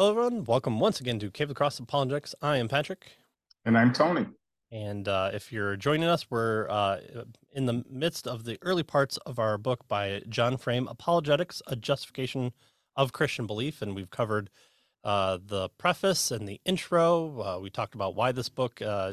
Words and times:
Hello, 0.00 0.12
everyone. 0.12 0.44
Welcome 0.44 0.80
once 0.80 0.98
again 0.98 1.18
to 1.18 1.28
the 1.28 1.52
Cross 1.52 1.78
Apologetics. 1.78 2.34
I 2.40 2.56
am 2.56 2.68
Patrick. 2.68 3.18
And 3.66 3.76
I'm 3.76 3.92
Tony. 3.92 4.24
And 4.72 5.06
uh, 5.06 5.30
if 5.34 5.52
you're 5.52 5.76
joining 5.76 6.08
us, 6.08 6.30
we're 6.30 6.66
uh, 6.70 7.00
in 7.52 7.66
the 7.66 7.84
midst 7.86 8.26
of 8.26 8.44
the 8.44 8.56
early 8.62 8.82
parts 8.82 9.18
of 9.26 9.38
our 9.38 9.58
book 9.58 9.86
by 9.88 10.22
John 10.26 10.56
Frame, 10.56 10.88
Apologetics, 10.88 11.60
A 11.66 11.76
Justification 11.76 12.54
of 12.96 13.12
Christian 13.12 13.46
Belief. 13.46 13.82
And 13.82 13.94
we've 13.94 14.08
covered 14.08 14.48
uh, 15.04 15.36
the 15.44 15.68
preface 15.76 16.30
and 16.30 16.48
the 16.48 16.62
intro. 16.64 17.42
Uh, 17.42 17.60
we 17.60 17.68
talked 17.68 17.94
about 17.94 18.14
why 18.14 18.32
this 18.32 18.48
book 18.48 18.80
uh, 18.80 19.12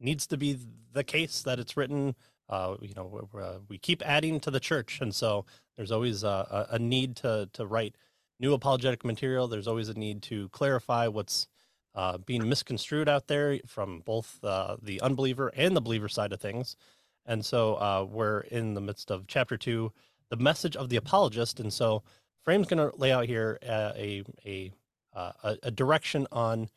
needs 0.00 0.26
to 0.28 0.38
be 0.38 0.58
the 0.94 1.04
case 1.04 1.42
that 1.42 1.58
it's 1.58 1.76
written. 1.76 2.14
Uh, 2.48 2.76
you 2.80 2.94
know, 2.96 3.60
we 3.68 3.76
keep 3.76 4.00
adding 4.00 4.40
to 4.40 4.50
the 4.50 4.60
church. 4.60 4.98
And 5.02 5.14
so 5.14 5.44
there's 5.76 5.92
always 5.92 6.24
a, 6.24 6.68
a 6.70 6.78
need 6.78 7.16
to, 7.16 7.50
to 7.52 7.66
write 7.66 7.96
new 8.42 8.52
apologetic 8.52 9.04
material. 9.04 9.46
There's 9.48 9.68
always 9.68 9.88
a 9.88 9.94
need 9.94 10.20
to 10.22 10.48
clarify 10.50 11.06
what's 11.06 11.46
uh, 11.94 12.18
being 12.18 12.48
misconstrued 12.48 13.08
out 13.08 13.28
there 13.28 13.60
from 13.66 14.00
both 14.00 14.42
uh, 14.42 14.76
the 14.82 15.00
unbeliever 15.00 15.52
and 15.56 15.76
the 15.76 15.80
believer 15.80 16.08
side 16.08 16.32
of 16.32 16.40
things. 16.40 16.76
And 17.24 17.44
so 17.44 17.74
uh, 17.74 18.06
we're 18.10 18.40
in 18.40 18.74
the 18.74 18.80
midst 18.80 19.10
of 19.10 19.26
chapter 19.28 19.56
two, 19.56 19.92
the 20.28 20.36
message 20.36 20.76
of 20.76 20.88
the 20.88 20.96
apologist. 20.96 21.60
And 21.60 21.72
so 21.72 22.02
Frame's 22.42 22.66
going 22.66 22.90
to 22.90 22.96
lay 22.96 23.12
out 23.12 23.26
here 23.26 23.58
uh, 23.66 23.92
a 23.96 24.24
a 24.44 24.72
uh, 25.14 25.32
a, 25.44 25.58
a 25.64 25.70
direction 25.70 26.26
on 26.32 26.68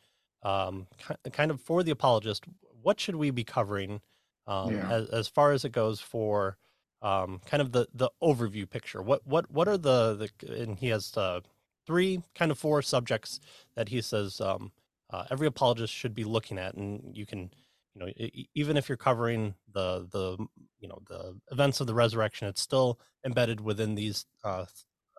um, 0.44 0.88
kind 1.32 1.50
of 1.50 1.60
for 1.60 1.82
the 1.82 1.92
apologist. 1.92 2.46
What 2.84 3.00
should 3.00 3.16
we 3.16 3.32
be 3.32 3.44
covering 3.44 4.02
um, 4.46 4.76
yeah. 4.76 4.92
as, 4.92 5.10
as 5.10 5.28
far 5.28 5.54
as 5.54 5.66
it 5.66 5.72
goes 5.72 6.00
for 6.00 6.58
um, 7.02 7.42
kind 7.46 7.62
of 7.62 7.72
the 7.72 7.88
the 7.94 8.12
overview 8.22 8.70
picture? 8.70 9.02
What 9.02 9.26
what 9.26 9.50
what 9.50 9.68
are 9.68 9.78
the 9.78 10.30
the 10.40 10.62
and 10.62 10.78
he 10.78 10.90
has 10.90 11.16
uh, 11.18 11.40
three 11.86 12.22
kind 12.36 12.52
of 12.52 12.58
four 12.60 12.82
subjects 12.82 13.40
that 13.76 13.90
he 13.90 14.02
says 14.02 14.42
um, 14.42 14.72
uh, 15.12 15.26
every 15.32 15.48
apologist 15.48 15.94
should 15.94 16.14
be 16.16 16.24
looking 16.24 16.58
at, 16.58 16.76
and 16.76 17.16
you 17.16 17.26
can, 17.26 17.52
you 17.94 18.00
know, 18.00 18.12
even 18.54 18.78
if 18.78 18.90
you're 18.90 18.98
covering 18.98 19.54
the 19.74 20.08
the 20.12 20.38
you 20.80 20.88
know 20.88 21.00
the 21.08 21.38
events 21.52 21.80
of 21.80 21.88
the 21.88 21.94
resurrection, 21.94 22.48
it's 22.48 22.62
still 22.62 23.00
embedded 23.26 23.62
within 23.62 23.96
these 23.96 24.26
uh, 24.44 24.66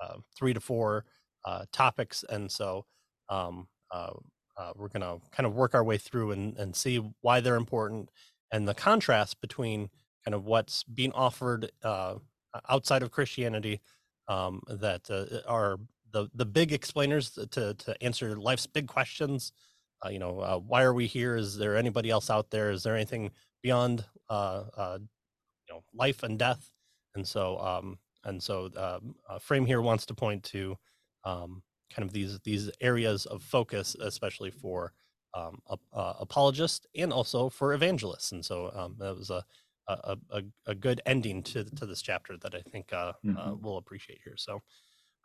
uh, 0.03 0.17
three 0.37 0.53
to 0.53 0.61
four 0.61 1.05
uh, 1.45 1.65
topics, 1.73 2.25
and 2.29 2.51
so 2.51 2.85
um, 3.31 3.69
uh, 3.93 4.13
uh, 4.59 4.73
we're 4.77 4.89
gonna 4.89 5.19
kind 5.31 5.47
of 5.47 5.55
work 5.55 5.75
our 5.75 5.85
way 5.85 5.99
through 5.99 6.33
and 6.33 6.57
and 6.59 6.75
see 6.75 7.01
why 7.21 7.41
they're 7.41 7.57
important 7.57 8.11
and 8.53 8.67
the 8.67 8.75
contrast 8.75 9.41
between 9.41 9.89
kind 10.25 10.35
of 10.35 10.45
what's 10.45 10.83
being 10.85 11.13
offered 11.13 11.71
outside 12.69 13.03
of 13.03 13.11
Christianity 13.11 13.81
um, 14.29 14.61
that 14.69 15.09
are 15.47 15.79
the 16.17 16.29
the 16.35 16.47
big 16.47 16.73
explainers 16.73 17.31
to 17.51 17.75
to 17.75 18.03
answer 18.03 18.37
life's 18.37 18.67
big 18.67 18.89
questions. 18.89 19.53
Uh, 20.05 20.09
you 20.09 20.19
know, 20.19 20.41
uh, 20.41 20.59
why 20.59 20.83
are 20.83 20.95
we 20.95 21.07
here? 21.07 21.37
Is 21.37 21.57
there 21.57 21.77
anybody 21.77 22.11
else 22.11 22.31
out 22.31 22.51
there? 22.51 22.71
Is 22.71 22.83
there 22.83 22.95
anything 22.95 23.31
beyond 23.63 24.05
uh, 24.31 24.65
uh 24.77 24.99
you 25.01 25.75
know 25.75 25.83
life 25.95 26.23
and 26.23 26.39
death? 26.39 26.71
And 27.15 27.27
so 27.27 27.59
um, 27.59 27.99
and 28.25 28.43
so 28.43 28.71
um, 28.77 29.15
uh, 29.29 29.39
Frame 29.39 29.67
here 29.67 29.83
wants 29.83 30.07
to 30.07 30.15
point 30.15 30.43
to 30.45 30.77
um, 31.25 31.63
kind 31.93 32.07
of 32.09 32.13
these 32.13 32.39
these 32.45 32.71
areas 32.81 33.27
of 33.27 33.43
focus, 33.43 33.95
especially 34.01 34.51
for 34.51 34.93
um, 35.35 35.61
uh, 35.69 36.15
apologists 36.19 36.87
and 36.95 37.13
also 37.13 37.51
for 37.51 37.75
evangelists. 37.75 38.33
And 38.33 38.43
so 38.43 38.73
um, 38.75 38.97
that 38.99 39.15
was 39.17 39.31
a 39.31 39.45
a, 39.89 40.17
a, 40.31 40.43
a 40.67 40.75
good 40.75 41.01
ending 41.07 41.43
to 41.45 41.65
to 41.65 41.87
this 41.87 42.03
chapter 42.03 42.37
that 42.39 42.55
I 42.55 42.61
think 42.71 42.93
uh, 42.93 43.13
mm-hmm. 43.25 43.37
uh, 43.37 43.55
we'll 43.55 43.79
appreciate 43.79 44.21
here. 44.25 44.37
So 44.37 44.61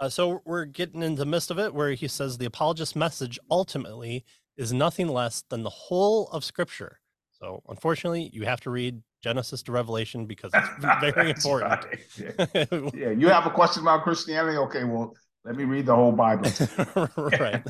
uh, 0.01 0.09
so 0.09 0.41
we're 0.45 0.65
getting 0.65 1.03
in 1.03 1.15
the 1.15 1.25
midst 1.25 1.51
of 1.51 1.59
it 1.59 1.73
where 1.73 1.91
he 1.91 2.07
says 2.07 2.37
the 2.37 2.45
apologist 2.45 2.95
message 2.95 3.39
ultimately 3.49 4.25
is 4.57 4.73
nothing 4.73 5.07
less 5.07 5.43
than 5.49 5.61
the 5.61 5.69
whole 5.69 6.27
of 6.29 6.43
scripture. 6.43 6.99
So 7.29 7.61
unfortunately, 7.69 8.29
you 8.33 8.43
have 8.45 8.59
to 8.61 8.71
read 8.71 9.03
Genesis 9.23 9.61
to 9.63 9.71
Revelation 9.71 10.25
because 10.25 10.51
it's 10.53 10.69
very 11.15 11.29
important. 11.29 11.85
Yeah. 12.17 12.65
yeah. 12.93 13.11
you 13.11 13.29
have 13.29 13.45
a 13.45 13.51
question 13.51 13.83
about 13.83 14.03
Christianity? 14.03 14.57
Okay, 14.57 14.83
well, 14.83 15.15
let 15.45 15.55
me 15.55 15.63
read 15.63 15.85
the 15.85 15.95
whole 15.95 16.11
Bible. 16.11 16.49
right. 17.17 17.63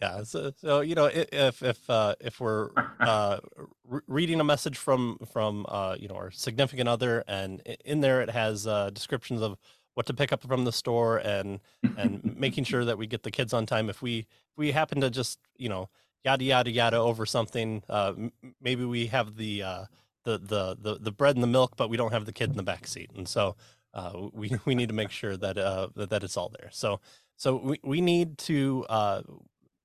yeah. 0.00 0.22
So, 0.24 0.52
so 0.56 0.80
you 0.80 0.94
know, 0.94 1.06
if 1.06 1.62
if 1.62 1.90
uh, 1.90 2.14
if 2.20 2.40
we're 2.40 2.70
uh, 3.00 3.38
re- 3.84 4.00
reading 4.06 4.40
a 4.40 4.44
message 4.44 4.76
from 4.76 5.18
from 5.32 5.66
uh, 5.68 5.96
you 5.98 6.06
know 6.06 6.14
our 6.14 6.30
significant 6.30 6.88
other, 6.88 7.24
and 7.26 7.62
in 7.84 8.00
there 8.00 8.20
it 8.20 8.30
has 8.30 8.66
uh, 8.66 8.90
descriptions 8.90 9.42
of 9.42 9.56
what 9.96 10.06
to 10.06 10.14
pick 10.14 10.32
up 10.32 10.42
from 10.46 10.64
the 10.66 10.72
store 10.72 11.18
and 11.18 11.60
and 11.96 12.22
making 12.24 12.64
sure 12.64 12.84
that 12.86 12.98
we 12.98 13.08
get 13.08 13.24
the 13.24 13.32
kids 13.32 13.54
on 13.54 13.66
time. 13.66 13.90
If 13.90 14.02
we 14.02 14.20
if 14.20 14.58
we 14.58 14.72
happen 14.72 15.00
to 15.02 15.10
just 15.10 15.40
you 15.56 15.70
know 15.70 15.90
yada 16.24 16.44
yada 16.44 16.70
yada 16.70 16.98
over 16.98 17.26
something 17.26 17.82
uh, 17.90 18.14
maybe 18.60 18.84
we 18.84 19.06
have 19.08 19.36
the 19.36 19.62
uh, 19.64 19.84
the, 20.24 20.38
the 20.38 20.76
the 20.80 20.98
the 21.00 21.12
bread 21.12 21.36
and 21.36 21.42
the 21.42 21.48
milk 21.48 21.74
but 21.78 21.90
we 21.90 21.96
don't 21.98 22.12
have 22.12 22.26
the 22.26 22.32
kid 22.32 22.50
in 22.50 22.56
the 22.58 22.64
back 22.64 22.86
seat. 22.86 23.10
And 23.16 23.28
so 23.28 23.56
uh, 23.94 24.12
we 24.34 24.52
we 24.66 24.76
need 24.76 24.88
to 24.90 24.94
make 24.96 25.10
sure 25.10 25.36
that 25.38 25.58
uh 25.58 25.88
that, 25.96 26.10
that 26.10 26.24
it's 26.24 26.36
all 26.36 26.50
there. 26.58 26.70
So 26.72 27.00
so 27.36 27.56
we, 27.56 27.80
we 27.84 28.00
need 28.02 28.38
to 28.38 28.86
uh 28.90 29.22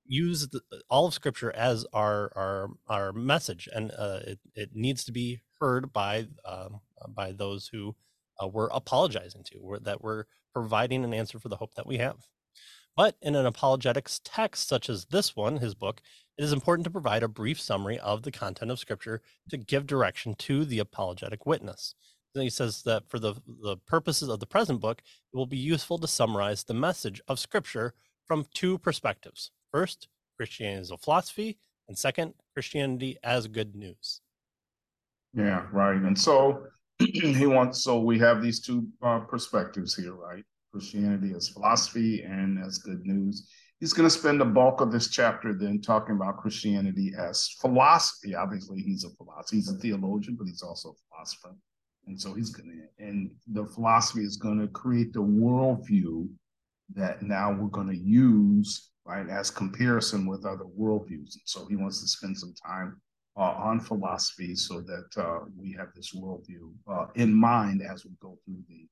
use 0.06 0.48
the, 0.48 0.60
all 0.90 1.06
of 1.06 1.14
scripture 1.14 1.52
as 1.56 1.86
our 1.94 2.32
our 2.36 2.70
our 2.88 3.12
message. 3.12 3.68
And 3.74 3.92
uh 3.98 4.20
it, 4.26 4.40
it 4.54 4.70
needs 4.74 5.04
to 5.06 5.12
be 5.12 5.40
heard 5.60 5.92
by 5.92 6.26
um 6.44 6.80
by 7.08 7.32
those 7.32 7.68
who 7.68 7.96
uh, 8.42 8.46
we're 8.46 8.68
apologizing 8.68 9.42
to, 9.44 9.58
we're, 9.60 9.78
that 9.78 10.02
we're 10.02 10.24
providing 10.52 11.04
an 11.04 11.14
answer 11.14 11.38
for 11.38 11.48
the 11.48 11.56
hope 11.56 11.74
that 11.74 11.86
we 11.86 11.98
have. 11.98 12.26
But 12.96 13.16
in 13.22 13.34
an 13.34 13.46
apologetics 13.46 14.20
text 14.22 14.68
such 14.68 14.90
as 14.90 15.06
this 15.06 15.34
one, 15.34 15.58
his 15.58 15.74
book, 15.74 16.02
it 16.36 16.44
is 16.44 16.52
important 16.52 16.84
to 16.84 16.90
provide 16.90 17.22
a 17.22 17.28
brief 17.28 17.60
summary 17.60 17.98
of 17.98 18.22
the 18.22 18.30
content 18.30 18.70
of 18.70 18.78
Scripture 18.78 19.22
to 19.48 19.56
give 19.56 19.86
direction 19.86 20.34
to 20.34 20.64
the 20.64 20.78
apologetic 20.78 21.46
witness. 21.46 21.94
Then 22.34 22.44
he 22.44 22.50
says 22.50 22.82
that 22.82 23.08
for 23.08 23.18
the, 23.18 23.34
the 23.46 23.76
purposes 23.86 24.28
of 24.28 24.40
the 24.40 24.46
present 24.46 24.80
book, 24.80 25.02
it 25.32 25.36
will 25.36 25.46
be 25.46 25.56
useful 25.56 25.98
to 25.98 26.08
summarize 26.08 26.64
the 26.64 26.74
message 26.74 27.20
of 27.28 27.38
Scripture 27.38 27.94
from 28.26 28.46
two 28.54 28.78
perspectives. 28.78 29.50
First, 29.70 30.08
Christianity 30.36 30.80
as 30.80 30.90
a 30.90 30.96
philosophy, 30.96 31.58
and 31.88 31.96
second, 31.96 32.34
Christianity 32.54 33.18
as 33.22 33.46
good 33.48 33.74
news. 33.74 34.20
Yeah, 35.34 35.66
right. 35.72 35.96
And 35.96 36.18
so 36.18 36.66
he 37.36 37.46
wants 37.46 37.82
so 37.82 38.00
we 38.00 38.18
have 38.18 38.42
these 38.42 38.60
two 38.60 38.86
uh, 39.02 39.20
perspectives 39.20 39.94
here 39.94 40.14
right? 40.14 40.44
Christianity 40.72 41.32
as 41.36 41.48
philosophy 41.48 42.22
and 42.22 42.58
as 42.64 42.78
good 42.78 43.04
news. 43.04 43.48
He's 43.78 43.92
going 43.92 44.06
to 44.06 44.10
spend 44.10 44.40
the 44.40 44.44
bulk 44.44 44.80
of 44.80 44.92
this 44.92 45.08
chapter 45.08 45.52
then 45.52 45.80
talking 45.80 46.14
about 46.14 46.38
christianity 46.38 47.12
as 47.18 47.48
philosophy. 47.60 48.34
Obviously 48.34 48.80
he's 48.80 49.04
a 49.04 49.10
philosopher 49.10 49.56
he's 49.56 49.70
a 49.70 49.78
theologian 49.78 50.36
but 50.36 50.46
he's 50.46 50.62
also 50.62 50.90
a 50.90 51.14
philosopher. 51.14 51.56
And 52.06 52.20
so 52.20 52.34
he's 52.34 52.50
going 52.50 52.70
to 52.70 53.04
and 53.04 53.30
the 53.52 53.66
philosophy 53.66 54.22
is 54.22 54.36
going 54.36 54.60
to 54.60 54.68
create 54.68 55.12
the 55.12 55.22
worldview 55.22 56.28
that 56.94 57.22
now 57.22 57.52
we're 57.52 57.68
going 57.68 57.88
to 57.88 57.96
use 57.96 58.90
right 59.04 59.28
as 59.28 59.50
comparison 59.50 60.26
with 60.26 60.44
other 60.44 60.64
worldviews. 60.78 61.34
And 61.34 61.42
so 61.44 61.66
he 61.66 61.76
wants 61.76 62.00
to 62.00 62.08
spend 62.08 62.38
some 62.38 62.54
time 62.64 63.00
on 63.36 63.80
philosophy 63.80 64.54
so 64.54 64.80
that 64.80 65.08
uh, 65.16 65.40
we 65.56 65.72
have 65.72 65.88
this 65.94 66.14
worldview 66.14 66.70
uh, 66.90 67.06
in 67.14 67.32
mind 67.32 67.82
as 67.82 68.04
we 68.04 68.10
go 68.20 68.38
through 68.44 68.62
the 68.68 68.86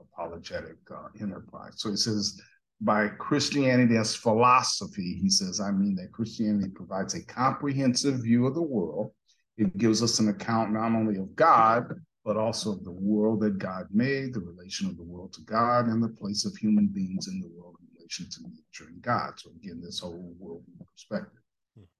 apologetic 0.00 0.76
uh, 0.90 1.08
enterprise. 1.20 1.74
So 1.76 1.90
he 1.90 1.96
says, 1.96 2.40
by 2.80 3.08
Christianity 3.08 3.96
as 3.96 4.14
philosophy, 4.14 5.18
he 5.20 5.30
says, 5.30 5.60
I 5.60 5.70
mean 5.70 5.94
that 5.96 6.12
Christianity 6.12 6.70
provides 6.74 7.14
a 7.14 7.24
comprehensive 7.24 8.22
view 8.22 8.46
of 8.46 8.54
the 8.54 8.62
world. 8.62 9.12
It 9.56 9.76
gives 9.76 10.02
us 10.02 10.18
an 10.18 10.28
account 10.28 10.72
not 10.72 10.92
only 10.92 11.18
of 11.18 11.34
God, 11.36 11.84
but 12.24 12.36
also 12.36 12.72
of 12.72 12.84
the 12.84 12.90
world 12.90 13.40
that 13.40 13.58
God 13.58 13.86
made, 13.92 14.32
the 14.32 14.40
relation 14.40 14.88
of 14.88 14.96
the 14.96 15.04
world 15.04 15.32
to 15.34 15.42
God, 15.42 15.86
and 15.86 16.02
the 16.02 16.08
place 16.08 16.44
of 16.46 16.56
human 16.56 16.88
beings 16.88 17.28
in 17.28 17.40
the 17.40 17.48
world 17.48 17.76
in 17.80 17.86
relation 17.96 18.28
to 18.30 18.42
nature 18.42 18.90
and 18.90 19.00
God. 19.02 19.34
So 19.36 19.50
again, 19.50 19.80
this 19.82 20.00
whole 20.00 20.34
world 20.38 20.64
perspective 20.90 21.43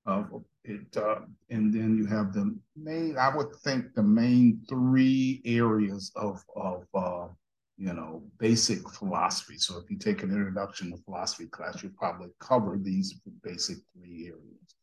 of 0.07 0.45
it. 0.65 0.97
Uh, 0.97 1.21
and 1.51 1.73
then 1.73 1.97
you 1.97 2.07
have 2.07 2.33
the 2.33 2.57
main, 2.77 3.17
I 3.19 3.35
would 3.35 3.55
think 3.57 3.95
the 3.95 4.03
main 4.03 4.61
three 4.69 5.43
areas 5.45 6.13
of, 6.17 6.43
of 6.57 6.85
uh, 6.95 7.29
you 7.77 7.93
know, 7.93 8.23
basic 8.39 8.89
philosophy. 8.89 9.59
So 9.59 9.79
if 9.79 9.91
you 9.91 9.99
take 9.99 10.23
an 10.23 10.31
introduction 10.31 10.91
to 10.91 11.03
philosophy 11.05 11.47
class, 11.47 11.83
you 11.83 11.91
probably 11.91 12.29
cover 12.39 12.79
these 12.81 13.21
basic 13.43 13.79
three 13.93 14.27
areas. 14.27 14.75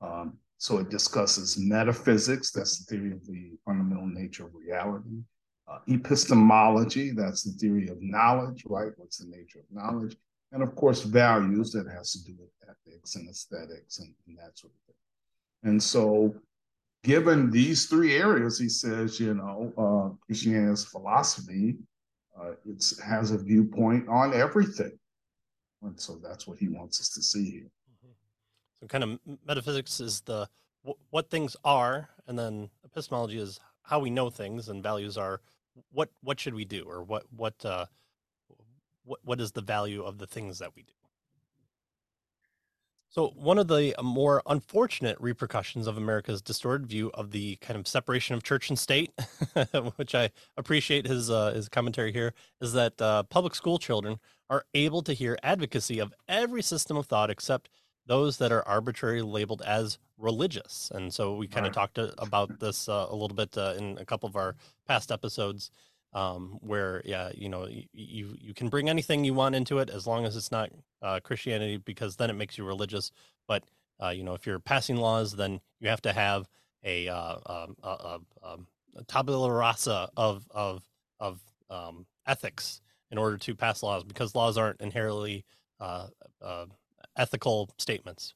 Um, 0.00 0.38
so 0.56 0.78
it 0.78 0.90
discusses 0.90 1.58
metaphysics, 1.58 2.50
that's 2.50 2.78
the 2.78 2.96
theory 2.96 3.12
of 3.12 3.24
the 3.26 3.52
fundamental 3.64 4.06
nature 4.06 4.46
of 4.46 4.54
reality. 4.54 5.22
Uh, 5.70 5.78
epistemology, 5.88 7.10
that's 7.10 7.42
the 7.42 7.52
theory 7.52 7.88
of 7.88 7.98
knowledge, 8.00 8.64
right? 8.66 8.92
What's 8.96 9.18
the 9.18 9.28
nature 9.28 9.60
of 9.60 9.66
knowledge? 9.70 10.16
And 10.52 10.62
of 10.62 10.74
course, 10.74 11.02
values 11.02 11.72
that 11.72 11.86
has 11.88 12.12
to 12.12 12.24
do 12.24 12.34
with 12.38 12.50
ethics 12.62 13.16
and 13.16 13.28
aesthetics 13.28 13.98
and, 13.98 14.14
and 14.26 14.38
that 14.38 14.58
sort 14.58 14.72
of 14.72 14.80
thing. 14.86 15.70
And 15.70 15.82
so, 15.82 16.34
given 17.04 17.50
these 17.50 17.86
three 17.86 18.16
areas, 18.16 18.58
he 18.58 18.68
says, 18.68 19.20
you 19.20 19.34
know, 19.34 19.72
uh, 19.76 20.16
Christianity's 20.24 20.84
philosophy, 20.84 21.76
uh, 22.40 22.52
it 22.64 22.84
has 23.04 23.30
a 23.30 23.38
viewpoint 23.38 24.08
on 24.08 24.32
everything. 24.32 24.98
And 25.82 26.00
so 26.00 26.18
that's 26.22 26.46
what 26.46 26.58
he 26.58 26.68
wants 26.68 27.00
us 27.00 27.10
to 27.10 27.22
see 27.22 27.50
here. 27.50 27.70
Mm-hmm. 28.04 28.12
So, 28.80 28.86
kind 28.86 29.04
of 29.04 29.18
metaphysics 29.46 30.00
is 30.00 30.20
the 30.22 30.48
what 31.10 31.30
things 31.30 31.56
are, 31.64 32.08
and 32.26 32.38
then 32.38 32.70
epistemology 32.84 33.38
is 33.38 33.60
how 33.82 33.98
we 33.98 34.10
know 34.10 34.30
things, 34.30 34.68
and 34.68 34.82
values 34.82 35.16
are 35.16 35.40
what 35.92 36.10
what 36.22 36.40
should 36.40 36.54
we 36.54 36.64
do, 36.64 36.84
or 36.84 37.02
what 37.02 37.24
what 37.34 37.54
uh, 37.64 37.86
what 39.08 39.20
what 39.24 39.40
is 39.40 39.52
the 39.52 39.62
value 39.62 40.02
of 40.04 40.18
the 40.18 40.26
things 40.26 40.58
that 40.58 40.74
we 40.76 40.82
do. 40.82 40.92
So, 43.10 43.28
one 43.36 43.58
of 43.58 43.68
the 43.68 43.94
more 44.02 44.42
unfortunate 44.46 45.16
repercussions 45.18 45.86
of 45.86 45.96
America's 45.96 46.42
distorted 46.42 46.86
view 46.86 47.10
of 47.14 47.30
the 47.30 47.56
kind 47.56 47.80
of 47.80 47.88
separation 47.88 48.34
of 48.34 48.42
church 48.42 48.68
and 48.68 48.78
state, 48.78 49.12
which 49.96 50.14
I 50.14 50.30
appreciate 50.58 51.06
his 51.06 51.30
uh, 51.30 51.52
his 51.52 51.70
commentary 51.70 52.12
here, 52.12 52.34
is 52.60 52.74
that 52.74 53.00
uh, 53.00 53.22
public 53.24 53.54
school 53.54 53.78
children 53.78 54.18
are 54.50 54.64
able 54.74 55.02
to 55.02 55.14
hear 55.14 55.38
advocacy 55.42 55.98
of 56.00 56.12
every 56.28 56.62
system 56.62 56.98
of 56.98 57.06
thought 57.06 57.30
except 57.30 57.70
those 58.06 58.38
that 58.38 58.52
are 58.52 58.66
arbitrarily 58.66 59.22
labeled 59.22 59.62
as 59.62 59.98
religious. 60.18 60.90
And 60.94 61.12
so 61.12 61.36
we 61.36 61.46
kind 61.46 61.66
of 61.66 61.76
right. 61.76 61.88
talked 61.94 61.98
about 62.18 62.58
this 62.60 62.88
uh, 62.88 63.06
a 63.08 63.14
little 63.14 63.36
bit 63.36 63.56
uh, 63.56 63.74
in 63.78 63.96
a 63.98 64.04
couple 64.04 64.28
of 64.28 64.36
our 64.36 64.54
past 64.86 65.12
episodes, 65.12 65.70
um, 66.12 66.58
where 66.62 67.02
yeah, 67.04 67.30
you 67.34 67.48
know, 67.48 67.68
you 67.92 68.36
you 68.40 68.54
can 68.54 68.68
bring 68.68 68.88
anything 68.88 69.24
you 69.24 69.34
want 69.34 69.54
into 69.54 69.78
it 69.78 69.90
as 69.90 70.06
long 70.06 70.26
as 70.26 70.36
it's 70.36 70.50
not 70.50 70.70
uh, 71.02 71.20
Christianity, 71.20 71.76
because 71.76 72.16
then 72.16 72.30
it 72.30 72.34
makes 72.34 72.58
you 72.58 72.64
religious. 72.64 73.10
But 73.46 73.64
uh, 74.02 74.10
you 74.10 74.24
know, 74.24 74.34
if 74.34 74.46
you're 74.46 74.58
passing 74.58 74.96
laws, 74.96 75.34
then 75.34 75.60
you 75.80 75.88
have 75.88 76.02
to 76.02 76.12
have 76.12 76.48
a, 76.84 77.08
uh, 77.08 77.36
um, 77.46 77.76
a, 77.82 77.88
a, 77.88 78.20
um, 78.42 78.66
a 78.96 79.04
tabula 79.04 79.52
rasa 79.52 80.08
of 80.16 80.46
of 80.50 80.82
of 81.20 81.40
um, 81.70 82.06
ethics 82.26 82.80
in 83.10 83.18
order 83.18 83.36
to 83.38 83.54
pass 83.54 83.82
laws, 83.82 84.04
because 84.04 84.34
laws 84.34 84.56
aren't 84.58 84.80
inherently 84.80 85.44
uh, 85.80 86.08
ethical 87.16 87.70
statements. 87.78 88.34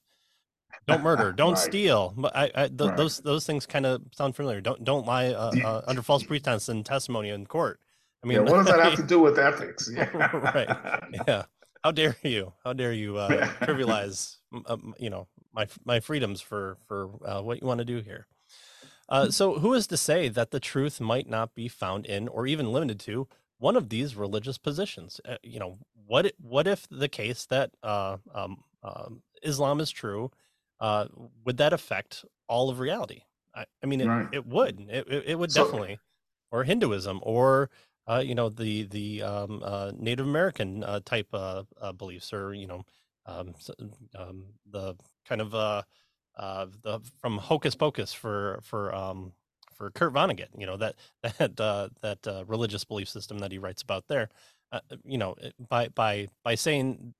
Don't 0.86 1.02
murder. 1.02 1.32
Don't 1.36 1.54
right. 1.54 1.58
steal. 1.58 2.14
I, 2.34 2.50
I 2.54 2.68
th- 2.68 2.80
right. 2.80 2.96
those 2.96 3.18
those 3.18 3.46
things 3.46 3.66
kind 3.66 3.86
of 3.86 4.02
sound 4.12 4.36
familiar. 4.36 4.60
Don't 4.60 4.82
don't 4.84 5.06
lie 5.06 5.28
uh, 5.28 5.52
uh, 5.64 5.82
under 5.86 6.02
false 6.02 6.22
pretense 6.22 6.68
and 6.68 6.84
testimony 6.84 7.30
in 7.30 7.46
court. 7.46 7.80
I 8.22 8.26
mean, 8.26 8.38
yeah, 8.38 8.50
what 8.50 8.64
does 8.64 8.66
that 8.66 8.84
have 8.84 8.96
to 8.96 9.02
do 9.06 9.20
with 9.20 9.38
ethics? 9.38 9.90
Yeah. 9.92 10.10
right. 10.36 11.12
Yeah. 11.26 11.44
How 11.82 11.90
dare 11.90 12.16
you? 12.22 12.52
How 12.64 12.72
dare 12.72 12.92
you 12.92 13.16
uh, 13.16 13.48
trivialize, 13.60 14.36
um, 14.66 14.94
you 14.98 15.10
know, 15.10 15.26
my 15.52 15.66
my 15.84 16.00
freedoms 16.00 16.40
for 16.40 16.78
for 16.86 17.10
uh, 17.24 17.42
what 17.42 17.60
you 17.60 17.66
want 17.66 17.78
to 17.78 17.84
do 17.84 18.00
here? 18.00 18.26
Uh, 19.08 19.30
so, 19.30 19.58
who 19.58 19.74
is 19.74 19.86
to 19.88 19.96
say 19.96 20.28
that 20.28 20.52
the 20.52 20.60
truth 20.60 21.00
might 21.00 21.28
not 21.28 21.54
be 21.54 21.68
found 21.68 22.06
in, 22.06 22.28
or 22.28 22.46
even 22.46 22.72
limited 22.72 22.98
to, 23.00 23.28
one 23.58 23.76
of 23.76 23.88
these 23.88 24.16
religious 24.16 24.58
positions? 24.58 25.20
Uh, 25.28 25.36
you 25.42 25.58
know, 25.58 25.76
what 26.06 26.32
what 26.40 26.66
if 26.66 26.86
the 26.90 27.08
case 27.08 27.46
that 27.46 27.72
uh, 27.82 28.16
um, 28.34 28.62
um, 28.82 29.22
Islam 29.42 29.80
is 29.80 29.90
true? 29.90 30.30
Uh, 30.82 31.06
would 31.44 31.58
that 31.58 31.72
affect 31.72 32.24
all 32.48 32.68
of 32.68 32.80
reality? 32.80 33.22
I, 33.54 33.64
I 33.82 33.86
mean, 33.86 34.00
it, 34.00 34.06
right. 34.08 34.28
it 34.32 34.46
would. 34.46 34.80
It, 34.90 35.06
it, 35.26 35.38
would 35.38 35.52
so, 35.52 35.64
definitely, 35.64 36.00
or 36.50 36.64
Hinduism, 36.64 37.20
or 37.22 37.70
uh, 38.08 38.22
you 38.24 38.34
know 38.34 38.48
the 38.48 38.82
the 38.84 39.22
um, 39.22 39.62
uh, 39.64 39.92
Native 39.96 40.26
American 40.26 40.82
uh, 40.82 40.98
type 41.04 41.28
uh, 41.32 41.62
beliefs, 41.96 42.32
or 42.32 42.52
you 42.52 42.66
know 42.66 42.84
um, 43.26 43.54
um, 44.18 44.46
the 44.68 44.96
kind 45.24 45.40
of 45.40 45.54
uh, 45.54 45.82
uh, 46.36 46.66
the 46.82 47.00
from 47.20 47.38
Hocus 47.38 47.74
Pocus 47.74 48.12
for 48.12 48.60
for 48.62 48.94
um, 48.94 49.32
for 49.72 49.90
Kurt 49.90 50.12
Vonnegut, 50.12 50.48
you 50.58 50.66
know 50.66 50.76
that 50.76 50.96
that 51.38 51.60
uh, 51.60 51.88
that 52.00 52.26
uh, 52.26 52.44
religious 52.46 52.84
belief 52.84 53.08
system 53.08 53.38
that 53.38 53.52
he 53.52 53.58
writes 53.58 53.82
about 53.82 54.08
there. 54.08 54.28
Uh, 54.72 54.80
you 55.04 55.18
know, 55.18 55.34
by 55.68 55.88
by 55.88 56.28
by 56.42 56.54
saying 56.54 57.14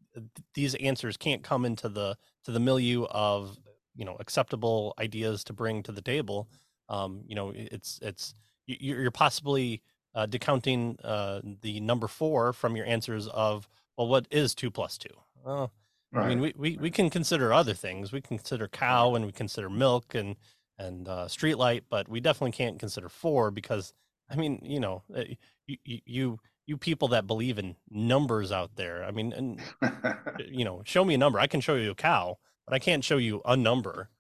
these 0.55 0.75
answers 0.77 1.17
can't 1.17 1.43
come 1.43 1.65
into 1.65 1.89
the 1.89 2.17
to 2.45 2.51
the 2.51 2.61
milieu 2.61 3.05
of 3.11 3.59
you 3.95 4.05
know 4.05 4.17
acceptable 4.21 4.95
ideas 4.99 5.45
to 5.45 5.53
bring 5.53 5.83
to 5.83 5.93
the 5.93 6.03
table. 6.03 6.49
Um, 6.89 7.23
you 7.27 7.35
know, 7.35 7.53
it's 7.55 7.99
it's 8.03 8.35
you're 8.67 9.11
possibly 9.11 9.83
uh, 10.15 10.27
decounting 10.27 10.97
uh, 11.05 11.41
the 11.63 11.81
number 11.81 12.09
four 12.09 12.53
from 12.53 12.77
your 12.77 12.87
answers 12.87 13.29
of 13.29 13.69
well, 13.97 14.09
what 14.09 14.27
is 14.31 14.55
two 14.55 14.71
plus 14.71 14.99
two? 14.99 15.11
Well, 15.45 15.73
right. 16.13 16.25
I 16.25 16.29
mean, 16.29 16.41
we, 16.41 16.55
we 16.57 16.77
we 16.77 16.91
can 16.91 17.11
consider 17.11 17.53
other 17.53 17.75
things. 17.75 18.13
We 18.13 18.21
consider 18.21 18.69
cow 18.69 19.15
and 19.15 19.27
we 19.27 19.33
consider 19.33 19.69
milk 19.69 20.15
and 20.15 20.37
and 20.79 21.09
uh, 21.09 21.27
streetlight, 21.27 21.83
but 21.89 22.09
we 22.09 22.21
definitely 22.21 22.53
can't 22.53 22.79
consider 22.79 23.09
four 23.09 23.51
because 23.51 23.93
I 24.31 24.37
mean, 24.37 24.61
you 24.63 24.81
know, 24.81 25.03
eh, 25.15 25.35
you 25.67 26.01
you 26.07 26.39
you 26.67 26.77
people 26.77 27.09
that 27.09 27.27
believe 27.27 27.59
in 27.59 27.77
numbers 27.91 28.53
out 28.53 28.77
there. 28.77 29.05
I 29.05 29.11
mean, 29.11 29.33
and 29.33 29.61
you 30.49 30.65
know, 30.65 30.83
show 30.85 31.05
me 31.05 31.15
a 31.15 31.19
number. 31.19 31.39
I 31.39 31.47
can 31.47 31.61
show 31.61 31.75
you 31.75 31.91
a 31.91 31.95
cow, 31.95 32.39
but 32.67 32.75
I 32.75 32.79
can't 32.79 33.05
show 33.05 33.17
you 33.17 33.43
a 33.45 33.57
number. 33.57 34.11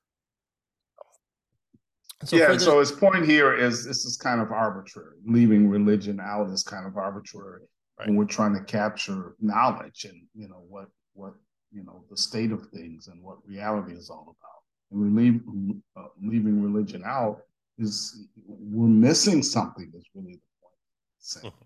So 2.24 2.36
yeah, 2.36 2.52
the, 2.52 2.60
so 2.60 2.78
his 2.78 2.92
point 2.92 3.24
here 3.24 3.52
is 3.54 3.84
this 3.84 4.04
is 4.04 4.16
kind 4.16 4.40
of 4.40 4.52
arbitrary. 4.52 5.16
Leaving 5.26 5.68
religion 5.68 6.20
out 6.20 6.48
is 6.50 6.62
kind 6.62 6.86
of 6.86 6.96
arbitrary 6.96 7.62
right. 7.98 8.08
when 8.08 8.16
we're 8.16 8.24
trying 8.24 8.54
to 8.54 8.62
capture 8.64 9.34
knowledge 9.40 10.04
and 10.04 10.22
you 10.34 10.48
know 10.48 10.62
what 10.68 10.86
what 11.14 11.34
you 11.72 11.82
know 11.82 12.04
the 12.10 12.16
state 12.16 12.52
of 12.52 12.66
things 12.68 13.08
and 13.08 13.20
what 13.22 13.38
reality 13.44 13.92
is 13.92 14.08
all 14.08 14.36
about 14.38 14.52
and 14.92 15.00
we 15.00 15.22
leave 15.22 15.40
uh, 15.96 16.06
leaving 16.22 16.62
religion 16.62 17.02
out 17.04 17.40
is 17.78 18.26
we're 18.46 18.86
missing 18.86 19.42
something 19.42 19.90
Is 19.96 20.04
really 20.14 20.34
the 20.34 20.40
point. 20.60 21.46
Mm-hmm. 21.46 21.64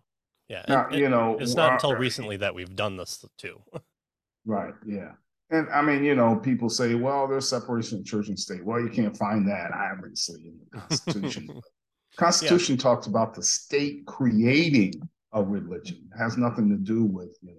Yeah, 0.49 0.65
now, 0.69 0.89
it, 0.89 0.99
you 0.99 1.09
know, 1.09 1.37
it's 1.41 1.55
not 1.55 1.73
until 1.73 1.95
recently 1.95 2.37
that 2.39 2.55
we've 2.55 2.75
done 2.75 2.97
this 2.97 3.25
too. 3.37 3.61
right. 4.47 4.75
Yeah. 4.87 5.13
And 5.51 5.69
I 5.71 5.83
mean, 5.83 6.05
you 6.05 6.15
know, 6.15 6.37
people 6.37 6.69
say, 6.69 6.95
well, 6.95 7.27
there's 7.27 7.49
separation 7.49 8.01
of 8.01 8.05
church 8.05 8.29
and 8.29 8.39
state. 8.39 8.65
Well, 8.65 8.81
you 8.81 8.89
can't 8.89 9.17
find 9.17 9.47
that 9.49 9.71
obviously 9.73 10.41
in 10.47 10.59
the 10.71 10.79
Constitution. 10.81 11.61
Constitution 12.17 12.77
yeah. 12.77 12.83
talks 12.83 13.07
about 13.07 13.35
the 13.35 13.43
state 13.43 14.07
creating 14.07 14.95
a 15.33 15.43
religion. 15.43 16.09
It 16.15 16.19
has 16.19 16.39
nothing 16.39 16.69
to 16.71 16.77
do 16.77 17.05
with, 17.05 17.37
you 17.43 17.57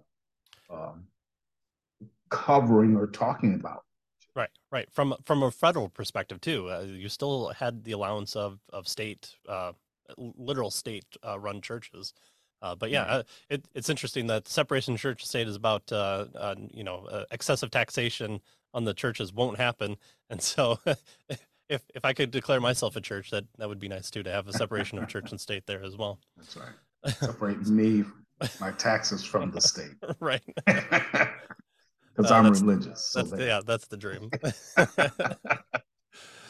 know, 0.69 0.75
um, 0.75 1.03
covering 2.29 2.95
or 2.95 3.07
talking 3.07 3.53
about 3.53 3.83
Right, 4.37 4.51
right. 4.71 4.87
From 4.91 5.15
from 5.25 5.41
a 5.41 5.49
federal 5.49 5.89
perspective 5.89 6.39
too, 6.39 6.69
uh, 6.69 6.81
you 6.81 7.09
still 7.09 7.47
had 7.49 7.83
the 7.83 7.93
allowance 7.93 8.35
of 8.35 8.59
of 8.71 8.87
state, 8.87 9.33
uh, 9.49 9.71
literal 10.15 10.69
state 10.69 11.07
uh, 11.25 11.39
run 11.39 11.59
churches. 11.59 12.13
Uh, 12.61 12.75
but 12.75 12.89
yeah, 12.89 13.03
uh, 13.03 13.23
it, 13.49 13.67
it's 13.73 13.89
interesting 13.89 14.27
that 14.27 14.47
separation 14.47 14.93
of 14.93 14.99
church 14.99 15.21
and 15.21 15.27
state 15.27 15.47
is 15.47 15.55
about 15.55 15.91
uh, 15.91 16.25
you 16.71 16.83
know 16.83 17.25
excessive 17.31 17.71
taxation 17.71 18.41
on 18.73 18.83
the 18.83 18.93
churches 18.93 19.33
won't 19.33 19.57
happen, 19.57 19.97
and 20.29 20.41
so 20.41 20.79
if 21.69 21.83
if 21.93 22.03
I 22.03 22.13
could 22.13 22.31
declare 22.31 22.59
myself 22.59 22.95
a 22.95 23.01
church, 23.01 23.31
that 23.31 23.45
that 23.57 23.69
would 23.69 23.79
be 23.79 23.87
nice 23.87 24.09
too 24.09 24.23
to 24.23 24.31
have 24.31 24.47
a 24.47 24.53
separation 24.53 24.97
of 24.97 25.07
church 25.09 25.31
and 25.31 25.39
state 25.39 25.65
there 25.67 25.83
as 25.83 25.95
well. 25.95 26.19
That's 26.35 26.57
right. 26.57 27.15
Separate 27.15 27.67
me, 27.67 28.03
my 28.59 28.71
taxes 28.71 29.23
from 29.23 29.51
the 29.51 29.61
state. 29.61 29.91
right 30.19 30.41
because 32.17 32.31
uh, 32.31 32.35
I'm 32.35 32.51
religious. 32.51 33.11
So 33.11 33.23
that's, 33.23 33.41
yeah, 33.41 33.61
that's 33.65 33.87
the 33.87 33.97
dream. 33.97 34.31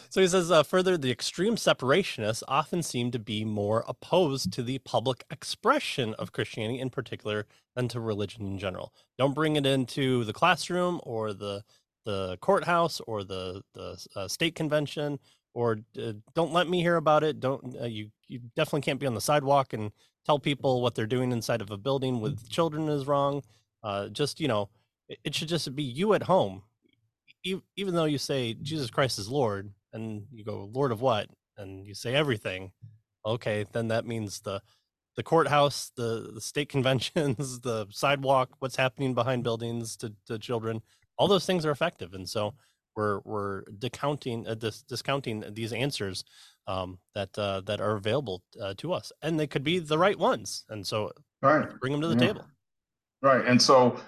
So 0.10 0.22
he 0.22 0.28
says, 0.28 0.52
uh, 0.52 0.64
further, 0.64 0.98
the 0.98 1.12
extreme 1.12 1.56
separationists 1.56 2.44
often 2.48 2.84
seem 2.84 3.12
to 3.12 3.20
be 3.20 3.46
more 3.46 3.84
opposed 3.88 4.54
to 4.54 4.64
the 4.64 4.80
public 4.80 5.26
expression 5.32 6.14
of 6.16 6.32
Christianity 6.34 6.80
in 6.80 6.90
particular 6.90 7.46
than 7.76 7.88
to 7.90 8.00
religion 8.00 8.46
in 8.48 8.60
general. 8.60 8.94
Don't 9.18 9.36
bring 9.36 9.56
it 9.56 9.66
into 9.66 10.24
the 10.26 10.34
classroom 10.34 11.00
or 11.04 11.34
the 11.34 11.64
the 12.06 12.38
courthouse 12.42 13.02
or 13.08 13.24
the 13.24 13.62
the 13.74 13.98
uh, 14.16 14.28
state 14.28 14.56
convention 14.56 15.20
or 15.54 15.80
uh, 16.02 16.14
don't 16.36 16.54
let 16.54 16.70
me 16.70 16.82
hear 16.82 16.96
about 16.98 17.24
it. 17.24 17.40
Don't 17.40 17.76
uh, 17.82 17.86
you 17.86 18.12
you 18.28 18.40
definitely 18.56 18.82
can't 18.82 19.00
be 19.00 19.08
on 19.08 19.16
the 19.16 19.22
sidewalk 19.22 19.74
and 19.74 19.92
tell 20.26 20.40
people 20.40 20.82
what 20.82 20.96
they're 20.96 21.08
doing 21.08 21.32
inside 21.32 21.62
of 21.62 21.72
a 21.72 21.78
building 21.78 22.22
with 22.22 22.50
children 22.50 22.90
is 22.90 23.08
wrong. 23.08 23.44
Uh, 23.84 24.08
just 24.10 24.40
you 24.40 24.48
know 24.48 24.70
it 25.24 25.36
should 25.36 25.48
just 25.50 25.76
be 25.76 25.84
you 25.84 26.14
at 26.14 26.24
home 26.24 26.64
even 27.44 27.96
though 27.96 28.06
you 28.06 28.18
say 28.18 28.54
jesus 28.56 28.90
christ 28.90 29.20
is 29.20 29.30
lord 29.30 29.72
and 29.94 30.26
you 30.32 30.44
go 30.44 30.70
lord 30.74 30.92
of 30.92 31.02
what? 31.02 31.30
and 31.58 31.86
you 31.86 31.94
say 31.94 32.14
everything. 32.14 32.72
Okay 33.26 33.66
then 33.74 33.90
that 33.90 34.06
means 34.06 34.40
the 34.40 34.62
the 35.16 35.24
courthouse 35.24 35.92
the, 35.98 36.32
the 36.34 36.42
state 36.42 36.70
conventions 36.78 37.60
the 37.62 37.88
sidewalk 37.90 38.52
what's 38.60 38.76
happening 38.76 39.14
behind 39.14 39.44
buildings 39.44 39.98
to, 39.98 40.14
to 40.28 40.38
children 40.38 40.82
all 41.18 41.28
those 41.28 41.46
things 41.46 41.66
are 41.66 41.72
effective 41.72 42.14
and 42.14 42.30
so 42.30 42.54
we're 42.96 43.20
we're 43.26 43.64
discounting 43.80 44.48
uh, 44.48 44.54
dis- 44.54 44.84
discounting 44.84 45.44
these 45.54 45.74
answers 45.74 46.24
um, 46.68 47.00
that 47.16 47.38
uh, 47.38 47.62
that 47.62 47.82
are 47.82 47.96
available 47.96 48.44
uh, 48.62 48.74
to 48.78 48.94
us 48.94 49.12
and 49.22 49.40
they 49.40 49.48
could 49.48 49.64
be 49.64 49.80
the 49.80 49.98
right 49.98 50.18
ones 50.18 50.66
and 50.70 50.86
so 50.86 51.12
right. 51.42 51.68
bring 51.80 51.92
them 51.92 52.02
to 52.02 52.08
the 52.08 52.14
yeah. 52.14 52.34
table. 52.34 52.46
Right 53.22 53.46
and 53.46 53.62
so 53.62 54.00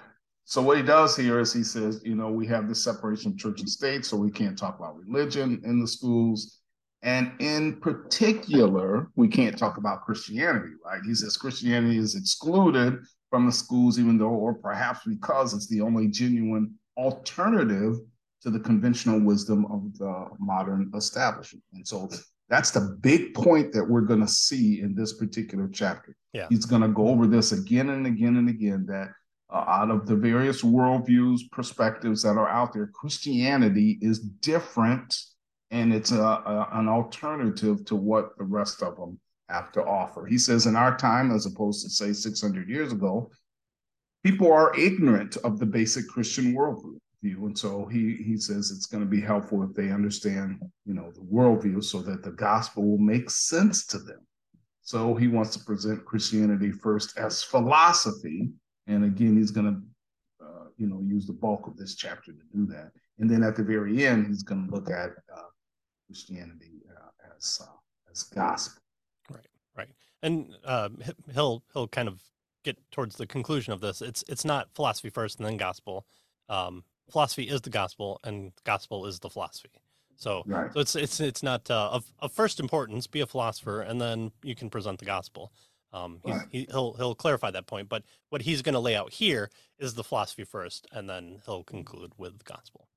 so 0.49 0.63
what 0.63 0.77
he 0.77 0.83
does 0.83 1.15
here 1.15 1.39
is 1.39 1.53
he 1.53 1.63
says, 1.63 2.01
you 2.03 2.15
know, 2.15 2.31
we 2.31 2.47
have 2.47 2.67
this 2.67 2.83
separation 2.83 3.33
of 3.33 3.37
church 3.37 3.59
and 3.59 3.69
state, 3.69 4.03
so 4.03 4.17
we 4.17 4.31
can't 4.31 4.57
talk 4.57 4.79
about 4.79 4.97
religion 4.97 5.61
in 5.63 5.79
the 5.79 5.87
schools. 5.87 6.57
And 7.03 7.31
in 7.37 7.79
particular, 7.79 9.11
we 9.15 9.27
can't 9.27 9.55
talk 9.55 9.77
about 9.77 10.05
Christianity, 10.05 10.71
right? 10.83 11.01
He 11.05 11.13
says 11.13 11.37
Christianity 11.37 11.99
is 11.99 12.15
excluded 12.15 12.97
from 13.29 13.45
the 13.45 13.51
schools, 13.51 13.99
even 13.99 14.17
though, 14.17 14.29
or 14.29 14.55
perhaps 14.55 15.01
because 15.05 15.53
it's 15.53 15.67
the 15.67 15.81
only 15.81 16.07
genuine 16.07 16.73
alternative 16.97 17.97
to 18.41 18.49
the 18.49 18.59
conventional 18.59 19.19
wisdom 19.19 19.67
of 19.67 19.95
the 19.99 20.29
modern 20.39 20.89
establishment. 20.95 21.63
And 21.75 21.87
so 21.87 22.09
that's 22.49 22.71
the 22.71 22.97
big 23.01 23.35
point 23.35 23.71
that 23.73 23.87
we're 23.87 24.01
going 24.01 24.21
to 24.21 24.27
see 24.27 24.81
in 24.81 24.95
this 24.95 25.13
particular 25.13 25.69
chapter. 25.71 26.15
Yeah. 26.33 26.47
He's 26.49 26.65
going 26.65 26.81
to 26.81 26.87
go 26.87 27.09
over 27.09 27.27
this 27.27 27.51
again 27.51 27.89
and 27.89 28.07
again 28.07 28.37
and 28.37 28.49
again 28.49 28.87
that 28.87 29.09
uh, 29.51 29.65
out 29.67 29.89
of 29.89 30.05
the 30.05 30.15
various 30.15 30.61
worldviews, 30.61 31.41
perspectives 31.51 32.21
that 32.23 32.37
are 32.37 32.49
out 32.49 32.73
there, 32.73 32.87
Christianity 32.87 33.97
is 34.01 34.19
different 34.19 35.15
and 35.71 35.93
it's 35.93 36.11
a, 36.11 36.21
a, 36.21 36.69
an 36.73 36.87
alternative 36.87 37.85
to 37.85 37.95
what 37.95 38.37
the 38.37 38.43
rest 38.43 38.81
of 38.81 38.95
them 38.95 39.19
have 39.49 39.71
to 39.73 39.83
offer. 39.83 40.25
He 40.25 40.37
says, 40.37 40.65
in 40.65 40.75
our 40.75 40.97
time, 40.97 41.31
as 41.31 41.45
opposed 41.45 41.83
to 41.83 41.89
say 41.89 42.13
600 42.13 42.69
years 42.69 42.91
ago, 42.91 43.31
people 44.23 44.51
are 44.51 44.75
ignorant 44.77 45.37
of 45.37 45.59
the 45.59 45.65
basic 45.65 46.07
Christian 46.07 46.53
worldview. 46.53 46.97
And 47.21 47.57
so 47.57 47.85
he 47.85 48.15
he 48.25 48.37
says 48.37 48.71
it's 48.71 48.85
going 48.85 49.03
to 49.03 49.09
be 49.09 49.19
helpful 49.19 49.61
if 49.63 49.73
they 49.73 49.91
understand, 49.91 50.59
you 50.85 50.93
know, 50.93 51.11
the 51.11 51.21
worldview 51.21 51.83
so 51.83 52.01
that 52.03 52.23
the 52.23 52.31
gospel 52.31 52.83
will 52.83 52.97
make 52.97 53.29
sense 53.29 53.85
to 53.87 53.99
them. 53.99 54.25
So 54.81 55.15
he 55.15 55.27
wants 55.27 55.55
to 55.55 55.63
present 55.65 56.05
Christianity 56.05 56.71
first 56.71 57.17
as 57.17 57.43
philosophy, 57.43 58.49
and 58.89 59.05
again, 59.05 59.37
he's 59.37 59.51
going 59.51 59.67
to, 59.67 60.45
uh, 60.45 60.65
you 60.77 60.87
know, 60.87 60.99
use 61.01 61.25
the 61.25 61.33
bulk 61.33 61.67
of 61.67 61.77
this 61.77 61.95
chapter 61.95 62.31
to 62.31 62.43
do 62.53 62.65
that. 62.65 62.91
And 63.19 63.29
then 63.29 63.43
at 63.43 63.55
the 63.55 63.63
very 63.63 64.05
end, 64.05 64.27
he's 64.27 64.43
going 64.43 64.67
to 64.67 64.73
look 64.73 64.89
at 64.89 65.11
uh, 65.33 65.49
Christianity 66.07 66.81
uh, 66.89 67.35
as 67.37 67.61
uh, 67.61 67.77
as 68.11 68.23
gospel. 68.23 68.81
Right, 69.29 69.47
right, 69.77 69.89
and 70.23 70.55
uh, 70.65 70.89
he'll 71.33 71.63
he'll 71.73 71.87
kind 71.87 72.07
of 72.07 72.21
get 72.63 72.77
towards 72.91 73.15
the 73.15 73.27
conclusion 73.27 73.73
of 73.73 73.81
this. 73.81 74.01
It's 74.01 74.23
it's 74.27 74.45
not 74.45 74.73
philosophy 74.73 75.09
first 75.09 75.39
and 75.39 75.47
then 75.47 75.57
gospel. 75.57 76.05
Um, 76.47 76.83
philosophy 77.11 77.43
is 77.43 77.61
the 77.61 77.69
gospel, 77.69 78.19
and 78.23 78.51
gospel 78.63 79.05
is 79.05 79.19
the 79.19 79.29
philosophy. 79.29 79.69
So, 80.15 80.43
right. 80.47 80.73
so 80.73 80.79
it's 80.79 80.95
it's 80.95 81.19
it's 81.19 81.43
not 81.43 81.69
uh, 81.69 81.89
of 81.91 82.11
of 82.19 82.31
first 82.31 82.59
importance. 82.59 83.07
Be 83.07 83.21
a 83.21 83.27
philosopher, 83.27 83.81
and 83.81 84.01
then 84.01 84.31
you 84.43 84.55
can 84.55 84.69
present 84.69 84.99
the 84.99 85.05
gospel. 85.05 85.51
Um, 85.91 86.19
right. 86.23 86.47
he, 86.51 86.67
will 86.71 86.93
he'll 86.93 87.15
clarify 87.15 87.51
that 87.51 87.67
point, 87.67 87.89
but 87.89 88.03
what 88.29 88.43
he's 88.43 88.61
going 88.61 88.73
to 88.73 88.79
lay 88.79 88.95
out 88.95 89.11
here 89.11 89.49
is 89.79 89.95
the 89.95 90.03
philosophy 90.03 90.43
first, 90.43 90.87
and 90.91 91.09
then 91.09 91.41
he'll 91.45 91.63
conclude 91.63 92.13
with 92.17 92.37
the 92.37 92.43
gospel. 92.43 92.87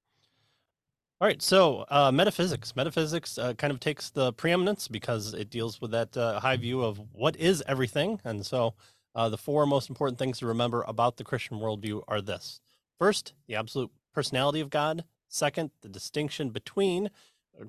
All 1.21 1.29
right, 1.29 1.41
so 1.41 1.85
uh, 1.89 2.11
metaphysics. 2.11 2.75
Metaphysics 2.75 3.39
uh, 3.39 3.55
kind 3.55 3.73
of 3.73 3.79
takes 3.79 4.11
the 4.11 4.33
preeminence 4.33 4.89
because 4.89 5.35
it 5.35 5.51
deals 5.51 5.81
with 5.81 5.93
that 5.93 6.17
uh, 6.17 6.41
high 6.41 6.57
view 6.57 6.83
of 6.83 7.01
what 7.13 7.37
is 7.37 7.63
everything, 7.69 8.21
and 8.25 8.45
so 8.45 8.75
uh, 9.15 9.29
the 9.29 9.39
four 9.39 9.65
most 9.65 9.89
important 9.89 10.19
things 10.19 10.41
to 10.41 10.47
remember 10.47 10.85
about 10.89 11.17
the 11.17 11.25
Christian 11.25 11.59
worldview 11.61 12.03
are 12.09 12.21
this: 12.21 12.61
first, 12.99 13.35
the 13.47 13.55
absolute 13.55 13.91
personality 14.13 14.61
of 14.61 14.69
God; 14.69 15.05
second, 15.29 15.71
the 15.81 15.89
distinction 15.89 16.51
between 16.51 17.09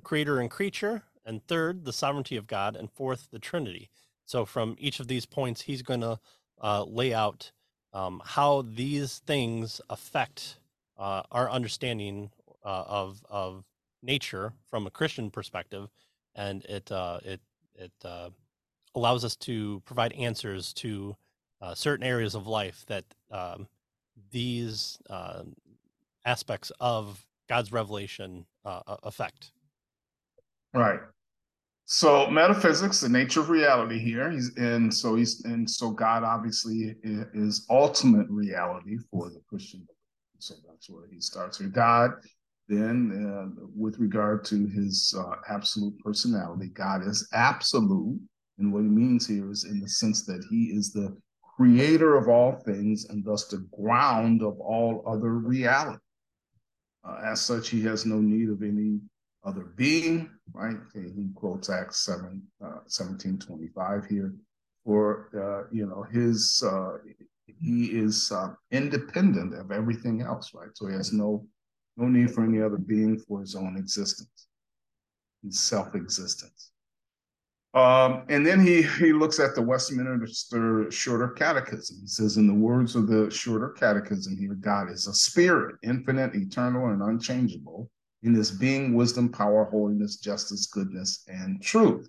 creator 0.02 0.40
and 0.40 0.50
creature; 0.50 1.04
and 1.24 1.46
third, 1.46 1.84
the 1.84 1.92
sovereignty 1.92 2.36
of 2.36 2.48
God; 2.48 2.74
and 2.74 2.90
fourth, 2.90 3.28
the 3.30 3.38
Trinity. 3.38 3.88
So 4.26 4.44
from 4.44 4.76
each 4.78 5.00
of 5.00 5.08
these 5.08 5.26
points, 5.26 5.62
he's 5.62 5.82
going 5.82 6.00
to 6.00 6.18
uh, 6.62 6.84
lay 6.84 7.12
out 7.12 7.52
um, 7.92 8.20
how 8.24 8.62
these 8.62 9.20
things 9.20 9.80
affect 9.88 10.58
uh, 10.98 11.22
our 11.30 11.50
understanding 11.50 12.30
uh, 12.64 12.84
of 12.86 13.24
of 13.28 13.64
nature 14.02 14.52
from 14.66 14.86
a 14.86 14.90
Christian 14.90 15.30
perspective, 15.30 15.88
and 16.34 16.64
it 16.64 16.90
uh, 16.90 17.20
it 17.24 17.40
it 17.74 17.92
uh, 18.04 18.30
allows 18.94 19.24
us 19.24 19.36
to 19.36 19.80
provide 19.84 20.12
answers 20.14 20.72
to 20.74 21.16
uh, 21.60 21.74
certain 21.74 22.04
areas 22.06 22.34
of 22.34 22.46
life 22.46 22.84
that 22.86 23.04
um, 23.30 23.68
these 24.30 24.98
aspects 26.24 26.72
of 26.80 27.26
God's 27.48 27.72
revelation 27.72 28.46
affect. 28.64 29.52
Right. 30.72 31.00
So 31.86 32.30
metaphysics, 32.30 33.00
the 33.00 33.10
nature 33.10 33.40
of 33.40 33.50
reality 33.50 33.98
here, 33.98 34.30
he's 34.30 34.56
and 34.56 34.92
so 34.92 35.16
he's 35.16 35.44
and 35.44 35.68
so 35.68 35.90
God 35.90 36.24
obviously 36.24 36.94
is 37.02 37.66
ultimate 37.68 38.26
reality 38.30 38.96
for 39.10 39.28
the 39.28 39.42
Christian. 39.46 39.86
So 40.38 40.54
that's 40.66 40.88
where 40.88 41.06
he 41.12 41.20
starts 41.20 41.58
here. 41.58 41.68
God, 41.68 42.12
then 42.68 43.12
uh, 43.12 43.66
with 43.76 43.98
regard 43.98 44.44
to 44.46 44.66
his 44.66 45.14
uh, 45.18 45.36
absolute 45.50 45.98
personality, 45.98 46.68
God 46.68 47.06
is 47.06 47.28
absolute, 47.34 48.18
and 48.58 48.72
what 48.72 48.82
he 48.82 48.88
means 48.88 49.26
here 49.26 49.50
is 49.50 49.64
in 49.64 49.80
the 49.80 49.88
sense 49.88 50.24
that 50.24 50.42
he 50.50 50.66
is 50.66 50.90
the 50.90 51.14
creator 51.56 52.16
of 52.16 52.28
all 52.28 52.52
things 52.64 53.04
and 53.10 53.24
thus 53.24 53.46
the 53.48 53.66
ground 53.78 54.42
of 54.42 54.58
all 54.58 55.04
other 55.06 55.34
reality. 55.34 55.98
Uh, 57.06 57.20
as 57.26 57.42
such, 57.42 57.68
he 57.68 57.82
has 57.82 58.06
no 58.06 58.16
need 58.16 58.48
of 58.48 58.62
any 58.62 58.98
other 59.44 59.64
being, 59.76 60.30
right? 60.52 60.76
He 60.94 61.28
quotes 61.34 61.70
Acts 61.70 62.04
7, 62.04 62.42
uh, 62.64 62.78
17, 62.86 63.38
25 63.38 64.06
here. 64.06 64.34
For, 64.84 65.30
uh, 65.34 65.74
you 65.74 65.86
know, 65.86 66.04
his, 66.12 66.62
uh, 66.66 66.98
he 67.46 67.86
is 67.86 68.30
uh, 68.32 68.54
independent 68.70 69.54
of 69.54 69.70
everything 69.70 70.20
else, 70.20 70.52
right? 70.54 70.68
So 70.74 70.88
he 70.88 70.94
has 70.94 71.12
no, 71.12 71.46
no 71.96 72.06
need 72.06 72.30
for 72.30 72.44
any 72.44 72.60
other 72.60 72.76
being 72.76 73.18
for 73.18 73.40
his 73.40 73.54
own 73.54 73.76
existence, 73.78 74.48
his 75.42 75.60
self-existence. 75.60 76.72
Um, 77.74 78.24
and 78.28 78.46
then 78.46 78.64
he 78.64 78.82
he 78.82 79.12
looks 79.12 79.40
at 79.40 79.56
the 79.56 79.62
Westminster 79.62 80.88
Shorter 80.92 81.28
Catechism. 81.30 81.98
He 82.02 82.06
says, 82.06 82.36
in 82.36 82.46
the 82.46 82.54
words 82.54 82.94
of 82.94 83.08
the 83.08 83.28
Shorter 83.32 83.70
Catechism 83.70 84.36
here, 84.38 84.54
God 84.54 84.90
is 84.90 85.08
a 85.08 85.12
spirit, 85.12 85.76
infinite, 85.82 86.36
eternal, 86.36 86.90
and 86.90 87.02
unchangeable, 87.02 87.90
in 88.24 88.34
his 88.34 88.50
being, 88.50 88.94
wisdom, 88.94 89.28
power, 89.28 89.64
holiness, 89.66 90.16
justice, 90.16 90.66
goodness, 90.66 91.24
and 91.28 91.62
truth. 91.62 92.08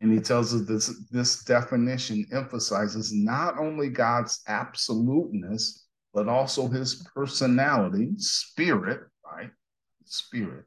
And 0.00 0.12
he 0.12 0.20
tells 0.20 0.52
us 0.52 0.66
this, 0.66 1.08
this 1.10 1.44
definition 1.44 2.26
emphasizes 2.32 3.12
not 3.12 3.56
only 3.58 3.88
God's 3.88 4.42
absoluteness, 4.48 5.86
but 6.12 6.28
also 6.28 6.68
his 6.68 7.06
personality, 7.14 8.10
spirit, 8.18 9.02
right? 9.24 9.50
Spirit 10.04 10.64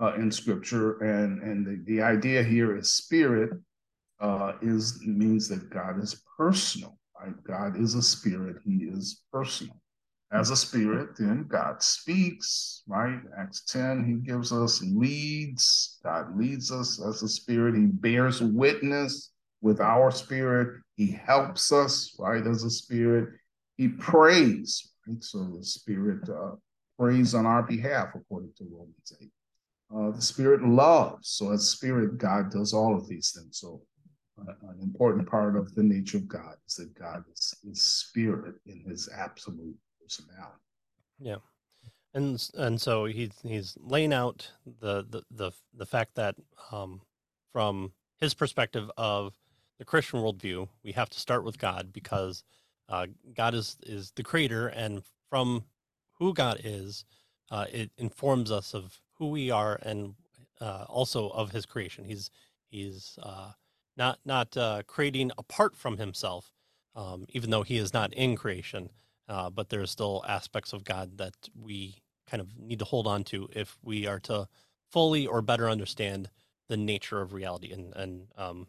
uh, 0.00 0.14
in 0.14 0.30
scripture. 0.30 0.98
And, 0.98 1.42
and 1.42 1.66
the, 1.66 1.92
the 1.92 2.02
idea 2.02 2.42
here 2.42 2.76
is 2.76 2.90
spirit 2.90 3.50
uh, 4.20 4.54
is 4.60 5.00
means 5.06 5.48
that 5.48 5.70
God 5.70 6.02
is 6.02 6.22
personal, 6.36 6.98
right? 7.18 7.34
God 7.44 7.80
is 7.80 7.94
a 7.94 8.02
spirit, 8.02 8.56
he 8.64 8.84
is 8.84 9.22
personal 9.32 9.80
as 10.36 10.50
a 10.50 10.56
spirit, 10.56 11.16
then 11.18 11.46
God 11.48 11.82
speaks, 11.82 12.82
right? 12.86 13.20
Acts 13.38 13.64
10, 13.64 14.04
he 14.04 14.14
gives 14.14 14.52
us 14.52 14.82
leads. 14.82 15.98
God 16.04 16.36
leads 16.36 16.70
us 16.70 17.00
as 17.00 17.22
a 17.22 17.28
spirit. 17.28 17.74
He 17.74 17.86
bears 17.86 18.42
witness 18.42 19.32
with 19.62 19.80
our 19.80 20.10
spirit. 20.10 20.82
He 20.96 21.10
helps 21.10 21.72
us, 21.72 22.14
right, 22.18 22.46
as 22.46 22.64
a 22.64 22.70
spirit. 22.70 23.30
He 23.78 23.88
prays, 23.88 24.92
right? 25.06 25.22
So 25.24 25.56
the 25.56 25.64
spirit 25.64 26.28
uh, 26.28 26.56
prays 26.98 27.34
on 27.34 27.46
our 27.46 27.62
behalf, 27.62 28.08
according 28.14 28.52
to 28.58 28.64
Romans 28.70 29.12
8. 29.20 29.30
Uh, 29.94 30.10
the 30.10 30.22
spirit 30.22 30.62
loves. 30.62 31.28
So 31.30 31.52
as 31.52 31.70
spirit, 31.70 32.18
God 32.18 32.50
does 32.50 32.74
all 32.74 32.94
of 32.94 33.08
these 33.08 33.32
things. 33.34 33.58
So 33.58 33.80
uh, 34.38 34.52
an 34.68 34.80
important 34.82 35.30
part 35.30 35.56
of 35.56 35.74
the 35.74 35.82
nature 35.82 36.18
of 36.18 36.28
God 36.28 36.56
is 36.68 36.74
that 36.74 36.98
God 36.98 37.24
is, 37.32 37.54
is 37.70 37.82
spirit 37.82 38.56
in 38.66 38.84
his 38.86 39.08
absolute 39.16 39.76
personality. 40.06 40.60
Yeah. 41.18 41.36
And 42.14 42.48
and 42.54 42.80
so 42.80 43.04
he's 43.04 43.32
he's 43.42 43.76
laying 43.80 44.12
out 44.12 44.50
the 44.80 45.04
the 45.08 45.22
the, 45.30 45.52
the 45.74 45.86
fact 45.86 46.14
that 46.14 46.36
um, 46.72 47.02
from 47.52 47.92
his 48.18 48.34
perspective 48.34 48.90
of 48.96 49.34
the 49.78 49.84
Christian 49.84 50.20
worldview, 50.20 50.68
we 50.82 50.92
have 50.92 51.10
to 51.10 51.20
start 51.20 51.44
with 51.44 51.58
God 51.58 51.92
because 51.92 52.42
uh, 52.88 53.06
God 53.34 53.54
is 53.54 53.76
is 53.82 54.12
the 54.16 54.22
creator, 54.22 54.68
and 54.68 55.02
from 55.28 55.64
who 56.18 56.32
God 56.32 56.60
is, 56.64 57.04
uh, 57.50 57.66
it 57.70 57.90
informs 57.98 58.50
us 58.50 58.72
of 58.74 59.00
who 59.18 59.28
we 59.28 59.50
are 59.50 59.78
and 59.82 60.14
uh, 60.60 60.86
also 60.88 61.28
of 61.30 61.50
His 61.50 61.66
creation. 61.66 62.04
He's 62.06 62.30
he's 62.68 63.18
uh, 63.22 63.52
not 63.96 64.20
not 64.24 64.56
uh, 64.56 64.82
creating 64.86 65.32
apart 65.36 65.76
from 65.76 65.98
Himself, 65.98 66.50
um, 66.94 67.26
even 67.30 67.50
though 67.50 67.62
He 67.62 67.76
is 67.76 67.92
not 67.92 68.14
in 68.14 68.36
creation 68.36 68.88
uh, 69.28 69.50
but 69.50 69.68
there's 69.68 69.90
still 69.90 70.24
aspects 70.28 70.72
of 70.72 70.84
God 70.84 71.18
that 71.18 71.34
we 71.60 71.96
kind 72.28 72.40
of 72.40 72.58
need 72.58 72.78
to 72.80 72.84
hold 72.84 73.06
on 73.06 73.24
to 73.24 73.48
if 73.52 73.78
we 73.82 74.06
are 74.06 74.20
to 74.20 74.48
fully 74.90 75.26
or 75.26 75.42
better 75.42 75.68
understand 75.68 76.30
the 76.68 76.76
nature 76.76 77.20
of 77.20 77.32
reality. 77.32 77.72
And 77.72 77.94
and 77.94 78.28
um, 78.36 78.66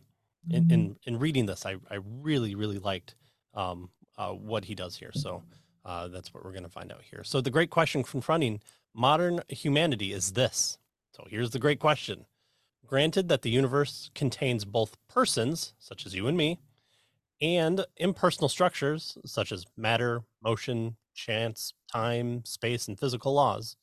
in, 0.50 0.72
in, 0.72 0.90
mm-hmm. 0.90 1.10
in 1.10 1.20
reading 1.20 1.46
this, 1.46 1.66
I 1.66 1.76
I 1.90 2.00
really 2.22 2.56
really 2.56 2.80
liked 2.80 3.16
um, 3.54 3.90
uh, 4.18 4.32
what 4.32 4.66
he 4.66 4.76
does 4.76 4.98
here. 4.98 5.12
So 5.14 5.44
uh, 5.86 6.08
that's 6.10 6.34
what 6.34 6.44
we're 6.44 6.52
going 6.52 6.64
to 6.64 6.70
find 6.70 6.92
out 6.92 7.02
here. 7.10 7.24
So 7.24 7.42
the 7.42 7.50
great 7.50 7.70
question 7.70 8.04
confronting 8.04 8.62
modern 8.94 9.42
humanity 9.50 10.12
is 10.14 10.34
this. 10.34 10.78
So 11.16 11.26
here's 11.30 11.52
the 11.52 11.60
great 11.60 11.80
question. 11.80 12.26
Granted 12.86 13.28
that 13.30 13.42
the 13.42 13.50
universe 13.50 14.12
contains 14.16 14.64
both 14.64 14.98
persons, 15.08 15.74
such 15.80 16.06
as 16.06 16.14
you 16.14 16.28
and 16.28 16.38
me, 16.38 16.60
and 17.42 17.86
impersonal 17.98 18.50
structures 18.50 19.18
such 19.26 19.52
as 19.52 19.66
matter, 19.76 20.22
motion, 20.44 20.98
chance, 21.14 21.74
time, 21.92 22.44
space, 22.46 22.88
and 22.88 23.00
physical 23.00 23.34
laws, 23.34 23.76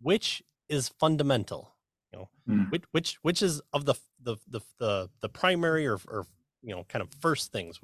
which 0.00 0.42
is 0.68 0.88
fundamental. 0.88 1.74
You 2.12 2.18
know, 2.20 2.28
Mm. 2.48 2.70
which 2.70 2.84
which 2.90 3.18
which 3.22 3.42
is 3.42 3.60
of 3.72 3.84
the 3.84 3.94
the 4.20 4.36
the 4.48 4.60
the, 4.78 5.10
the 5.20 5.28
primary 5.28 5.86
or, 5.86 5.98
or 6.08 6.26
you 6.62 6.74
know 6.74 6.84
kind 6.84 7.02
of 7.02 7.08
first 7.20 7.52
things. 7.52 7.80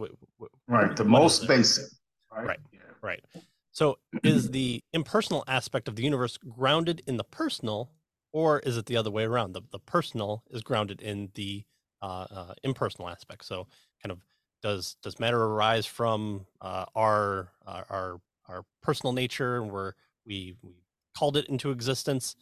Right. 0.69 0.97
The 0.97 1.05
most 1.05 1.47
basic. 1.47 1.87
Right. 2.33 2.47
Right. 2.47 2.59
Yeah. 2.73 2.81
Right. 3.03 3.25
So 3.73 3.99
is 4.25 4.51
the 4.51 4.83
impersonal 4.93 5.45
aspect 5.47 5.87
of 5.87 5.97
the 5.97 6.03
universe 6.03 6.39
grounded 6.39 7.03
in 7.07 7.19
the 7.19 7.25
personal, 7.25 7.91
or 8.33 8.61
is 8.61 8.77
it 8.77 8.87
the 8.87 8.97
other 8.97 9.11
way 9.11 9.25
around? 9.25 9.53
The 9.53 9.63
the 9.71 9.79
personal 9.79 10.43
is 10.51 10.63
grounded 10.63 11.01
in 11.03 11.31
the 11.35 11.65
uh, 12.03 12.27
uh, 12.31 12.55
impersonal 12.63 13.09
aspect. 13.09 13.45
So 13.45 13.67
kind 14.03 14.11
of 14.13 14.19
does 14.63 14.97
does 15.03 15.19
matter 15.21 15.43
arise 15.43 15.87
from 15.87 16.47
uh, 16.61 16.87
our, 16.95 17.53
our 17.67 17.87
our 17.91 18.21
our 18.49 18.65
personal 18.83 19.13
nature 19.13 19.63
and 19.63 19.71
where 19.71 19.95
we 20.25 20.57
we 20.63 20.75
called 21.17 21.37
it 21.37 21.47
into 21.47 21.71
existence, 21.71 22.37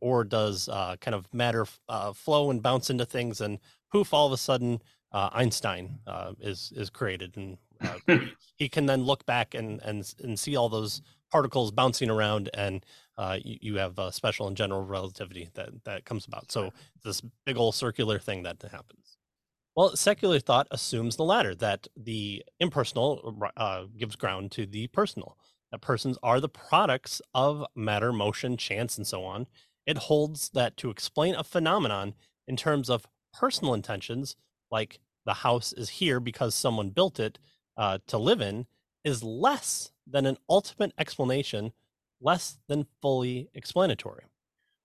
or 0.00 0.24
does 0.24 0.68
uh, 0.68 0.96
kind 1.00 1.14
of 1.14 1.32
matter 1.32 1.66
uh, 1.88 2.12
flow 2.12 2.50
and 2.50 2.62
bounce 2.62 2.90
into 2.90 3.06
things 3.06 3.40
and 3.40 3.58
poof, 3.90 4.12
all 4.12 4.26
of 4.26 4.32
a 4.32 4.36
sudden 4.36 4.80
uh, 5.12 5.30
Einstein 5.32 5.98
uh, 6.06 6.32
is 6.40 6.72
is 6.76 6.90
created 6.90 7.36
and 7.36 7.58
uh, 7.80 8.18
he 8.56 8.68
can 8.68 8.86
then 8.86 9.04
look 9.04 9.24
back 9.26 9.54
and 9.54 9.80
and 9.82 10.14
and 10.22 10.38
see 10.38 10.56
all 10.56 10.68
those 10.68 11.02
particles 11.30 11.70
bouncing 11.70 12.10
around 12.10 12.48
and 12.54 12.84
uh, 13.18 13.38
you, 13.44 13.58
you 13.60 13.74
have 13.76 13.98
uh, 13.98 14.10
special 14.10 14.46
and 14.46 14.56
general 14.56 14.82
relativity 14.82 15.48
that 15.54 15.70
that 15.84 16.04
comes 16.04 16.26
about. 16.26 16.50
So 16.52 16.72
this 17.04 17.22
big 17.44 17.56
old 17.56 17.74
circular 17.74 18.18
thing 18.18 18.42
that 18.44 18.62
happens 18.70 19.17
well 19.78 19.94
secular 19.94 20.40
thought 20.40 20.66
assumes 20.72 21.14
the 21.14 21.24
latter 21.24 21.54
that 21.54 21.86
the 21.96 22.42
impersonal 22.58 23.40
uh, 23.56 23.84
gives 23.96 24.16
ground 24.16 24.50
to 24.50 24.66
the 24.66 24.88
personal 24.88 25.38
that 25.70 25.80
persons 25.80 26.18
are 26.22 26.40
the 26.40 26.48
products 26.48 27.22
of 27.34 27.64
matter 27.76 28.12
motion 28.12 28.56
chance 28.56 28.96
and 28.96 29.06
so 29.06 29.22
on 29.22 29.46
it 29.86 29.96
holds 29.96 30.50
that 30.50 30.76
to 30.76 30.90
explain 30.90 31.36
a 31.36 31.44
phenomenon 31.44 32.12
in 32.48 32.56
terms 32.56 32.90
of 32.90 33.06
personal 33.32 33.72
intentions 33.72 34.34
like 34.70 34.98
the 35.24 35.34
house 35.34 35.72
is 35.74 35.90
here 35.90 36.18
because 36.18 36.54
someone 36.54 36.88
built 36.88 37.20
it 37.20 37.38
uh, 37.76 37.98
to 38.06 38.18
live 38.18 38.40
in 38.40 38.66
is 39.04 39.22
less 39.22 39.92
than 40.06 40.26
an 40.26 40.38
ultimate 40.48 40.92
explanation, 40.98 41.72
less 42.20 42.58
than 42.66 42.86
fully 43.00 43.48
explanatory. 43.54 44.24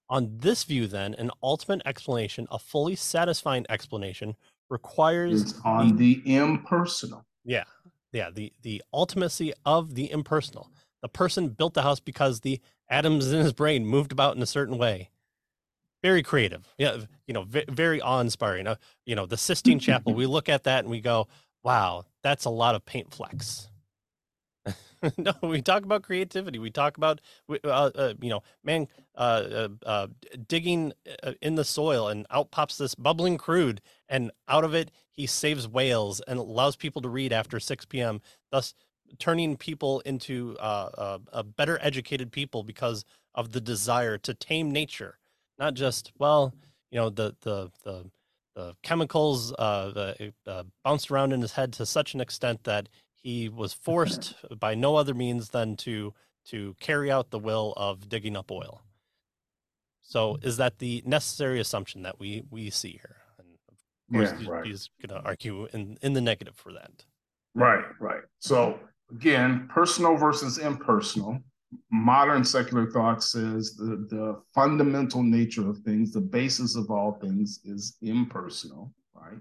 On 0.09 0.37
this 0.37 0.65
view, 0.65 0.85
then, 0.85 1.15
an 1.15 1.31
ultimate 1.41 1.81
explanation, 1.85 2.45
a 2.51 2.59
fully 2.59 2.95
satisfying 2.95 3.65
explanation, 3.69 4.35
requires 4.69 5.41
It's 5.41 5.59
on 5.63 5.95
the 5.97 6.21
impersonal. 6.25 7.25
yeah, 7.43 7.63
yeah, 8.11 8.29
the 8.29 8.51
the 8.61 8.81
ultimacy 8.93 9.51
of 9.65 9.95
the 9.95 10.11
impersonal. 10.11 10.69
The 11.01 11.09
person 11.09 11.49
built 11.49 11.73
the 11.73 11.81
house 11.81 11.99
because 11.99 12.39
the 12.41 12.59
atoms 12.89 13.31
in 13.31 13.39
his 13.41 13.53
brain 13.53 13.85
moved 13.85 14.11
about 14.11 14.35
in 14.35 14.41
a 14.41 14.45
certain 14.47 14.77
way. 14.77 15.09
Very 16.01 16.21
creative, 16.23 16.67
yeah, 16.77 16.97
you 17.27 17.33
know, 17.33 17.43
ve- 17.43 17.65
very 17.69 18.01
awe-inspiring. 18.01 18.67
Uh, 18.67 18.75
you 19.05 19.15
know, 19.15 19.25
the 19.25 19.37
Sistine 19.37 19.79
Chapel. 19.79 20.13
We 20.13 20.25
look 20.25 20.49
at 20.49 20.63
that 20.65 20.79
and 20.79 20.89
we 20.89 20.99
go, 21.01 21.27
"Wow, 21.63 22.05
that's 22.21 22.45
a 22.45 22.49
lot 22.49 22.75
of 22.75 22.85
paint 22.85 23.13
flecks." 23.13 23.69
no, 25.17 25.33
we 25.41 25.61
talk 25.61 25.83
about 25.83 26.03
creativity. 26.03 26.59
We 26.59 26.69
talk 26.71 26.97
about, 26.97 27.21
uh, 27.49 27.67
uh, 27.67 28.13
you 28.21 28.29
know, 28.29 28.41
man 28.63 28.87
uh, 29.15 29.19
uh, 29.19 29.67
uh, 29.85 30.07
digging 30.47 30.93
uh, 31.23 31.33
in 31.41 31.55
the 31.55 31.65
soil 31.65 32.07
and 32.07 32.25
out 32.31 32.51
pops 32.51 32.77
this 32.77 32.95
bubbling 32.95 33.37
crude, 33.37 33.81
and 34.07 34.31
out 34.47 34.63
of 34.63 34.73
it 34.73 34.91
he 35.11 35.27
saves 35.27 35.67
whales 35.67 36.21
and 36.27 36.39
allows 36.39 36.75
people 36.75 37.01
to 37.01 37.09
read 37.09 37.33
after 37.33 37.59
6 37.59 37.85
p.m. 37.85 38.21
Thus, 38.51 38.73
turning 39.19 39.57
people 39.57 39.99
into 40.01 40.55
better 41.57 41.77
educated 41.81 42.31
people 42.31 42.63
because 42.63 43.05
of 43.35 43.51
the 43.51 43.61
desire 43.61 44.17
to 44.19 44.33
tame 44.33 44.71
nature, 44.71 45.17
not 45.59 45.73
just 45.73 46.11
well, 46.17 46.53
you 46.91 46.99
know, 46.99 47.09
the 47.09 47.35
the 47.41 47.69
the 47.83 48.09
the 48.55 48.75
chemicals 48.83 49.51
uh, 49.57 49.89
the, 49.91 50.33
uh, 50.47 50.63
bounced 50.83 51.09
around 51.11 51.33
in 51.33 51.41
his 51.41 51.53
head 51.53 51.73
to 51.73 51.85
such 51.85 52.13
an 52.13 52.21
extent 52.21 52.63
that 52.63 52.87
he 53.23 53.49
was 53.49 53.73
forced 53.73 54.35
by 54.59 54.75
no 54.75 54.95
other 54.97 55.13
means 55.13 55.49
than 55.49 55.75
to 55.77 56.13
to 56.45 56.75
carry 56.81 57.09
out 57.09 57.31
the 57.31 57.39
will 57.39 57.73
of 57.77 58.09
digging 58.09 58.35
up 58.35 58.51
oil. 58.51 58.83
So 60.01 60.37
is 60.41 60.57
that 60.57 60.79
the 60.79 61.01
necessary 61.05 61.59
assumption 61.59 62.03
that 62.03 62.19
we 62.19 62.43
we 62.51 62.69
see 62.69 62.91
here? 62.91 63.17
And 63.39 63.47
of 63.69 64.13
course, 64.13 64.41
Yeah, 64.43 64.49
right. 64.51 64.65
he's 64.65 64.89
going 65.01 65.19
to 65.21 65.25
argue 65.25 65.67
in 65.73 65.97
in 66.01 66.13
the 66.13 66.21
negative 66.21 66.55
for 66.55 66.73
that. 66.73 67.05
Right, 67.55 67.85
right. 67.99 68.23
So 68.39 68.79
again, 69.09 69.67
personal 69.73 70.17
versus 70.17 70.57
impersonal. 70.57 71.39
Modern 71.91 72.43
secular 72.43 72.91
thought 72.91 73.23
says 73.23 73.75
the, 73.75 74.05
the 74.09 74.41
fundamental 74.53 75.23
nature 75.23 75.67
of 75.67 75.79
things, 75.79 76.11
the 76.11 76.21
basis 76.21 76.75
of 76.75 76.91
all 76.91 77.13
things 77.13 77.61
is 77.63 77.97
impersonal, 78.01 78.93
right? 79.15 79.39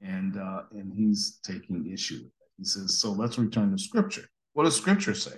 And 0.00 0.36
uh, 0.38 0.62
and 0.72 0.92
he's 0.92 1.38
taking 1.44 1.92
issue. 1.92 2.24
He 2.58 2.64
says, 2.64 2.98
so 2.98 3.12
let's 3.12 3.38
return 3.38 3.70
to 3.70 3.78
scripture. 3.78 4.28
What 4.52 4.64
does 4.64 4.76
scripture 4.76 5.14
say? 5.14 5.36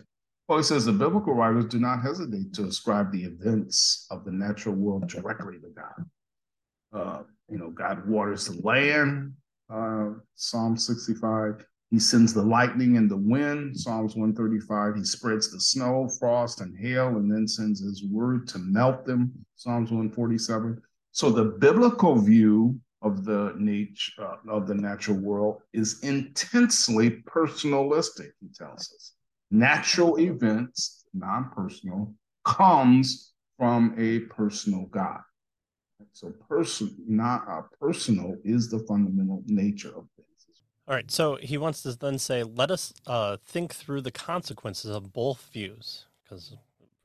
Well, 0.48 0.58
he 0.58 0.64
says 0.64 0.84
the 0.84 0.92
biblical 0.92 1.34
writers 1.34 1.66
do 1.66 1.78
not 1.78 2.02
hesitate 2.02 2.52
to 2.54 2.64
ascribe 2.64 3.12
the 3.12 3.22
events 3.22 4.06
of 4.10 4.24
the 4.24 4.32
natural 4.32 4.74
world 4.74 5.08
directly 5.08 5.58
to 5.60 5.68
God. 5.68 6.10
Uh, 6.92 7.22
you 7.48 7.58
know, 7.58 7.70
God 7.70 8.08
waters 8.08 8.46
the 8.46 8.60
land, 8.66 9.34
uh, 9.72 10.10
Psalm 10.34 10.76
65. 10.76 11.64
He 11.90 11.98
sends 11.98 12.32
the 12.32 12.42
lightning 12.42 12.96
and 12.96 13.10
the 13.10 13.16
wind, 13.16 13.78
Psalms 13.78 14.16
135. 14.16 14.96
He 14.96 15.04
spreads 15.04 15.52
the 15.52 15.60
snow, 15.60 16.08
frost, 16.18 16.60
and 16.60 16.76
hail, 16.76 17.08
and 17.08 17.30
then 17.30 17.46
sends 17.46 17.80
his 17.80 18.04
word 18.04 18.48
to 18.48 18.58
melt 18.58 19.04
them, 19.04 19.32
Psalms 19.56 19.90
147. 19.90 20.80
So 21.12 21.30
the 21.30 21.44
biblical 21.44 22.16
view 22.16 22.80
of 23.02 23.24
the 23.24 23.54
nature 23.56 24.12
uh, 24.22 24.36
of 24.50 24.66
the 24.66 24.74
natural 24.74 25.18
world 25.18 25.62
is 25.72 26.00
intensely 26.02 27.22
personalistic, 27.26 28.30
he 28.40 28.48
tells 28.54 28.92
us. 28.94 29.14
Natural 29.50 30.18
events, 30.18 31.04
non-personal, 31.14 32.12
comes 32.44 33.32
from 33.58 33.94
a 33.98 34.20
personal 34.32 34.86
God. 34.86 35.20
So 36.12 36.32
person, 36.48 36.94
not 37.06 37.48
uh, 37.48 37.62
personal, 37.80 38.36
is 38.44 38.70
the 38.70 38.80
fundamental 38.80 39.42
nature 39.46 39.88
of 39.88 40.06
things. 40.16 40.28
All 40.88 40.94
right. 40.94 41.10
So 41.10 41.36
he 41.36 41.56
wants 41.58 41.82
to 41.82 41.92
then 41.92 42.18
say, 42.18 42.42
let 42.42 42.70
us 42.70 42.92
uh, 43.06 43.36
think 43.44 43.74
through 43.74 44.00
the 44.00 44.10
consequences 44.10 44.90
of 44.90 45.12
both 45.12 45.48
views, 45.52 46.06
because 46.22 46.56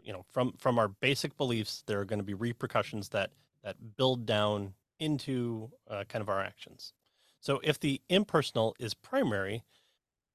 you 0.02 0.14
know, 0.14 0.26
from 0.32 0.54
from 0.60 0.80
our 0.80 0.88
basic 0.88 1.36
beliefs, 1.38 1.84
there 1.88 2.00
are 2.00 2.06
going 2.06 2.20
to 2.20 2.26
be 2.26 2.34
repercussions 2.34 3.10
that 3.10 3.32
that 3.64 3.76
build 3.98 4.26
down 4.26 4.74
into 5.00 5.72
uh, 5.90 6.04
kind 6.08 6.22
of 6.22 6.30
our 6.30 6.42
actions. 6.42 6.94
So 7.40 7.60
if 7.64 7.80
the 7.80 8.02
impersonal 8.10 8.76
is 8.80 8.94
primary, 8.94 9.64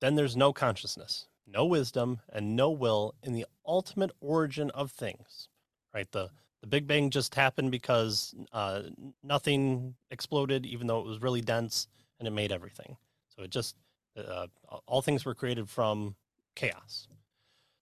then 0.00 0.14
there's 0.14 0.36
no 0.36 0.52
consciousness, 0.52 1.26
no 1.46 1.64
wisdom, 1.64 2.20
and 2.32 2.56
no 2.56 2.70
will 2.70 3.14
in 3.22 3.32
the 3.32 3.46
ultimate 3.66 4.12
origin 4.20 4.70
of 4.70 4.90
things. 4.90 5.48
Right. 5.94 6.10
The 6.10 6.30
the 6.60 6.66
Big 6.66 6.86
Bang 6.86 7.08
just 7.08 7.34
happened 7.34 7.70
because 7.70 8.34
uh, 8.52 8.82
nothing 9.22 9.94
exploded, 10.10 10.66
even 10.66 10.86
though 10.86 11.00
it 11.00 11.06
was 11.06 11.22
really 11.22 11.40
dense, 11.40 11.88
and 12.18 12.28
it 12.28 12.32
made 12.32 12.52
everything. 12.52 12.98
So 13.34 13.42
it 13.42 13.50
just 13.50 13.76
uh, 14.16 14.46
all 14.86 15.00
things 15.02 15.24
were 15.24 15.34
created 15.34 15.68
from 15.68 16.16
chaos. 16.54 17.08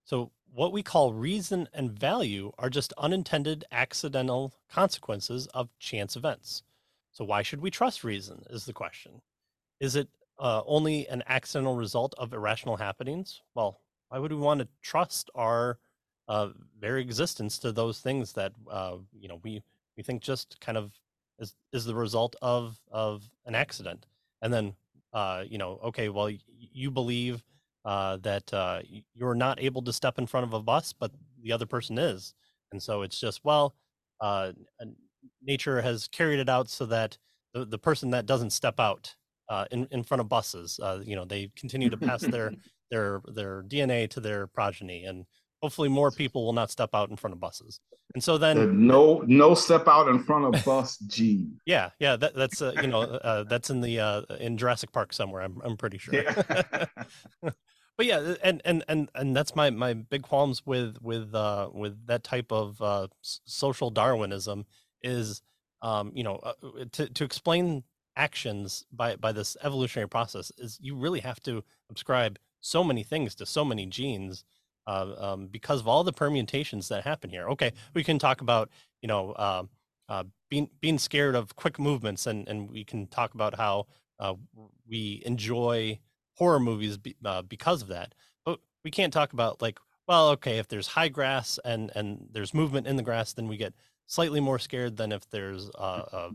So 0.04 0.30
what 0.54 0.72
we 0.72 0.82
call 0.82 1.12
reason 1.12 1.68
and 1.74 1.90
value 1.90 2.52
are 2.58 2.70
just 2.70 2.92
unintended 2.96 3.64
accidental 3.70 4.54
consequences 4.70 5.46
of 5.48 5.68
chance 5.78 6.16
events. 6.16 6.62
So 7.12 7.24
why 7.24 7.42
should 7.42 7.60
we 7.60 7.70
trust 7.70 8.04
reason 8.04 8.44
is 8.50 8.64
the 8.64 8.72
question. 8.72 9.20
Is 9.80 9.96
it 9.96 10.08
uh, 10.38 10.62
only 10.66 11.08
an 11.08 11.22
accidental 11.26 11.76
result 11.76 12.14
of 12.18 12.32
irrational 12.32 12.76
happenings? 12.76 13.42
Well, 13.54 13.80
why 14.08 14.18
would 14.18 14.32
we 14.32 14.38
want 14.38 14.60
to 14.60 14.68
trust 14.82 15.30
our 15.34 15.78
uh, 16.28 16.50
very 16.78 17.00
existence 17.02 17.58
to 17.58 17.72
those 17.72 18.00
things 18.00 18.32
that 18.34 18.52
uh, 18.70 18.96
you 19.18 19.28
know 19.28 19.40
we 19.42 19.62
we 19.96 20.02
think 20.02 20.22
just 20.22 20.60
kind 20.60 20.78
of 20.78 20.92
is 21.38 21.54
is 21.72 21.84
the 21.84 21.94
result 21.94 22.36
of 22.42 22.78
of 22.90 23.28
an 23.46 23.54
accident, 23.54 24.06
and 24.42 24.52
then 24.52 24.74
uh, 25.12 25.44
you 25.48 25.58
know 25.58 25.80
okay, 25.84 26.08
well 26.08 26.30
you 26.56 26.90
believe 26.90 27.42
uh, 27.84 28.18
that 28.18 28.52
uh, 28.52 28.80
you're 29.14 29.34
not 29.34 29.60
able 29.60 29.82
to 29.82 29.92
step 29.92 30.18
in 30.18 30.26
front 30.26 30.44
of 30.46 30.52
a 30.52 30.62
bus, 30.62 30.92
but 30.92 31.12
the 31.42 31.52
other 31.52 31.66
person 31.66 31.98
is, 31.98 32.34
and 32.72 32.82
so 32.82 33.02
it's 33.02 33.18
just 33.18 33.44
well, 33.44 33.74
nature 35.42 35.80
has 35.82 36.08
carried 36.08 36.40
it 36.40 36.48
out 36.48 36.68
so 36.68 36.86
that 36.86 37.18
the, 37.54 37.64
the 37.64 37.78
person 37.78 38.10
that 38.10 38.26
doesn't 38.26 38.50
step 38.50 38.78
out 38.78 39.14
uh, 39.48 39.64
in 39.70 39.88
in 39.90 40.02
front 40.02 40.20
of 40.20 40.28
buses, 40.28 40.78
uh, 40.82 41.00
you 41.04 41.16
know, 41.16 41.24
they 41.24 41.50
continue 41.56 41.90
to 41.90 41.96
pass 41.96 42.20
their 42.22 42.52
their 42.90 43.22
their 43.26 43.62
DNA 43.62 44.08
to 44.10 44.20
their 44.20 44.46
progeny, 44.46 45.04
and 45.04 45.24
hopefully 45.62 45.88
more 45.88 46.10
people 46.10 46.44
will 46.44 46.52
not 46.52 46.70
step 46.70 46.90
out 46.94 47.10
in 47.10 47.16
front 47.16 47.32
of 47.32 47.40
buses. 47.40 47.80
And 48.14 48.24
so 48.24 48.38
then 48.38 48.56
the 48.56 48.66
no 48.66 49.22
no 49.26 49.54
step 49.54 49.86
out 49.86 50.08
in 50.08 50.22
front 50.22 50.54
of 50.54 50.64
bus 50.64 50.98
G. 51.08 51.48
Yeah, 51.66 51.90
yeah, 51.98 52.16
that, 52.16 52.34
that's 52.34 52.62
uh, 52.62 52.72
you 52.80 52.88
know 52.88 53.02
uh, 53.02 53.44
that's 53.44 53.70
in 53.70 53.80
the 53.80 54.00
uh, 54.00 54.22
in 54.38 54.56
Jurassic 54.56 54.92
Park 54.92 55.12
somewhere. 55.12 55.42
I'm 55.42 55.60
I'm 55.62 55.76
pretty 55.76 55.98
sure. 55.98 56.14
Yeah. 56.14 56.84
but 57.42 58.06
yeah, 58.06 58.34
and 58.42 58.62
and 58.64 58.84
and 58.88 59.10
and 59.14 59.36
that's 59.36 59.54
my 59.54 59.70
my 59.70 59.92
big 59.92 60.22
qualms 60.22 60.64
with 60.64 60.96
with 61.02 61.34
uh 61.34 61.68
with 61.72 62.06
that 62.06 62.24
type 62.24 62.50
of 62.50 62.80
uh 62.80 63.08
social 63.22 63.90
Darwinism 63.90 64.64
is 65.02 65.42
um 65.82 66.10
you 66.14 66.24
know 66.24 66.36
uh, 66.36 66.52
to 66.92 67.08
to 67.08 67.24
explain 67.24 67.84
actions 68.16 68.84
by 68.92 69.16
by 69.16 69.32
this 69.32 69.56
evolutionary 69.62 70.08
process 70.08 70.50
is 70.58 70.78
you 70.80 70.96
really 70.96 71.20
have 71.20 71.40
to 71.40 71.62
ascribe 71.94 72.38
so 72.60 72.82
many 72.82 73.02
things 73.02 73.34
to 73.36 73.46
so 73.46 73.64
many 73.64 73.86
genes 73.86 74.44
uh, 74.88 75.14
um, 75.18 75.46
because 75.48 75.80
of 75.80 75.88
all 75.88 76.02
the 76.02 76.12
permutations 76.12 76.88
that 76.88 77.04
happen 77.04 77.30
here. 77.30 77.48
Okay, 77.50 77.72
we 77.94 78.02
can 78.02 78.18
talk 78.18 78.40
about 78.40 78.70
you 79.02 79.08
know 79.08 79.32
uh, 79.32 79.62
uh, 80.08 80.24
being 80.48 80.68
being 80.80 80.98
scared 80.98 81.34
of 81.34 81.54
quick 81.56 81.78
movements, 81.78 82.26
and 82.26 82.48
and 82.48 82.70
we 82.70 82.84
can 82.84 83.06
talk 83.06 83.34
about 83.34 83.54
how 83.54 83.86
uh, 84.18 84.34
we 84.88 85.22
enjoy 85.24 85.98
horror 86.34 86.60
movies 86.60 86.96
be, 86.96 87.16
uh, 87.24 87.42
because 87.42 87.82
of 87.82 87.88
that. 87.88 88.14
But 88.44 88.60
we 88.84 88.90
can't 88.90 89.12
talk 89.12 89.32
about 89.32 89.62
like 89.62 89.78
well, 90.08 90.30
okay, 90.30 90.58
if 90.58 90.68
there's 90.68 90.88
high 90.88 91.08
grass 91.08 91.58
and 91.64 91.92
and 91.94 92.28
there's 92.32 92.54
movement 92.54 92.86
in 92.86 92.96
the 92.96 93.02
grass, 93.02 93.34
then 93.34 93.46
we 93.46 93.58
get 93.58 93.74
slightly 94.08 94.40
more 94.40 94.58
scared 94.58 94.96
than 94.96 95.12
if 95.12 95.30
there's 95.30 95.70
uh, 95.78 96.30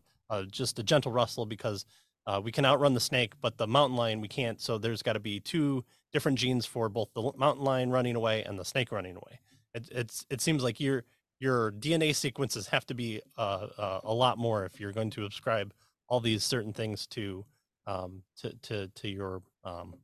just 0.49 0.79
a 0.79 0.83
gentle 0.83 1.11
rustle 1.11 1.45
because 1.45 1.85
uh, 2.25 2.39
we 2.43 2.51
can 2.51 2.65
outrun 2.65 2.93
the 2.93 2.99
snake, 2.99 3.33
but 3.41 3.57
the 3.57 3.67
mountain 3.67 3.97
lion 3.97 4.21
we 4.21 4.27
can't. 4.27 4.61
So 4.61 4.77
there's 4.77 5.01
got 5.01 5.13
to 5.13 5.19
be 5.19 5.39
two 5.39 5.83
different 6.13 6.37
genes 6.37 6.65
for 6.65 6.87
both 6.89 7.09
the 7.13 7.31
mountain 7.37 7.65
lion 7.65 7.91
running 7.91 8.15
away 8.15 8.43
and 8.43 8.57
the 8.57 8.65
snake 8.65 8.91
running 8.91 9.15
away. 9.15 9.39
It, 9.73 9.89
it's 9.91 10.25
it 10.29 10.41
seems 10.41 10.63
like 10.63 10.79
your 10.79 11.03
your 11.39 11.71
DNA 11.73 12.15
sequences 12.15 12.67
have 12.67 12.85
to 12.85 12.93
be 12.93 13.21
uh, 13.37 13.67
uh, 13.77 13.99
a 14.03 14.13
lot 14.13 14.37
more 14.37 14.65
if 14.65 14.79
you're 14.79 14.93
going 14.93 15.09
to 15.11 15.25
ascribe 15.25 15.73
all 16.07 16.19
these 16.19 16.43
certain 16.43 16.71
things 16.71 17.07
to 17.07 17.43
um, 17.87 18.23
to 18.37 18.53
to 18.61 18.87
to 18.87 19.09
your 19.09 19.41
um, 19.65 19.95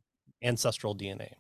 ancestral 0.42 0.96
DNA. 0.96 1.32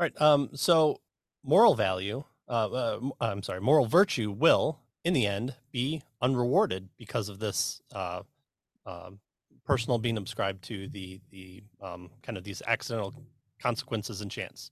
right. 0.00 0.20
Um, 0.20 0.50
so 0.54 1.00
moral 1.44 1.74
value. 1.74 2.24
Uh, 2.48 2.68
uh 2.70 3.00
I'm 3.20 3.42
sorry. 3.42 3.60
Moral 3.60 3.86
virtue 3.86 4.30
will, 4.30 4.80
in 5.04 5.14
the 5.14 5.26
end, 5.26 5.54
be 5.72 6.02
unrewarded 6.20 6.88
because 6.96 7.28
of 7.28 7.38
this 7.38 7.80
uh, 7.94 8.22
um, 8.86 9.20
personal 9.64 9.98
being 9.98 10.18
ascribed 10.18 10.62
to 10.64 10.88
the 10.88 11.20
the 11.30 11.62
um, 11.80 12.10
kind 12.22 12.38
of 12.38 12.44
these 12.44 12.62
accidental 12.66 13.14
consequences 13.60 14.20
and 14.20 14.30
chance. 14.30 14.70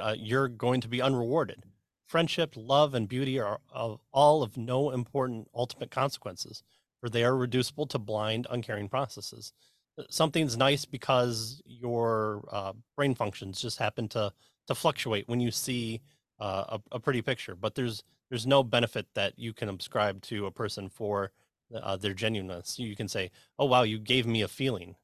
Uh, 0.00 0.14
you're 0.16 0.48
going 0.48 0.80
to 0.80 0.88
be 0.88 1.02
unrewarded. 1.02 1.62
Friendship, 2.06 2.54
love, 2.56 2.94
and 2.94 3.08
beauty 3.08 3.38
are 3.38 3.60
of 3.72 4.00
all 4.12 4.42
of 4.42 4.56
no 4.56 4.90
important 4.90 5.48
ultimate 5.54 5.90
consequences, 5.90 6.62
for 7.00 7.08
they 7.08 7.24
are 7.24 7.36
reducible 7.36 7.86
to 7.86 7.98
blind, 7.98 8.46
uncaring 8.50 8.88
processes. 8.88 9.52
Uh, 9.98 10.02
something's 10.08 10.56
nice 10.56 10.84
because 10.84 11.62
your 11.66 12.44
uh, 12.50 12.72
brain 12.96 13.14
functions 13.14 13.60
just 13.60 13.78
happen 13.78 14.08
to 14.08 14.32
to 14.66 14.74
fluctuate 14.74 15.28
when 15.28 15.40
you 15.40 15.50
see 15.50 16.00
uh, 16.40 16.78
a, 16.78 16.96
a 16.96 17.00
pretty 17.00 17.22
picture, 17.22 17.54
but 17.54 17.74
there's 17.74 18.02
there's 18.28 18.46
no 18.46 18.62
benefit 18.62 19.06
that 19.14 19.38
you 19.38 19.52
can 19.52 19.68
ascribe 19.68 20.22
to 20.22 20.46
a 20.46 20.50
person 20.50 20.88
for 20.88 21.32
uh, 21.74 21.96
their 21.96 22.14
genuineness. 22.14 22.78
You 22.78 22.96
can 22.96 23.08
say, 23.08 23.30
"Oh 23.58 23.66
wow, 23.66 23.82
you 23.82 23.98
gave 23.98 24.26
me 24.26 24.42
a 24.42 24.48
feeling," 24.48 24.96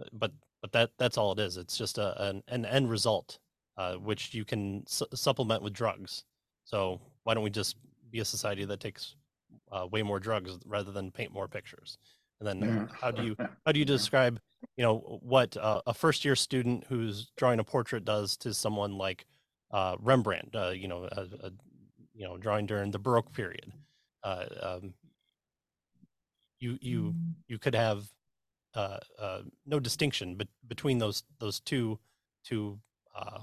uh, 0.00 0.04
but 0.12 0.32
but 0.60 0.72
that 0.72 0.90
that's 0.98 1.18
all 1.18 1.32
it 1.32 1.38
is. 1.38 1.56
It's 1.56 1.76
just 1.76 1.98
a 1.98 2.28
an, 2.28 2.42
an 2.48 2.64
end 2.64 2.90
result, 2.90 3.38
uh, 3.76 3.94
which 3.94 4.32
you 4.32 4.44
can 4.44 4.84
su- 4.86 5.06
supplement 5.14 5.62
with 5.62 5.72
drugs. 5.72 6.24
So 6.64 7.00
why 7.24 7.34
don't 7.34 7.44
we 7.44 7.50
just 7.50 7.76
be 8.10 8.20
a 8.20 8.24
society 8.24 8.64
that 8.64 8.80
takes 8.80 9.16
uh, 9.70 9.86
way 9.90 10.02
more 10.02 10.20
drugs 10.20 10.58
rather 10.64 10.92
than 10.92 11.10
paint 11.10 11.32
more 11.32 11.48
pictures? 11.48 11.98
And 12.40 12.48
then 12.48 12.68
yeah. 12.68 12.96
how 13.00 13.10
do 13.10 13.24
you 13.24 13.36
how 13.66 13.72
do 13.72 13.78
you 13.78 13.84
describe 13.84 14.40
you 14.76 14.84
know 14.84 15.18
what 15.22 15.56
uh, 15.56 15.82
a 15.86 15.94
first 15.94 16.24
year 16.24 16.36
student 16.36 16.84
who's 16.88 17.30
drawing 17.36 17.60
a 17.60 17.64
portrait 17.64 18.04
does 18.04 18.36
to 18.38 18.54
someone 18.54 18.96
like 18.96 19.26
uh, 19.72 19.96
Rembrandt? 20.00 20.54
you 20.74 20.88
know, 20.88 21.08
a, 21.10 21.22
a, 21.42 21.50
you 22.14 22.24
know, 22.24 22.36
drawing 22.36 22.66
during 22.66 22.90
the 22.90 22.98
Baroque 22.98 23.32
period. 23.32 23.72
Um, 24.24 24.94
you 26.62 26.78
you 26.80 27.14
you 27.48 27.58
could 27.58 27.74
have 27.74 28.06
uh, 28.74 28.98
uh, 29.18 29.42
no 29.66 29.78
distinction 29.80 30.36
but 30.36 30.48
between 30.68 30.98
those 30.98 31.24
those 31.40 31.60
two 31.60 31.98
two 32.44 32.78
uh, 33.14 33.40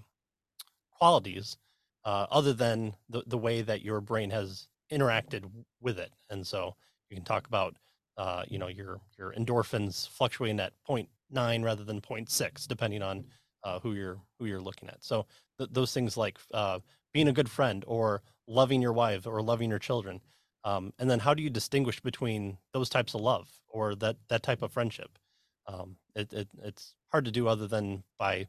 qualities 0.98 1.58
uh, 2.06 2.26
other 2.32 2.54
than 2.54 2.96
the, 3.10 3.22
the 3.28 3.38
way 3.38 3.62
that 3.62 3.84
your 3.84 4.02
brain 4.02 4.32
has 4.32 4.68
interacted 4.92 5.44
with 5.82 6.00
it 6.00 6.12
and 6.30 6.48
so 6.48 6.76
you 7.10 7.16
can 7.16 7.26
talk 7.26 7.46
about 7.46 7.76
uh, 8.18 8.44
you 8.48 8.58
know 8.58 8.68
your 8.68 9.00
your 9.18 9.34
endorphins 9.34 10.08
fluctuating 10.08 10.60
at 10.60 10.74
0.9 10.90 11.64
rather 11.64 11.84
than 11.84 12.02
0.6 12.02 12.68
depending 12.68 13.04
on 13.04 13.24
uh, 13.64 13.80
who 13.80 13.94
you're 13.94 14.20
who 14.40 14.46
you're 14.46 14.62
looking 14.62 14.90
at. 14.90 15.04
So 15.04 15.26
th- 15.60 15.72
those 15.74 15.94
things 15.94 16.18
like 16.18 16.40
being 17.14 17.28
a 17.28 17.34
good 17.34 17.50
friend 17.50 17.84
or 17.88 18.22
loving 18.48 18.82
your 18.82 18.94
wife 18.94 19.28
or 19.28 19.42
loving 19.42 19.70
your 19.70 19.80
children 19.80 20.22
um, 20.66 20.94
and 21.00 21.10
then 21.10 21.20
how 21.20 21.36
do 21.36 21.44
you 21.44 21.52
distinguish 21.52 22.02
between 22.02 22.60
those 22.74 22.90
types 22.90 23.16
of 23.16 23.22
love 23.22 23.50
or 23.70 23.96
that 23.98 24.18
that 24.30 24.44
type 24.44 24.62
of 24.64 24.74
friendship? 24.74 25.20
Um, 25.68 25.98
it, 26.16 26.34
it, 26.34 26.50
it's 26.64 26.96
hard 27.12 27.26
to 27.26 27.32
do 27.32 27.48
other 27.48 27.68
than 27.68 28.04
by 28.18 28.48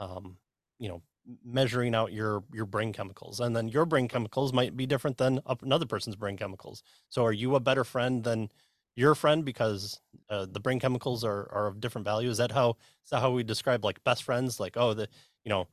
um, 0.00 0.38
you 0.78 0.88
know 0.88 1.02
measuring 1.44 1.94
out 1.94 2.12
your 2.12 2.44
your 2.52 2.66
brain 2.66 2.92
chemicals. 2.92 3.40
And 3.40 3.56
then 3.56 3.68
your 3.68 3.86
brain 3.86 4.08
chemicals 4.08 4.52
might 4.52 4.76
be 4.76 4.86
different 4.86 5.18
than 5.18 5.40
another 5.62 5.86
person's 5.86 6.16
brain 6.16 6.36
chemicals. 6.36 6.82
So 7.08 7.24
are 7.24 7.32
you 7.32 7.56
a 7.56 7.60
better 7.60 7.84
friend 7.84 8.24
than 8.24 8.50
your 8.96 9.14
friend 9.14 9.44
because 9.44 10.00
uh, 10.30 10.46
the 10.50 10.58
brain 10.58 10.80
chemicals 10.80 11.22
are, 11.22 11.48
are 11.52 11.66
of 11.68 11.80
different 11.80 12.04
value 12.04 12.28
is 12.28 12.38
that 12.38 12.50
how 12.50 12.70
is 13.04 13.10
that 13.10 13.20
how 13.20 13.30
we 13.30 13.44
describe 13.44 13.84
like 13.84 14.02
best 14.02 14.24
friends 14.24 14.58
like 14.58 14.76
oh 14.76 14.94
the 14.94 15.08
you 15.44 15.50
know 15.50 15.68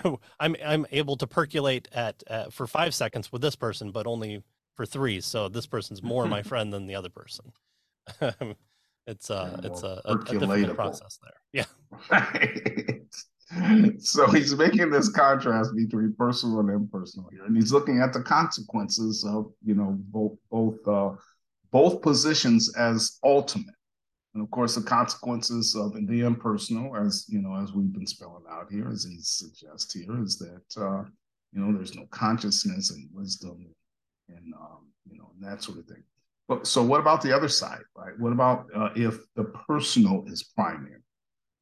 i'm 0.40 0.56
i'm 0.64 0.86
able 0.92 1.16
to 1.16 1.26
percolate 1.26 1.88
at, 1.92 2.22
at 2.28 2.52
for 2.52 2.66
five 2.66 2.94
seconds 2.94 3.30
with 3.30 3.42
this 3.42 3.56
person 3.56 3.90
but 3.90 4.06
only 4.06 4.42
for 4.74 4.86
three, 4.86 5.20
so 5.20 5.48
this 5.48 5.66
person's 5.66 6.02
more 6.02 6.26
my 6.26 6.42
friend 6.50 6.72
than 6.72 6.86
the 6.86 6.94
other 6.94 7.10
person. 7.10 7.52
it's 9.06 9.30
uh 9.30 9.60
it's 9.62 9.82
a, 9.82 10.00
a, 10.04 10.14
a 10.14 10.24
difficult 10.24 10.74
process 10.74 11.18
there. 11.22 11.32
Yeah. 11.52 11.64
Right. 12.10 14.00
so 14.00 14.26
he's 14.30 14.56
making 14.56 14.90
this 14.90 15.10
contrast 15.10 15.74
between 15.76 16.14
personal 16.16 16.60
and 16.60 16.70
impersonal 16.70 17.28
here, 17.30 17.44
and 17.44 17.54
he's 17.54 17.72
looking 17.72 18.00
at 18.00 18.12
the 18.12 18.22
consequences 18.22 19.24
of 19.24 19.52
you 19.62 19.74
know 19.74 19.96
both 20.08 20.38
both 20.50 20.88
uh, 20.88 21.10
both 21.72 22.02
positions 22.02 22.74
as 22.76 23.18
ultimate, 23.24 23.74
and 24.34 24.42
of 24.42 24.50
course 24.50 24.74
the 24.74 24.82
consequences 24.82 25.74
of 25.74 25.94
the 26.06 26.20
impersonal, 26.20 26.94
as 26.96 27.26
you 27.28 27.40
know, 27.40 27.56
as 27.56 27.72
we've 27.72 27.92
been 27.92 28.06
spelling 28.06 28.44
out 28.48 28.70
here, 28.70 28.88
as 28.88 29.04
he 29.04 29.16
suggests 29.20 29.92
here, 29.92 30.22
is 30.22 30.38
that 30.38 30.80
uh, 30.80 31.02
you 31.52 31.60
know 31.60 31.76
there's 31.76 31.96
no 31.96 32.06
consciousness 32.10 32.90
and 32.90 33.08
wisdom 33.12 33.66
and 34.28 34.54
um, 34.54 34.86
you 35.10 35.18
know 35.18 35.32
and 35.34 35.50
that 35.50 35.62
sort 35.62 35.78
of 35.78 35.86
thing. 35.86 36.02
But 36.46 36.66
so 36.66 36.82
what 36.82 37.00
about 37.00 37.22
the 37.22 37.34
other 37.34 37.48
side, 37.48 37.82
right? 37.96 38.18
What 38.18 38.32
about 38.32 38.66
uh, 38.74 38.90
if 38.94 39.18
the 39.34 39.44
personal 39.44 40.24
is 40.26 40.42
primary? 40.42 41.00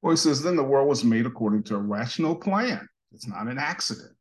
Well, 0.02 0.12
he 0.12 0.16
says 0.16 0.42
then 0.42 0.56
the 0.56 0.64
world 0.64 0.88
was 0.88 1.04
made 1.04 1.26
according 1.26 1.62
to 1.64 1.76
a 1.76 1.80
rational 1.80 2.34
plan. 2.34 2.88
It's 3.12 3.28
not 3.28 3.46
an 3.46 3.58
accident. 3.58 4.12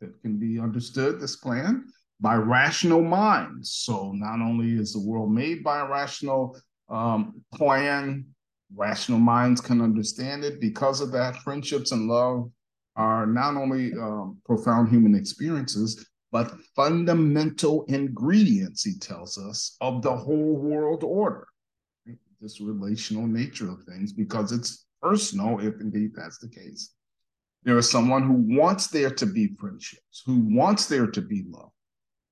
It 0.00 0.10
can 0.22 0.38
be 0.38 0.58
understood 0.58 1.20
this 1.20 1.36
plan 1.36 1.86
by 2.20 2.36
rational 2.36 3.02
minds. 3.02 3.72
So 3.72 4.12
not 4.12 4.40
only 4.40 4.74
is 4.74 4.92
the 4.92 5.00
world 5.00 5.32
made 5.32 5.64
by 5.64 5.80
a 5.80 5.88
rational 5.88 6.58
um, 6.88 7.42
plan, 7.54 8.26
rational 8.74 9.18
minds 9.18 9.60
can 9.60 9.80
understand 9.80 10.44
it. 10.44 10.60
Because 10.60 11.00
of 11.00 11.12
that, 11.12 11.36
friendships 11.36 11.92
and 11.92 12.08
love 12.08 12.50
are 12.96 13.26
not 13.26 13.56
only 13.56 13.92
um, 13.94 14.38
profound 14.44 14.90
human 14.90 15.14
experiences, 15.14 16.06
but 16.32 16.52
fundamental 16.76 17.84
ingredients, 17.88 18.84
he 18.84 18.98
tells 18.98 19.38
us, 19.38 19.76
of 19.80 20.02
the 20.02 20.14
whole 20.14 20.56
world 20.56 21.02
order. 21.02 21.46
This 22.40 22.60
relational 22.60 23.26
nature 23.26 23.70
of 23.70 23.82
things, 23.84 24.12
because 24.12 24.52
it's 24.52 24.86
personal, 25.02 25.58
if 25.58 25.80
indeed 25.80 26.10
that's 26.14 26.38
the 26.38 26.48
case. 26.48 26.94
There 27.64 27.76
is 27.78 27.90
someone 27.90 28.22
who 28.22 28.56
wants 28.56 28.86
there 28.86 29.10
to 29.10 29.26
be 29.26 29.54
friendships, 29.58 30.22
who 30.24 30.40
wants 30.54 30.86
there 30.86 31.06
to 31.06 31.20
be 31.20 31.44
love. 31.48 31.72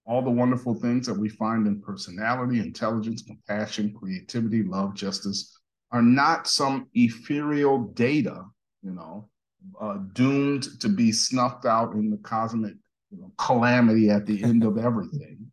All 0.08 0.22
the 0.22 0.30
wonderful 0.30 0.74
things 0.74 1.06
that 1.06 1.18
we 1.18 1.28
find 1.28 1.66
in 1.66 1.82
personality, 1.82 2.60
intelligence, 2.60 3.22
compassion, 3.22 3.94
creativity, 3.94 4.62
love, 4.62 4.94
justice 4.94 5.60
are 5.92 6.02
not 6.02 6.48
some 6.48 6.88
ethereal 6.94 7.78
data, 7.94 8.42
you 8.82 8.92
know, 8.92 9.28
uh, 9.80 9.98
doomed 10.14 10.80
to 10.80 10.88
be 10.88 11.12
snuffed 11.12 11.66
out 11.66 11.92
in 11.92 12.10
the 12.10 12.16
cosmic 12.18 12.74
you 13.10 13.18
know, 13.18 13.32
calamity 13.38 14.10
at 14.10 14.26
the 14.26 14.42
end 14.42 14.64
of 14.64 14.78
everything, 14.78 15.50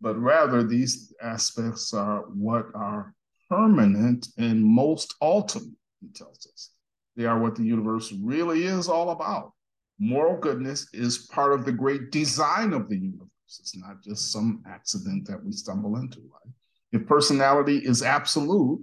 but 0.00 0.18
rather 0.18 0.62
these 0.62 1.12
aspects 1.22 1.94
are 1.94 2.22
what 2.34 2.66
are 2.74 3.14
permanent 3.50 4.28
and 4.38 4.64
most 4.64 5.14
ultimate, 5.20 5.74
he 6.00 6.08
tells 6.14 6.46
us. 6.52 6.70
They 7.16 7.26
are 7.26 7.38
what 7.38 7.56
the 7.56 7.64
universe 7.64 8.12
really 8.22 8.64
is 8.64 8.88
all 8.88 9.10
about. 9.10 9.52
moral 9.98 10.38
goodness 10.40 10.88
is 10.92 11.28
part 11.32 11.52
of 11.52 11.64
the 11.64 11.72
great 11.72 12.10
design 12.10 12.72
of 12.72 12.88
the 12.88 12.96
universe. 12.96 13.28
It's 13.60 13.76
not 13.76 14.02
just 14.02 14.32
some 14.32 14.62
accident 14.66 15.26
that 15.28 15.44
we 15.44 15.52
stumble 15.52 15.96
into. 15.96 16.20
Right? 16.20 16.54
If 16.92 17.06
personality 17.06 17.78
is 17.78 18.02
absolute, 18.02 18.80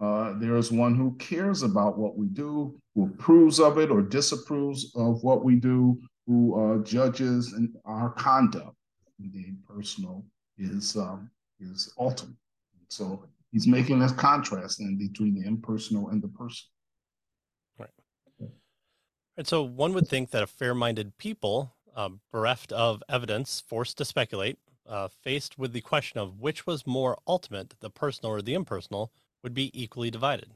uh, 0.00 0.34
there 0.38 0.56
is 0.56 0.70
one 0.70 0.94
who 0.94 1.16
cares 1.18 1.62
about 1.62 1.98
what 1.98 2.16
we 2.16 2.26
do, 2.26 2.78
who 2.94 3.06
approves 3.06 3.58
of 3.58 3.78
it 3.78 3.90
or 3.90 4.00
disapproves 4.00 4.92
of 4.94 5.22
what 5.24 5.44
we 5.44 5.56
do, 5.56 6.00
who 6.26 6.54
uh, 6.60 6.84
judges 6.84 7.54
our 7.84 8.10
conduct. 8.10 8.76
Indeed, 9.18 9.56
personal 9.66 10.24
is 10.56 10.96
um, 10.96 11.30
is 11.58 11.92
ultimate. 11.98 12.36
So 12.88 13.24
he's 13.50 13.66
making 13.66 13.98
this 13.98 14.12
contrast 14.12 14.80
in 14.80 14.96
between 14.96 15.34
the 15.34 15.46
impersonal 15.46 16.10
and 16.10 16.22
the 16.22 16.28
personal. 16.28 16.70
Right. 17.78 17.90
And 19.36 19.46
so 19.46 19.62
one 19.62 19.92
would 19.94 20.08
think 20.08 20.30
that 20.30 20.42
a 20.42 20.46
fair-minded 20.46 21.16
people, 21.18 21.74
uh, 21.98 22.10
bereft 22.30 22.72
of 22.72 23.02
evidence, 23.08 23.60
forced 23.68 23.98
to 23.98 24.04
speculate, 24.04 24.56
uh, 24.88 25.08
faced 25.08 25.58
with 25.58 25.72
the 25.72 25.80
question 25.80 26.20
of 26.20 26.38
which 26.38 26.64
was 26.64 26.86
more 26.86 27.18
ultimate, 27.26 27.74
the 27.80 27.90
personal 27.90 28.32
or 28.32 28.40
the 28.40 28.54
impersonal, 28.54 29.10
would 29.42 29.52
be 29.52 29.70
equally 29.74 30.10
divided. 30.10 30.52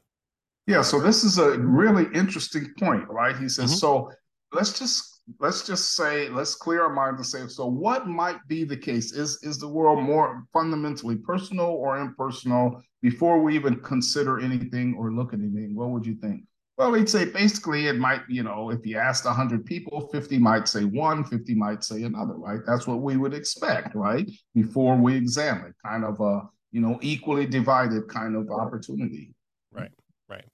Yeah, 0.69 0.83
so 0.83 1.01
this 1.01 1.25
is 1.25 1.39
a 1.39 1.59
really 1.59 2.07
interesting 2.15 2.73
point, 2.79 3.09
right? 3.09 3.37
He 3.37 3.49
says, 3.49 3.71
mm-hmm. 3.71 3.79
so 3.79 4.13
let's 4.53 4.79
just 4.79 5.23
let's 5.41 5.67
just 5.67 5.97
say 5.97 6.29
let's 6.29 6.55
clear 6.55 6.83
our 6.83 6.93
mind 6.93 7.17
and 7.17 7.27
say 7.27 7.47
so 7.47 7.65
what 7.65 8.09
might 8.09 8.37
be 8.49 8.65
the 8.65 8.77
case 8.77 9.13
is 9.13 9.39
is 9.45 9.57
the 9.57 9.69
world 9.69 10.03
more 10.03 10.45
fundamentally 10.53 11.17
personal 11.17 11.67
or 11.67 11.99
impersonal 11.99 12.83
before 13.03 13.41
we 13.41 13.55
even 13.55 13.77
consider 13.81 14.41
anything 14.41 14.97
or 14.99 15.13
look 15.13 15.33
at 15.33 15.39
anything 15.39 15.77
what 15.77 15.91
would 15.91 16.05
you 16.05 16.17
think 16.17 16.43
well 16.77 16.91
we'd 16.91 17.09
say 17.09 17.25
basically 17.25 17.87
it 17.87 17.97
might 17.97 18.23
you 18.29 18.43
know 18.43 18.71
if 18.71 18.85
you 18.87 18.97
asked 18.97 19.25
100 19.25 19.65
people 19.65 20.09
50 20.13 20.39
might 20.39 20.69
say 20.69 20.85
one 20.85 21.25
50 21.25 21.55
might 21.55 21.85
say 21.85 22.03
another 22.03 22.35
right? 22.35 22.61
That's 22.67 22.87
what 22.87 23.01
we 23.01 23.17
would 23.17 23.35
expect 23.35 23.95
right? 23.95 24.29
Before 24.55 24.97
we 24.97 25.17
examine 25.17 25.75
kind 25.85 26.05
of 26.05 26.21
a 26.21 26.43
you 26.71 26.81
know 26.81 26.99
equally 27.03 27.47
divided 27.47 28.09
kind 28.09 28.37
of 28.37 28.51
opportunity. 28.51 29.35
Right 29.71 29.93
right. 30.29 30.45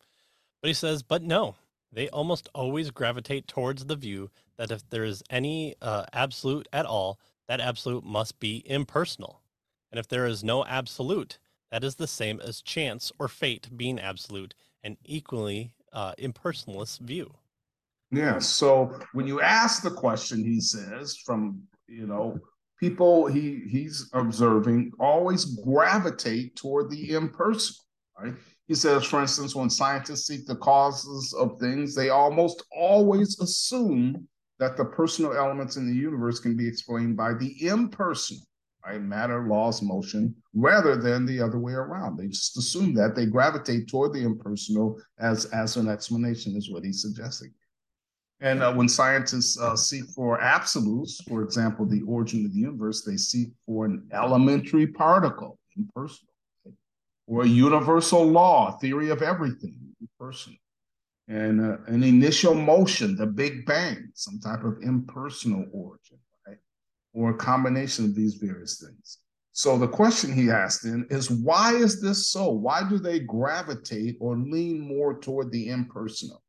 But 0.63 0.69
he 0.69 0.75
says 0.75 1.03
but 1.03 1.23
no 1.23 1.57
they 1.93 2.09
almost 2.11 2.49
always 2.55 2.91
gravitate 2.91 3.49
towards 3.49 3.87
the 3.87 3.97
view 3.97 4.31
that 4.57 4.71
if 4.71 4.89
there 4.91 5.05
is 5.05 5.23
any 5.31 5.75
uh, 5.81 6.05
absolute 6.13 6.69
at 6.73 6.85
all, 6.85 7.19
that 7.49 7.61
absolute 7.61 8.05
must 8.05 8.39
be 8.39 8.63
impersonal. 8.67 9.43
And 9.91 9.99
if 9.99 10.07
there 10.07 10.27
is 10.27 10.45
no 10.45 10.65
absolute, 10.67 11.39
that 11.71 11.85
is 11.85 11.95
the 11.95 12.07
same 12.07 12.41
as 12.41 12.61
chance 12.61 13.11
or 13.19 13.29
fate 13.29 13.71
being 13.77 13.99
absolute, 13.99 14.55
and 14.83 14.99
equally 15.05 15.73
uh, 15.93 16.13
impersonalist 16.19 17.01
view. 17.01 17.33
Yeah. 18.11 18.39
So 18.39 18.99
when 19.13 19.27
you 19.27 19.41
ask 19.41 19.83
the 19.83 19.91
question, 19.91 20.45
he 20.45 20.61
says, 20.61 21.17
from 21.25 21.63
you 21.87 22.07
know, 22.07 22.39
people 22.79 23.27
he 23.27 23.63
he's 23.69 24.09
observing 24.13 24.93
always 24.99 25.45
gravitate 25.63 26.57
toward 26.57 26.91
the 26.91 27.13
impersonal, 27.13 27.85
right? 28.19 28.35
He 28.67 28.75
says, 28.75 29.05
for 29.05 29.21
instance, 29.21 29.55
when 29.55 29.71
scientists 29.71 30.27
seek 30.27 30.47
the 30.47 30.57
causes 30.57 31.35
of 31.39 31.59
things, 31.59 31.95
they 31.95 32.11
almost 32.11 32.63
always 32.71 33.39
assume 33.41 34.29
that 34.59 34.77
the 34.77 34.85
personal 34.85 35.35
elements 35.35 35.77
in 35.77 35.87
the 35.87 35.95
universe 35.95 36.41
can 36.41 36.57
be 36.57 36.69
explained 36.69 37.17
by 37.17 37.33
the 37.33 37.67
impersonal, 37.67 38.43
right? 38.85 39.01
Matter, 39.01 39.47
laws, 39.47 39.83
motion, 39.83 40.35
rather 40.55 40.97
than 40.97 41.27
the 41.27 41.41
other 41.41 41.59
way 41.59 41.73
around. 41.73 42.17
They 42.17 42.29
just 42.29 42.57
assume 42.57 42.95
that 42.95 43.15
they 43.15 43.27
gravitate 43.27 43.89
toward 43.89 44.13
the 44.13 44.25
impersonal 44.25 45.01
as, 45.19 45.47
as 45.47 45.77
an 45.77 45.89
explanation, 45.89 46.57
is 46.57 46.71
what 46.71 46.85
he's 46.85 47.03
suggesting. 47.03 47.53
And 48.41 48.63
uh, 48.63 48.73
when 48.73 48.89
scientists 48.89 49.59
uh, 49.59 49.75
seek 49.75 50.05
for 50.15 50.41
absolutes, 50.41 51.21
for 51.23 51.43
example, 51.43 51.87
the 51.87 52.03
origin 52.03 52.45
of 52.45 52.53
the 52.53 52.61
universe, 52.61 53.03
they 53.03 53.17
seek 53.17 53.49
for 53.67 53.85
an 53.85 54.09
elementary 54.13 54.87
particle, 54.87 55.59
impersonal 55.77 56.29
or 57.29 57.43
a 57.43 57.47
universal 57.47 58.25
law, 58.25 58.79
theory 58.79 59.11
of 59.11 59.23
everything, 59.23 59.79
person, 60.19 60.57
and 61.29 61.61
uh, 61.61 61.77
an 61.87 62.03
initial 62.03 62.55
motion, 62.55 63.17
the 63.17 63.27
Big 63.27 63.67
Bang, 63.67 64.11
some 64.15 64.41
type 64.41 64.65
of 64.65 64.79
impersonal 64.83 65.67
origin? 65.73 66.19
Or 67.19 67.31
a 67.31 67.37
combination 67.37 68.05
of 68.05 68.15
these 68.15 68.35
various 68.35 68.81
things. 68.81 69.19
So 69.53 69.77
the 69.77 69.89
question 69.89 70.33
he 70.33 70.51
asked 70.51 70.85
then 70.85 71.05
is 71.11 71.31
why 71.31 71.75
is 71.75 72.01
this 72.01 72.31
so? 72.31 72.49
Why 72.49 72.89
do 72.89 72.99
they 72.99 73.19
gravitate 73.19 74.17
or 74.21 74.37
lean 74.37 74.79
more 74.81 75.19
toward 75.19 75.51
the 75.51 75.69
impersonal? 75.69 76.43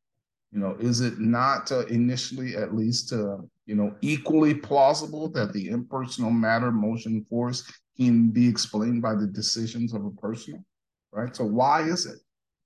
You 0.52 0.60
know, 0.60 0.76
is 0.78 1.00
it 1.00 1.18
not 1.18 1.72
uh, 1.72 1.86
initially, 1.86 2.56
at 2.56 2.74
least, 2.74 3.12
uh, 3.12 3.38
you 3.66 3.74
know, 3.74 3.94
equally 4.00 4.54
plausible 4.54 5.28
that 5.30 5.52
the 5.52 5.68
impersonal 5.68 6.30
matter, 6.30 6.70
motion, 6.70 7.26
force 7.28 7.60
can 7.96 8.30
be 8.30 8.48
explained 8.48 9.02
by 9.02 9.14
the 9.14 9.26
decisions 9.26 9.92
of 9.92 10.04
a 10.04 10.10
person? 10.12 10.64
right? 11.12 11.34
So 11.34 11.44
why 11.44 11.82
is 11.82 12.06
it? 12.06 12.18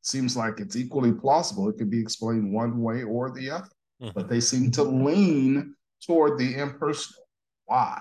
Seems 0.02 0.36
like 0.36 0.60
it's 0.60 0.76
equally 0.76 1.12
plausible. 1.12 1.68
It 1.68 1.78
could 1.78 1.90
be 1.90 2.00
explained 2.00 2.52
one 2.52 2.80
way 2.80 3.02
or 3.02 3.30
the 3.30 3.50
other, 3.50 3.70
mm-hmm. 4.02 4.10
but 4.14 4.28
they 4.28 4.40
seem 4.40 4.70
to 4.72 4.82
lean 4.82 5.74
toward 6.06 6.38
the 6.38 6.56
impersonal. 6.56 7.23
Why? 7.66 8.00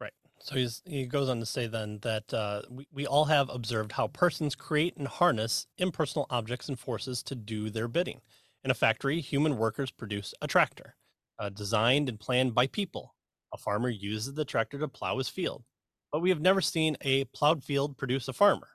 Right. 0.00 0.12
So 0.40 0.54
he's, 0.54 0.82
he 0.84 1.06
goes 1.06 1.28
on 1.28 1.40
to 1.40 1.46
say 1.46 1.66
then 1.66 1.98
that 2.02 2.32
uh, 2.32 2.62
we, 2.70 2.86
we 2.92 3.06
all 3.06 3.24
have 3.24 3.48
observed 3.50 3.92
how 3.92 4.08
persons 4.08 4.54
create 4.54 4.96
and 4.96 5.08
harness 5.08 5.66
impersonal 5.78 6.26
objects 6.30 6.68
and 6.68 6.78
forces 6.78 7.22
to 7.24 7.34
do 7.34 7.70
their 7.70 7.88
bidding. 7.88 8.20
In 8.64 8.70
a 8.70 8.74
factory, 8.74 9.20
human 9.20 9.56
workers 9.56 9.90
produce 9.90 10.34
a 10.42 10.46
tractor, 10.46 10.96
uh, 11.38 11.48
designed 11.48 12.08
and 12.08 12.18
planned 12.18 12.54
by 12.54 12.66
people. 12.66 13.14
A 13.52 13.56
farmer 13.56 13.88
uses 13.88 14.34
the 14.34 14.44
tractor 14.44 14.78
to 14.78 14.88
plow 14.88 15.18
his 15.18 15.28
field 15.28 15.64
but 16.12 16.20
we 16.20 16.30
have 16.30 16.40
never 16.40 16.60
seen 16.60 16.96
a 17.02 17.24
plowed 17.26 17.62
field 17.62 17.96
produce 17.96 18.28
a 18.28 18.32
farmer 18.32 18.68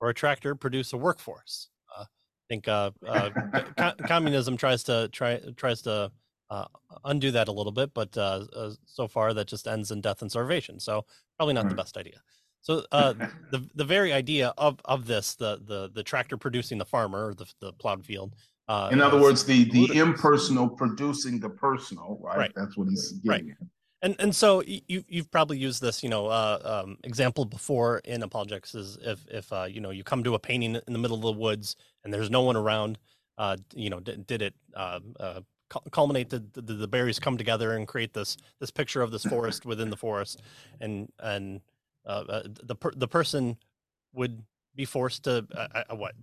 or 0.00 0.08
a 0.08 0.14
tractor 0.14 0.54
produce 0.54 0.92
a 0.92 0.96
workforce. 0.96 1.68
Uh, 1.96 2.02
I 2.02 2.46
think 2.48 2.68
uh, 2.68 2.90
uh, 3.06 3.30
co- 3.76 4.06
communism 4.06 4.56
tries 4.56 4.82
to 4.84 5.08
try 5.12 5.40
tries 5.56 5.82
to 5.82 6.10
uh, 6.50 6.66
undo 7.04 7.30
that 7.30 7.48
a 7.48 7.52
little 7.52 7.72
bit, 7.72 7.92
but 7.94 8.16
uh, 8.16 8.46
uh, 8.54 8.70
so 8.86 9.06
far 9.06 9.34
that 9.34 9.46
just 9.46 9.68
ends 9.68 9.90
in 9.90 10.00
death 10.00 10.22
and 10.22 10.30
starvation. 10.30 10.80
So 10.80 11.04
probably 11.36 11.54
not 11.54 11.68
the 11.68 11.74
best 11.74 11.96
idea. 11.96 12.20
So 12.60 12.84
the 12.90 13.68
the 13.74 13.84
very 13.84 14.12
idea 14.12 14.54
of 14.58 14.80
of 14.84 15.06
this 15.06 15.34
the 15.34 15.60
the 15.64 15.90
the 15.92 16.02
tractor 16.02 16.36
producing 16.36 16.78
the 16.78 16.84
farmer 16.84 17.28
or 17.28 17.34
the 17.34 17.46
the 17.60 17.72
plowed 17.74 18.04
field. 18.04 18.34
in 18.90 19.00
other 19.00 19.20
words, 19.20 19.44
the 19.44 19.64
the 19.70 19.98
impersonal 19.98 20.68
producing 20.68 21.40
the 21.40 21.50
personal, 21.50 22.18
right? 22.20 22.38
right. 22.38 22.52
That's 22.56 22.76
what 22.76 22.88
he's 22.88 23.12
getting 23.12 23.48
right. 23.48 23.56
At. 23.60 23.68
And 24.00 24.14
and 24.20 24.34
so 24.34 24.62
you 24.64 25.02
you've 25.08 25.30
probably 25.30 25.58
used 25.58 25.82
this 25.82 26.04
you 26.04 26.08
know 26.08 26.28
uh, 26.28 26.82
um, 26.84 26.98
example 27.02 27.44
before 27.44 27.98
in 28.04 28.22
apologetics 28.22 28.74
is 28.74 28.96
if 29.02 29.26
if 29.28 29.52
uh, 29.52 29.64
you 29.68 29.80
know 29.80 29.90
you 29.90 30.04
come 30.04 30.22
to 30.22 30.34
a 30.34 30.38
painting 30.38 30.76
in 30.76 30.92
the 30.92 30.98
middle 30.98 31.16
of 31.16 31.22
the 31.22 31.32
woods 31.32 31.74
and 32.04 32.14
there's 32.14 32.30
no 32.30 32.42
one 32.42 32.54
around, 32.56 32.96
uh, 33.38 33.56
you 33.74 33.90
know 33.90 33.98
did, 33.98 34.24
did 34.26 34.42
it 34.42 34.54
uh, 34.76 35.00
culminate 35.90 36.30
the, 36.30 36.42
the, 36.52 36.74
the 36.74 36.88
berries 36.88 37.18
come 37.18 37.36
together 37.36 37.72
and 37.72 37.86
create 37.86 38.14
this 38.14 38.36
this 38.60 38.70
picture 38.70 39.02
of 39.02 39.10
this 39.10 39.24
forest 39.24 39.66
within 39.66 39.90
the 39.90 39.96
forest, 39.96 40.42
and 40.80 41.10
and 41.20 41.60
uh, 42.06 42.24
uh, 42.28 42.42
the 42.62 42.74
per, 42.74 42.90
the 42.92 43.08
person 43.08 43.56
would 44.12 44.42
be 44.74 44.84
forced 44.84 45.24
to 45.24 45.46
what 45.90 46.14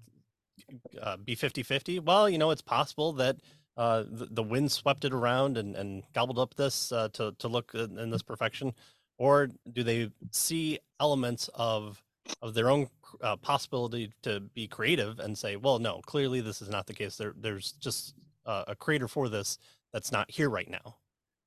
be 1.25 1.36
50-50 1.36 2.03
well 2.03 2.29
you 2.29 2.38
know 2.38 2.49
it's 2.49 2.62
possible 2.62 3.12
that 3.13 3.36
uh, 3.77 4.03
the, 4.10 4.27
the, 4.31 4.43
wind 4.43 4.71
swept 4.71 5.03
it 5.03 5.13
around 5.13 5.58
and, 5.58 5.75
and 5.75 6.03
gobbled 6.13 6.39
up 6.39 6.55
this 6.55 6.91
uh, 6.93 7.10
to, 7.10 7.34
to 7.39 7.47
look 7.49 7.71
in, 7.73 7.99
in, 7.99 8.10
this 8.10 8.21
perfection? 8.21 8.73
Or 9.17 9.49
do 9.71 9.84
they 9.84 10.12
see 10.31 10.79
elements 10.99 11.49
of 11.53 12.01
of 12.41 12.53
their 12.53 12.69
own 12.69 12.89
uh, 13.21 13.36
possibility 13.36 14.12
to 14.23 14.39
be 14.39 14.67
creative 14.67 15.19
and 15.19 15.38
say, 15.38 15.58
well, 15.58 15.77
no, 15.77 16.01
clearly 16.05 16.41
this 16.41 16.60
is 16.60 16.69
not 16.69 16.88
the 16.88 16.93
case. 16.93 17.17
There, 17.17 17.36
there's 17.39 17.73
just 17.73 18.15
a 18.45 18.75
creator 18.75 19.08
for 19.08 19.29
this 19.29 19.58
that's 19.93 20.12
not 20.12 20.29
here 20.31 20.49
right 20.49 20.69
now. 20.69 20.97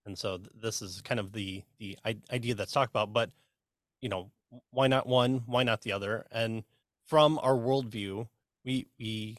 And 0.06 0.18
so 0.18 0.38
th- 0.38 0.50
this 0.54 0.82
is 0.82 1.00
kind 1.02 1.20
of 1.20 1.32
the 1.32 1.62
the 1.78 1.98
idea 2.32 2.54
that's 2.54 2.72
talked 2.72 2.90
about. 2.90 3.12
But 3.12 3.30
you 4.00 4.08
know, 4.08 4.30
why 4.70 4.86
not 4.86 5.06
one? 5.06 5.42
Why 5.46 5.62
not 5.62 5.82
the 5.82 5.92
other? 5.92 6.26
And 6.30 6.64
from 7.04 7.38
our 7.42 7.54
worldview, 7.54 8.28
we 8.64 8.86
we 8.98 9.36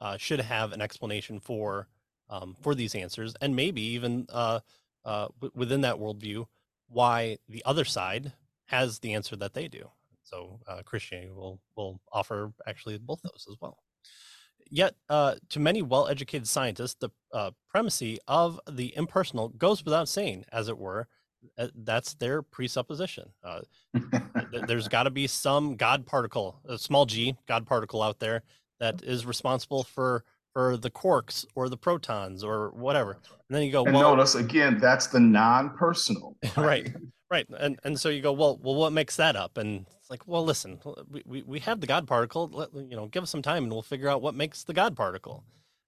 uh, 0.00 0.16
should 0.16 0.40
have 0.40 0.72
an 0.72 0.80
explanation 0.80 1.40
for 1.40 1.88
um, 2.28 2.56
for 2.60 2.74
these 2.74 2.94
answers, 2.94 3.34
and 3.40 3.54
maybe 3.56 3.82
even 3.82 4.26
uh, 4.30 4.60
uh, 5.04 5.28
w- 5.40 5.52
within 5.54 5.82
that 5.82 5.96
worldview, 5.96 6.46
why 6.88 7.38
the 7.48 7.62
other 7.64 7.84
side 7.84 8.32
has 8.66 9.00
the 9.00 9.12
answer 9.12 9.36
that 9.36 9.54
they 9.54 9.68
do. 9.68 9.90
So 10.22 10.60
uh, 10.66 10.82
Christianity 10.84 11.30
will 11.32 11.60
will 11.76 12.00
offer 12.12 12.52
actually 12.66 12.98
both 12.98 13.20
those 13.22 13.46
as 13.50 13.56
well. 13.60 13.78
Yet, 14.74 14.94
uh, 15.10 15.34
to 15.50 15.60
many 15.60 15.82
well-educated 15.82 16.48
scientists, 16.48 16.96
the 16.98 17.10
uh, 17.30 17.50
primacy 17.68 18.18
of 18.26 18.58
the 18.70 18.96
impersonal 18.96 19.50
goes 19.50 19.84
without 19.84 20.08
saying, 20.08 20.46
as 20.50 20.68
it 20.68 20.78
were. 20.78 21.08
Uh, 21.58 21.68
that's 21.74 22.14
their 22.14 22.40
presupposition. 22.40 23.28
Uh, 23.44 23.60
there's 24.66 24.88
got 24.96 25.02
to 25.02 25.10
be 25.10 25.26
some 25.26 25.76
God 25.76 26.06
particle, 26.06 26.58
a 26.66 26.78
small 26.78 27.04
g 27.04 27.36
God 27.46 27.66
particle 27.66 28.00
out 28.00 28.18
there 28.18 28.44
that 28.80 29.02
is 29.02 29.26
responsible 29.26 29.82
for 29.82 30.24
for 30.54 30.76
the 30.76 30.90
quarks 30.90 31.44
or 31.54 31.68
the 31.68 31.76
protons 31.76 32.44
or 32.44 32.70
whatever. 32.70 33.12
And 33.12 33.56
then 33.56 33.62
you 33.64 33.72
go, 33.72 33.84
and 33.84 33.94
well, 33.94 34.14
notice 34.14 34.36
again, 34.36 34.78
that's 34.78 35.08
the 35.08 35.20
non-personal. 35.20 36.36
right, 36.56 36.94
right. 37.30 37.46
And 37.58 37.78
and 37.84 38.00
so 38.00 38.08
you 38.08 38.22
go, 38.22 38.32
well, 38.32 38.58
well, 38.62 38.76
what 38.76 38.92
makes 38.92 39.16
that 39.16 39.36
up? 39.36 39.58
And 39.58 39.84
like, 40.12 40.28
well, 40.28 40.44
listen, 40.44 40.78
we, 41.10 41.22
we, 41.24 41.42
we 41.42 41.58
have 41.60 41.80
the 41.80 41.86
God 41.86 42.06
particle. 42.06 42.46
Let, 42.52 42.68
you 42.74 42.94
know, 42.94 43.06
give 43.06 43.22
us 43.22 43.30
some 43.30 43.40
time, 43.40 43.64
and 43.64 43.72
we'll 43.72 43.80
figure 43.80 44.10
out 44.10 44.20
what 44.20 44.34
makes 44.34 44.62
the 44.62 44.74
God 44.74 44.94
particle. 44.94 45.42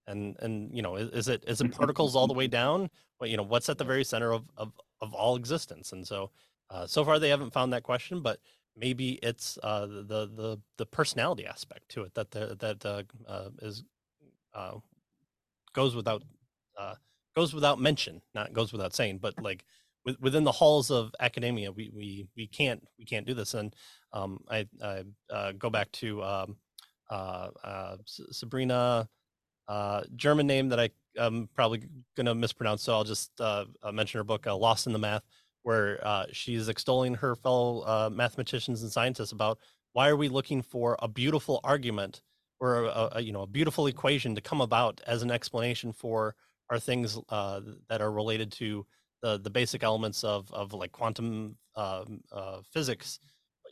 And 0.07 0.35
and 0.39 0.75
you 0.75 0.81
know, 0.81 0.95
is, 0.95 1.09
is 1.11 1.27
it 1.27 1.43
is 1.47 1.61
it 1.61 1.71
particles 1.77 2.15
all 2.15 2.25
the 2.25 2.33
way 2.33 2.47
down? 2.47 2.89
Well, 3.19 3.29
you 3.29 3.37
know, 3.37 3.43
what's 3.43 3.69
at 3.69 3.77
the 3.77 3.83
very 3.83 4.03
center 4.03 4.33
of 4.33 4.45
of, 4.57 4.73
of 4.99 5.13
all 5.13 5.35
existence? 5.35 5.91
And 5.91 6.07
so, 6.07 6.31
uh, 6.71 6.87
so 6.87 7.05
far 7.05 7.19
they 7.19 7.29
haven't 7.29 7.53
found 7.53 7.71
that 7.73 7.83
question, 7.83 8.21
but 8.21 8.39
maybe 8.75 9.19
it's 9.21 9.59
uh, 9.61 9.85
the 9.85 10.27
the 10.35 10.59
the 10.77 10.85
personality 10.87 11.45
aspect 11.45 11.89
to 11.89 12.01
it 12.01 12.15
that 12.15 12.31
the, 12.31 12.57
that 12.59 12.83
uh, 12.83 13.03
uh, 13.27 13.49
is 13.61 13.83
uh, 14.55 14.73
goes 15.73 15.95
without 15.95 16.23
uh, 16.79 16.95
goes 17.35 17.53
without 17.53 17.79
mention, 17.79 18.23
not 18.33 18.53
goes 18.53 18.71
without 18.71 18.95
saying, 18.95 19.19
but 19.19 19.35
like 19.39 19.65
within 20.19 20.43
the 20.43 20.51
halls 20.51 20.91
of 20.91 21.13
academia, 21.19 21.71
we 21.71 21.89
we 21.93 22.27
we 22.35 22.47
can't 22.47 22.87
we 22.97 23.05
can't 23.05 23.25
do 23.25 23.33
this. 23.33 23.53
And 23.53 23.75
um, 24.15 24.39
I, 24.49 24.65
I 24.81 25.03
uh, 25.29 25.51
go 25.51 25.69
back 25.69 25.91
to 25.93 26.23
um, 26.23 26.55
uh, 27.11 27.49
uh, 27.63 27.97
Sabrina, 28.05 29.07
uh, 29.67 30.01
German 30.15 30.47
name 30.47 30.69
that 30.69 30.79
I 30.79 30.89
am 31.17 31.49
probably 31.53 31.83
gonna 32.15 32.33
mispronounce, 32.33 32.81
so 32.81 32.93
I'll 32.93 33.03
just 33.03 33.31
uh, 33.39 33.65
uh, 33.83 33.91
mention 33.91 34.19
her 34.19 34.23
book, 34.23 34.45
"Lost 34.45 34.87
in 34.87 34.93
the 34.93 34.99
Math," 34.99 35.23
where 35.63 35.99
she's 36.31 36.69
extolling 36.69 37.15
her 37.15 37.35
fellow 37.35 38.09
mathematicians 38.09 38.83
and 38.83 38.91
scientists 38.91 39.33
about 39.33 39.59
why 39.93 40.09
are 40.09 40.15
we 40.15 40.29
looking 40.29 40.61
for 40.61 40.97
a 41.01 41.07
beautiful 41.07 41.59
argument 41.63 42.21
or 42.59 42.85
a, 42.85 43.09
a, 43.13 43.21
you 43.21 43.33
know 43.33 43.41
a 43.41 43.47
beautiful 43.47 43.87
equation 43.87 44.33
to 44.35 44.41
come 44.41 44.61
about 44.61 45.01
as 45.07 45.23
an 45.23 45.31
explanation 45.31 45.91
for 45.91 46.35
our 46.69 46.79
things 46.79 47.19
that 47.29 48.01
are 48.01 48.11
related 48.11 48.51
to 48.53 48.85
the 49.21 49.39
the 49.39 49.49
basic 49.49 49.83
elements 49.83 50.23
of 50.23 50.51
of 50.53 50.73
like 50.73 50.91
quantum 50.91 51.57
uh, 51.75 52.05
physics. 52.71 53.19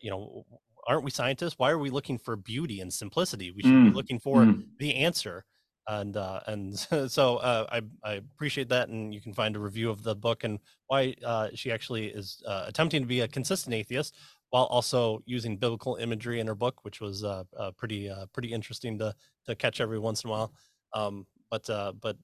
You 0.03 0.11
know, 0.11 0.45
aren't 0.87 1.03
we 1.03 1.09
scientists? 1.09 1.55
Why 1.57 1.71
are 1.71 1.79
we 1.79 1.89
looking 1.89 2.19
for 2.19 2.35
beauty 2.35 2.81
and 2.81 2.93
simplicity? 2.93 3.51
We 3.51 3.63
should 3.63 3.71
mm. 3.71 3.89
be 3.89 3.95
looking 3.95 4.19
for 4.19 4.41
mm. 4.41 4.63
the 4.77 4.95
answer. 4.95 5.45
And 5.87 6.15
uh, 6.15 6.41
and 6.45 6.77
so 7.09 7.37
uh, 7.37 7.65
I 7.71 7.81
I 8.07 8.13
appreciate 8.13 8.69
that, 8.69 8.89
and 8.89 9.13
you 9.13 9.21
can 9.21 9.33
find 9.33 9.55
a 9.55 9.59
review 9.59 9.89
of 9.89 10.03
the 10.03 10.15
book 10.15 10.43
and 10.43 10.59
why 10.87 11.15
uh, 11.25 11.49
she 11.55 11.71
actually 11.71 12.07
is 12.07 12.43
attempting 12.45 13.01
to 13.01 13.07
be 13.07 13.21
a 13.21 13.27
consistent 13.27 13.73
atheist 13.73 14.13
while 14.53 14.65
also 14.65 15.19
using 15.25 15.57
biblical 15.57 15.95
imagery 15.95 16.39
in 16.39 16.45
her 16.45 16.53
book, 16.53 16.83
which 16.83 17.01
was 17.01 17.23
uh, 17.23 17.43
uh, 17.57 17.71
pretty 17.71 18.07
uh, 18.07 18.27
pretty 18.33 18.53
interesting 18.53 18.99
to 18.99 19.11
to 19.47 19.55
catch 19.55 19.81
every 19.81 19.97
once 19.97 20.23
in 20.23 20.29
a 20.29 20.31
while. 20.31 20.53
Um, 20.93 21.25
but 21.49 21.67
uh, 21.71 21.93
but 21.99 22.17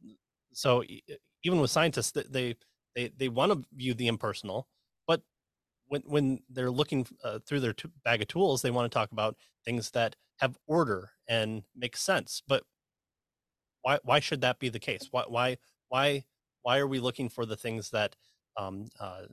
so 0.54 0.84
even 1.44 1.60
with 1.60 1.72
scientists, 1.72 2.12
they 2.12 2.56
they 2.96 3.10
they 3.18 3.30
want 3.30 3.52
to 3.52 3.68
view 3.76 3.96
the 3.96 4.06
impersonal, 4.06 4.68
when 5.90 6.02
when 6.04 6.40
they're 6.50 6.72
looking 6.72 7.06
uh, 7.24 7.40
through 7.46 7.60
their 7.60 7.74
t- 7.74 7.90
bag 8.06 8.22
of 8.22 8.28
tools, 8.28 8.62
they 8.62 8.72
want 8.72 8.90
to 8.90 8.96
talk 8.96 9.12
about 9.12 9.36
things 9.66 9.92
that 9.92 10.16
have 10.38 10.58
order 10.68 11.12
and 11.28 11.64
make 11.76 11.98
sense. 11.98 12.42
But 12.48 12.64
why 13.82 14.00
why 14.04 14.20
should 14.20 14.42
that 14.42 14.60
be 14.60 14.70
the 14.70 14.80
case? 14.80 15.10
Why 15.12 15.24
why 15.28 15.58
why 15.90 16.24
why 16.62 16.78
are 16.80 16.88
we 16.88 17.00
looking 17.00 17.30
for 17.30 17.46
the 17.46 17.58
things 17.58 17.90
that 17.90 18.16
um, 18.58 18.88
uh, 19.00 19.24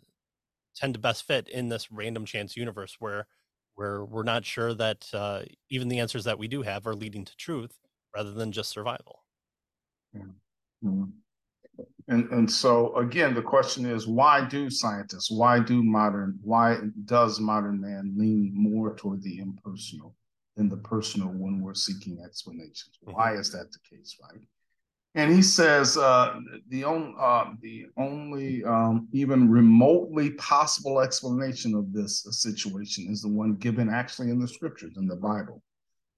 tend 0.75 0.95
to 0.95 1.01
best 1.01 1.25
fit 1.25 1.49
in 1.49 1.69
this 1.69 1.93
random 1.93 2.25
chance 2.25 2.57
universe 2.57 2.97
where 2.99 3.27
where 3.75 4.05
we're 4.05 4.23
not 4.23 4.45
sure 4.45 4.73
that 4.75 5.09
uh, 5.13 5.43
even 5.71 5.89
the 5.89 5.99
answers 5.99 6.25
that 6.25 6.39
we 6.39 6.49
do 6.49 6.63
have 6.63 6.87
are 6.87 6.95
leading 6.95 7.25
to 7.25 7.37
truth 7.37 7.79
rather 8.15 8.33
than 8.33 8.51
just 8.53 8.71
survival. 8.71 9.25
Mm-hmm. 10.85 11.05
And 12.09 12.31
and 12.31 12.51
so 12.51 12.97
again, 12.97 13.35
the 13.35 13.43
question 13.43 13.85
is, 13.87 14.07
why 14.07 14.47
do 14.47 14.71
scientists, 14.71 15.31
why 15.31 15.59
do 15.59 15.83
modern, 15.83 16.39
why 16.43 16.79
does 17.05 17.41
modern 17.41 17.81
man 17.81 18.15
lean 18.17 18.53
more 18.55 18.95
toward 18.95 19.23
the 19.23 19.39
impersonal 19.39 20.15
than 20.57 20.69
the 20.69 20.77
personal 20.77 21.29
when 21.29 21.61
we're 21.61 21.75
seeking 21.75 22.21
explanations? 22.25 22.99
Mm-hmm. 23.03 23.17
Why 23.17 23.35
is 23.35 23.51
that 23.53 23.73
the 23.73 23.97
case, 23.97 24.17
right? 24.23 24.41
And 25.17 25.35
he 25.35 25.41
says 25.41 25.97
uh, 25.97 26.39
the, 26.69 26.85
on, 26.85 27.15
uh, 27.19 27.55
the 27.63 27.87
only 27.97 28.63
um, 28.65 29.09
even 29.13 29.51
remotely 29.51 30.33
possible 30.33 31.01
explanation 31.01 31.75
of 31.75 31.91
this 31.91 32.27
situation 32.31 33.09
is 33.11 33.23
the 33.23 33.29
one 33.29 33.55
given 33.55 33.89
actually 33.89 34.29
in 34.29 34.39
the 34.39 34.47
scriptures, 34.47 34.99
in 34.99 35.07
the 35.07 35.17
Bible, 35.17 35.63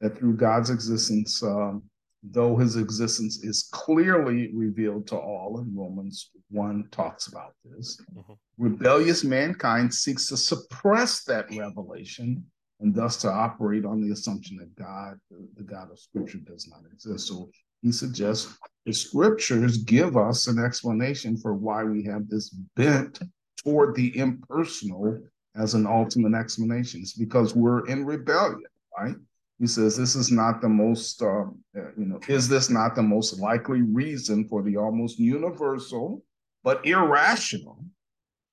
that 0.01 0.19
through 0.19 0.37
God's 0.37 0.71
existence, 0.71 1.41
um, 1.45 1.85
though 2.23 2.57
his 2.57 2.77
existence 2.77 3.43
is 3.45 3.69
clearly 3.73 4.51
revealed 4.55 5.07
to 5.09 5.17
all, 5.17 5.59
and 5.61 5.77
Romans 5.77 6.31
1 6.51 6.89
talks 6.91 7.29
about 7.29 7.55
this, 7.65 8.01
mm-hmm. 8.15 8.33
rebellious 8.59 9.25
mankind 9.25 9.93
seeks 9.93 10.29
to 10.29 10.37
suppress 10.37 11.25
that 11.25 11.47
revelation 11.55 12.45
and 12.81 12.95
thus 12.95 13.17
to 13.19 13.31
operate 13.31 13.85
on 13.85 14.01
the 14.01 14.13
assumption 14.13 14.57
that 14.57 14.75
God, 14.77 15.19
the 15.57 15.63
God 15.63 15.91
of 15.91 15.99
Scripture, 15.99 16.39
does 16.39 16.69
not 16.69 16.81
exist. 16.93 17.29
So 17.29 17.51
he 17.83 17.93
suggests 17.93 18.57
the 18.87 18.93
scriptures 18.93 19.79
give 19.79 20.17
us 20.17 20.47
an 20.47 20.59
explanation 20.59 21.37
for 21.37 21.55
why 21.55 21.85
we 21.85 22.03
have 22.05 22.29
this 22.29 22.51
bent 22.77 23.21
toward 23.63 23.95
the 23.95 24.17
impersonal 24.17 25.21
as 25.57 25.75
an 25.75 25.87
ultimate 25.87 26.35
explanation. 26.35 27.01
It's 27.01 27.13
because 27.13 27.55
we're 27.55 27.87
in 27.87 28.05
rebellion, 28.05 28.63
right? 28.99 29.17
He 29.59 29.67
says 29.67 29.97
this 29.97 30.15
is 30.15 30.31
not 30.31 30.61
the 30.61 30.69
most, 30.69 31.21
uh, 31.21 31.47
you 31.75 32.07
know, 32.07 32.21
is 32.29 32.49
this 32.49 32.71
not 32.71 32.95
the 32.95 33.03
most 33.03 33.41
likely 33.41 33.83
reason 33.83 34.47
for 34.47 34.63
the 34.63 34.77
almost 34.77 35.19
universal 35.19 36.23
but 36.63 36.85
irrational 36.87 37.85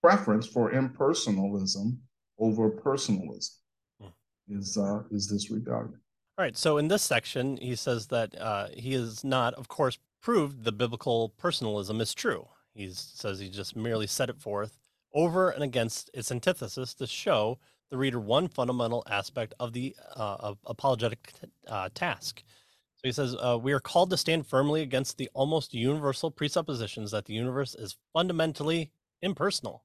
preference 0.01 0.47
for 0.47 0.71
impersonalism 0.71 1.97
over 2.39 2.69
personalism? 2.69 3.53
Hmm. 4.01 4.57
Is 4.57 4.77
uh, 4.77 5.03
is 5.11 5.29
this 5.29 5.51
rebellion? 5.51 5.99
All 6.37 6.43
right. 6.43 6.57
So 6.57 6.77
in 6.77 6.87
this 6.87 7.03
section, 7.03 7.57
he 7.57 7.75
says 7.75 8.07
that 8.07 8.39
uh, 8.39 8.67
he 8.73 8.93
has 8.93 9.23
not, 9.23 9.53
of 9.53 9.67
course, 9.67 9.99
proved 10.21 10.63
the 10.63 10.71
biblical 10.71 11.29
personalism 11.37 12.01
is 12.01 12.13
true. 12.13 12.47
He 12.73 12.89
says 12.91 13.39
he 13.39 13.49
just 13.49 13.75
merely 13.75 14.07
set 14.07 14.29
it 14.29 14.41
forth 14.41 14.77
over 15.13 15.49
and 15.49 15.63
against 15.63 16.09
its 16.13 16.31
antithesis 16.31 16.93
to 16.95 17.07
show 17.07 17.57
the 17.91 17.97
reader 17.97 18.19
one 18.19 18.47
fundamental 18.47 19.03
aspect 19.09 19.53
of 19.59 19.73
the 19.73 19.95
uh, 20.15 20.37
of 20.39 20.57
apologetic 20.65 21.33
uh, 21.67 21.89
task. 21.93 22.43
So 22.95 23.01
he 23.03 23.11
says, 23.11 23.35
uh, 23.35 23.59
We 23.61 23.73
are 23.73 23.79
called 23.79 24.09
to 24.09 24.17
stand 24.17 24.47
firmly 24.47 24.81
against 24.81 25.17
the 25.17 25.29
almost 25.33 25.73
universal 25.73 26.31
presuppositions 26.31 27.11
that 27.11 27.25
the 27.25 27.33
universe 27.33 27.75
is 27.75 27.97
fundamentally 28.13 28.91
impersonal. 29.21 29.83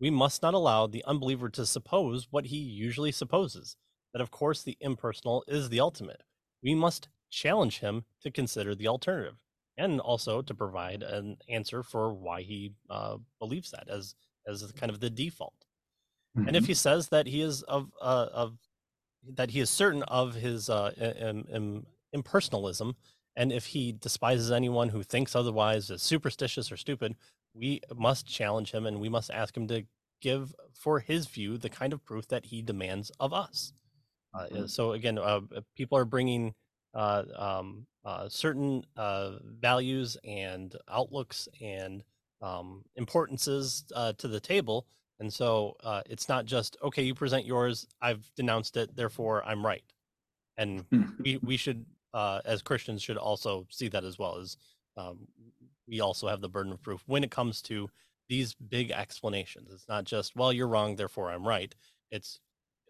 We 0.00 0.10
must 0.10 0.42
not 0.42 0.54
allow 0.54 0.86
the 0.86 1.04
unbeliever 1.06 1.48
to 1.50 1.66
suppose 1.66 2.28
what 2.30 2.46
he 2.46 2.56
usually 2.56 3.12
supposes 3.12 3.76
that 4.12 4.22
of 4.22 4.30
course 4.30 4.62
the 4.62 4.76
impersonal 4.80 5.44
is 5.46 5.68
the 5.68 5.80
ultimate. 5.80 6.22
We 6.62 6.74
must 6.74 7.08
challenge 7.30 7.78
him 7.78 8.04
to 8.22 8.30
consider 8.30 8.74
the 8.74 8.88
alternative 8.88 9.36
and 9.78 10.00
also 10.00 10.42
to 10.42 10.54
provide 10.54 11.02
an 11.02 11.38
answer 11.48 11.82
for 11.82 12.12
why 12.12 12.42
he 12.42 12.72
uh, 12.90 13.18
believes 13.38 13.70
that 13.70 13.88
as 13.88 14.14
as 14.46 14.72
kind 14.72 14.90
of 14.90 15.00
the 15.00 15.10
default. 15.10 15.54
Mm-hmm. 16.36 16.48
And 16.48 16.56
if 16.56 16.62
mm-hmm. 16.62 16.68
he 16.68 16.74
says 16.74 17.08
that 17.08 17.26
he 17.26 17.42
is 17.42 17.62
of 17.62 17.90
uh, 18.00 18.28
of 18.32 18.58
that 19.34 19.50
he 19.50 19.60
is 19.60 19.68
certain 19.70 20.02
of 20.04 20.34
his 20.34 20.70
uh, 20.70 20.92
Im- 21.20 21.46
Im- 21.52 21.86
impersonalism, 22.14 22.94
and 23.36 23.52
if 23.52 23.66
he 23.66 23.92
despises 23.92 24.50
anyone 24.50 24.88
who 24.88 25.02
thinks 25.02 25.34
otherwise 25.34 25.90
as 25.90 26.02
superstitious 26.02 26.70
or 26.70 26.76
stupid, 26.76 27.16
we 27.54 27.80
must 27.96 28.26
challenge 28.26 28.72
him 28.72 28.86
and 28.86 29.00
we 29.00 29.08
must 29.08 29.30
ask 29.30 29.56
him 29.56 29.66
to 29.68 29.84
give 30.20 30.54
for 30.72 31.00
his 31.00 31.26
view 31.26 31.58
the 31.58 31.68
kind 31.68 31.92
of 31.92 32.04
proof 32.04 32.28
that 32.28 32.46
he 32.46 32.62
demands 32.62 33.10
of 33.20 33.32
us. 33.32 33.72
Uh, 34.34 34.44
mm-hmm. 34.44 34.66
so 34.66 34.92
again, 34.92 35.18
uh, 35.18 35.40
uh, 35.56 35.60
people 35.76 35.98
are 35.98 36.04
bringing 36.04 36.54
uh, 36.94 37.24
um, 37.36 37.86
uh, 38.04 38.28
certain 38.28 38.84
uh, 38.96 39.32
values 39.60 40.16
and 40.24 40.76
outlooks 40.88 41.48
and 41.60 42.02
um, 42.42 42.82
importances 42.96 43.84
to 44.18 44.28
the 44.28 44.40
table, 44.40 44.86
and 45.20 45.32
so 45.32 45.76
it's 46.06 46.28
not 46.28 46.46
just 46.46 46.76
okay. 46.82 47.02
You 47.02 47.14
present 47.14 47.46
yours. 47.46 47.86
I've 48.00 48.28
denounced 48.34 48.76
it. 48.76 48.96
Therefore, 48.96 49.44
I'm 49.44 49.64
right. 49.64 49.84
And 50.56 50.84
we 51.20 51.38
we 51.42 51.56
should, 51.56 51.84
as 52.14 52.62
Christians, 52.62 53.02
should 53.02 53.18
also 53.18 53.66
see 53.70 53.88
that 53.88 54.04
as 54.04 54.18
well 54.18 54.38
as 54.38 54.56
um, 54.96 55.28
we 55.86 56.00
also 56.00 56.28
have 56.28 56.40
the 56.40 56.48
burden 56.48 56.72
of 56.72 56.82
proof 56.82 57.02
when 57.06 57.24
it 57.24 57.30
comes 57.30 57.62
to 57.62 57.90
these 58.28 58.54
big 58.54 58.92
explanations. 58.92 59.70
It's 59.72 59.88
not 59.88 60.04
just 60.04 60.36
well, 60.36 60.52
you're 60.52 60.68
wrong. 60.68 60.96
Therefore, 60.96 61.30
I'm 61.30 61.46
right. 61.46 61.74
It's 62.10 62.40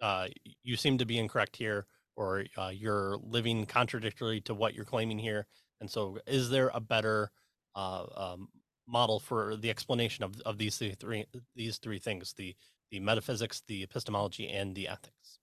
uh, 0.01 0.29
you 0.63 0.77
seem 0.77 0.99
to 0.99 1.07
be 1.07 1.19
incorrect 1.19 1.57
here, 1.57 1.87
or 2.17 2.45
uh, 2.57 2.71
you're 2.73 3.19
living 3.23 3.67
contradictory 3.67 4.41
to 4.43 4.55
what 4.55 4.75
you're 4.75 4.85
claiming 4.85 5.19
here. 5.19 5.47
And 5.81 5.91
so, 5.91 6.19
is 6.27 6.51
there 6.51 6.71
a 6.75 6.81
better 6.81 7.31
uh, 7.75 8.05
um, 8.15 8.49
model 8.91 9.21
for 9.21 9.57
the 9.57 9.71
explanation 9.71 10.25
of, 10.25 10.41
of 10.43 10.59
these 10.59 10.77
three 10.77 11.27
these 11.55 11.79
three 11.79 11.99
things: 11.99 12.35
the 12.37 12.55
the 12.91 13.01
metaphysics, 13.01 13.63
the 13.67 13.83
epistemology, 13.83 14.49
and 14.49 14.75
the 14.75 14.89
ethics? 14.89 15.39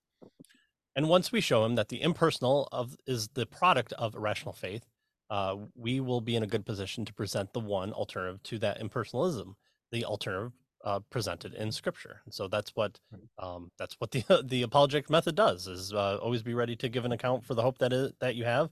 And 0.96 1.08
once 1.08 1.32
we 1.32 1.42
show 1.42 1.64
him 1.64 1.76
that 1.76 1.90
the 1.90 2.02
impersonal 2.02 2.68
of 2.72 2.98
is 3.06 3.30
the 3.30 3.46
product 3.46 3.94
of 3.94 4.16
irrational 4.16 4.54
faith, 4.54 4.84
uh, 5.30 5.56
we 5.76 6.00
will 6.00 6.22
be 6.22 6.36
in 6.36 6.44
a 6.44 6.48
good 6.48 6.66
position 6.66 7.06
to 7.06 7.14
present 7.14 7.54
the 7.54 7.60
one 7.60 7.94
alternative 7.94 8.42
to 8.44 8.60
that 8.60 8.80
impersonalism, 8.82 9.56
the 9.92 10.06
alternative 10.06 10.54
uh, 10.84 11.00
presented 11.10 11.54
in 11.54 11.72
Scripture. 11.72 12.22
And 12.26 12.34
so 12.34 12.48
that's 12.48 12.72
what 12.76 13.00
um, 13.38 13.72
that's 13.78 13.96
what 14.00 14.12
the 14.12 14.24
the 14.46 14.64
apologetic 14.64 15.10
method 15.10 15.36
does: 15.36 15.68
is 15.68 15.94
uh, 15.94 16.18
always 16.22 16.44
be 16.44 16.54
ready 16.54 16.76
to 16.78 16.90
give 16.90 17.06
an 17.06 17.12
account 17.12 17.46
for 17.46 17.54
the 17.54 17.62
hope 17.62 17.78
that 17.80 17.94
is, 17.94 18.12
that 18.20 18.36
you 18.36 18.46
have, 18.46 18.70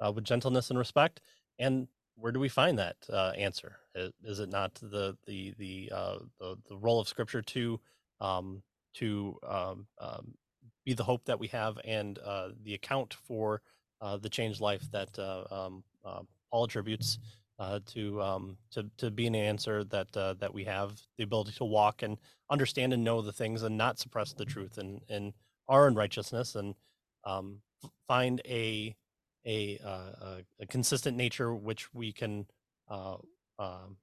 uh, 0.00 0.12
with 0.12 0.24
gentleness 0.24 0.70
and 0.70 0.78
respect. 0.78 1.20
And 1.58 1.88
where 2.14 2.32
do 2.32 2.40
we 2.40 2.48
find 2.48 2.78
that 2.78 2.96
uh, 3.12 3.32
answer? 3.36 3.76
Is 4.24 4.40
it 4.40 4.48
not 4.50 4.74
the 4.74 5.16
the 5.26 5.54
the 5.58 5.90
uh, 5.94 6.18
the, 6.40 6.56
the 6.68 6.76
role 6.76 7.00
of 7.00 7.08
Scripture 7.08 7.42
to 7.42 7.80
um, 8.20 8.62
to 8.94 9.38
um, 9.46 9.86
um, 10.00 10.34
be 10.84 10.94
the 10.94 11.04
hope 11.04 11.24
that 11.26 11.38
we 11.38 11.48
have 11.48 11.78
and 11.84 12.18
uh, 12.18 12.48
the 12.62 12.74
account 12.74 13.14
for 13.14 13.60
uh, 14.00 14.16
the 14.16 14.28
changed 14.28 14.60
life 14.60 14.84
that 14.92 15.18
uh, 15.18 15.44
um, 15.50 15.84
uh, 16.04 16.20
Paul 16.50 16.64
attributes 16.64 17.18
uh, 17.58 17.80
to 17.86 18.22
um, 18.22 18.56
to 18.72 18.86
to 18.98 19.10
be 19.10 19.26
an 19.26 19.34
answer 19.34 19.84
that 19.84 20.14
uh, 20.16 20.34
that 20.34 20.52
we 20.52 20.64
have 20.64 21.00
the 21.18 21.24
ability 21.24 21.52
to 21.52 21.64
walk 21.64 22.02
and 22.02 22.18
understand 22.50 22.92
and 22.92 23.04
know 23.04 23.22
the 23.22 23.32
things 23.32 23.62
and 23.62 23.76
not 23.76 23.98
suppress 23.98 24.32
the 24.32 24.44
truth 24.44 24.78
and 24.78 25.00
and 25.08 25.32
our 25.68 25.88
unrighteousness 25.88 26.54
and 26.54 26.74
um, 27.24 27.60
find 28.06 28.40
a 28.46 28.94
a, 29.46 29.78
uh, 29.84 30.40
a 30.60 30.66
consistent 30.66 31.16
nature 31.16 31.54
which 31.54 31.94
we 31.94 32.12
can 32.12 32.46
um, 33.58 33.96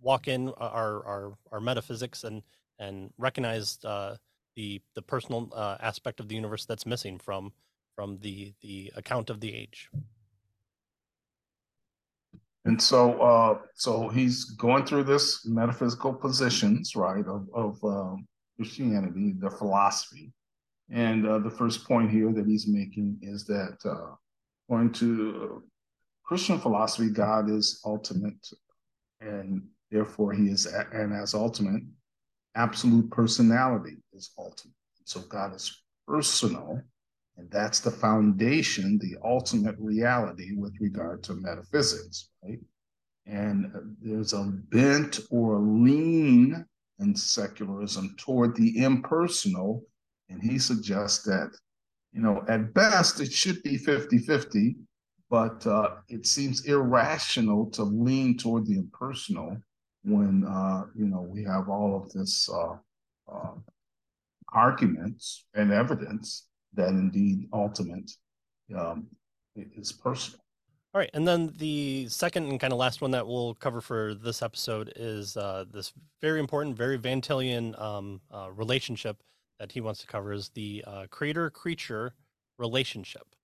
walk 0.00 0.28
in 0.28 0.50
our, 0.58 1.04
our 1.06 1.32
our 1.52 1.60
metaphysics 1.60 2.24
and 2.24 2.42
and 2.78 3.10
recognize 3.18 3.78
uh, 3.84 4.16
the 4.56 4.80
the 4.94 5.02
personal 5.02 5.50
uh, 5.54 5.76
aspect 5.80 6.20
of 6.20 6.28
the 6.28 6.34
universe 6.34 6.64
that's 6.64 6.86
missing 6.86 7.18
from 7.18 7.52
from 7.94 8.18
the 8.20 8.52
the 8.62 8.92
account 8.96 9.30
of 9.30 9.40
the 9.40 9.54
age. 9.54 9.88
And 12.64 12.80
so, 12.80 13.18
uh, 13.20 13.58
so 13.76 14.08
he's 14.10 14.44
going 14.44 14.84
through 14.84 15.04
this 15.04 15.46
metaphysical 15.46 16.12
positions, 16.12 16.94
right, 16.94 17.24
of, 17.26 17.48
of 17.54 17.82
um, 17.82 18.26
Christianity, 18.56 19.34
the 19.38 19.48
philosophy. 19.48 20.32
And 20.90 21.26
uh, 21.26 21.38
the 21.38 21.50
first 21.50 21.86
point 21.86 22.10
here 22.10 22.30
that 22.30 22.46
he's 22.46 22.68
making 22.68 23.18
is 23.22 23.46
that 23.46 23.78
uh, 23.86 24.14
going 24.68 24.92
to 24.94 25.62
Christian 26.28 26.58
philosophy, 26.60 27.08
God 27.08 27.50
is 27.50 27.80
ultimate, 27.86 28.46
and 29.22 29.62
therefore 29.90 30.34
he 30.34 30.48
is, 30.48 30.66
and 30.66 31.14
as 31.14 31.32
ultimate, 31.32 31.82
absolute 32.54 33.10
personality 33.10 33.96
is 34.12 34.30
ultimate. 34.38 34.74
So 35.04 35.20
God 35.20 35.56
is 35.56 35.82
personal, 36.06 36.82
and 37.38 37.50
that's 37.50 37.80
the 37.80 37.90
foundation, 37.90 38.98
the 38.98 39.16
ultimate 39.24 39.76
reality 39.78 40.52
with 40.54 40.74
regard 40.80 41.22
to 41.24 41.34
metaphysics, 41.34 42.28
right? 42.44 42.60
And 43.24 43.72
uh, 43.74 43.78
there's 44.02 44.34
a 44.34 44.52
bent 44.70 45.20
or 45.30 45.54
a 45.54 45.60
lean 45.60 46.66
in 46.98 47.16
secularism 47.16 48.14
toward 48.18 48.54
the 48.54 48.82
impersonal. 48.82 49.82
And 50.28 50.42
he 50.42 50.58
suggests 50.58 51.24
that, 51.24 51.50
you 52.12 52.20
know, 52.20 52.44
at 52.48 52.74
best 52.74 53.20
it 53.20 53.32
should 53.32 53.62
be 53.62 53.78
50 53.78 54.18
50, 54.18 54.76
but 55.30 55.66
uh, 55.66 55.96
it 56.08 56.26
seems 56.26 56.64
irrational 56.64 57.66
to 57.70 57.82
lean 57.82 58.36
toward 58.36 58.66
the 58.66 58.76
impersonal 58.76 59.56
when, 60.04 60.44
uh, 60.44 60.84
you 60.94 61.06
know, 61.06 61.20
we 61.20 61.44
have 61.44 61.68
all 61.68 61.96
of 61.96 62.10
this 62.12 62.48
uh, 62.48 62.76
uh 63.30 63.54
arguments 64.54 65.44
and 65.52 65.70
evidence 65.70 66.46
that 66.72 66.88
indeed 66.88 67.46
ultimate 67.52 68.10
um, 68.74 69.06
is 69.54 69.92
personal. 69.92 70.40
All 70.94 71.00
right, 71.00 71.10
and 71.12 71.28
then 71.28 71.52
the 71.58 72.08
second 72.08 72.48
and 72.48 72.58
kind 72.58 72.72
of 72.72 72.78
last 72.78 73.02
one 73.02 73.10
that 73.10 73.26
we'll 73.26 73.54
cover 73.54 73.82
for 73.82 74.14
this 74.14 74.40
episode 74.40 74.90
is 74.96 75.36
uh, 75.36 75.66
this 75.70 75.92
very 76.22 76.40
important, 76.40 76.78
very 76.78 76.96
Van 76.96 77.20
Tillian 77.20 77.78
um, 77.78 78.22
uh, 78.32 78.50
relationship 78.50 79.22
that 79.58 79.72
he 79.72 79.82
wants 79.82 80.00
to 80.00 80.06
cover 80.06 80.32
is 80.32 80.48
the 80.54 80.82
creator-creature 81.10 82.14
relationship. 82.56 83.34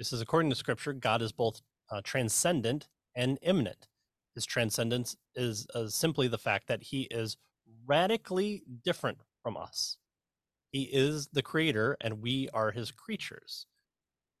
This 0.00 0.14
is 0.14 0.22
according 0.22 0.48
to 0.48 0.56
Scripture, 0.56 0.94
God 0.94 1.20
is 1.20 1.30
both 1.30 1.60
uh, 1.90 2.00
transcendent 2.02 2.88
and 3.14 3.38
immanent. 3.42 3.86
His 4.34 4.46
transcendence 4.46 5.14
is 5.34 5.66
uh, 5.74 5.88
simply 5.88 6.26
the 6.26 6.38
fact 6.38 6.68
that 6.68 6.82
he 6.82 7.02
is 7.10 7.36
radically 7.84 8.62
different 8.82 9.18
from 9.42 9.58
us. 9.58 9.98
He 10.72 10.84
is 10.84 11.28
the 11.34 11.42
creator 11.42 11.98
and 12.00 12.22
we 12.22 12.48
are 12.54 12.70
his 12.70 12.90
creatures. 12.90 13.66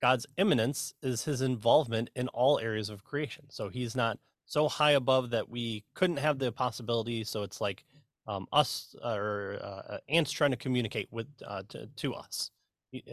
God's 0.00 0.24
immanence 0.38 0.94
is 1.02 1.24
his 1.24 1.42
involvement 1.42 2.08
in 2.16 2.28
all 2.28 2.58
areas 2.58 2.88
of 2.88 3.04
creation. 3.04 3.44
So 3.50 3.68
he's 3.68 3.94
not 3.94 4.18
so 4.46 4.66
high 4.66 4.92
above 4.92 5.28
that 5.28 5.50
we 5.50 5.84
couldn't 5.94 6.16
have 6.16 6.38
the 6.38 6.52
possibility. 6.52 7.22
So 7.22 7.42
it's 7.42 7.60
like 7.60 7.84
um, 8.26 8.46
us 8.50 8.96
or 9.04 9.58
uh, 9.62 9.98
ants 10.08 10.30
trying 10.30 10.52
to 10.52 10.56
communicate 10.56 11.08
with 11.10 11.26
uh, 11.46 11.64
to, 11.68 11.86
to, 11.86 12.14
us. 12.14 12.50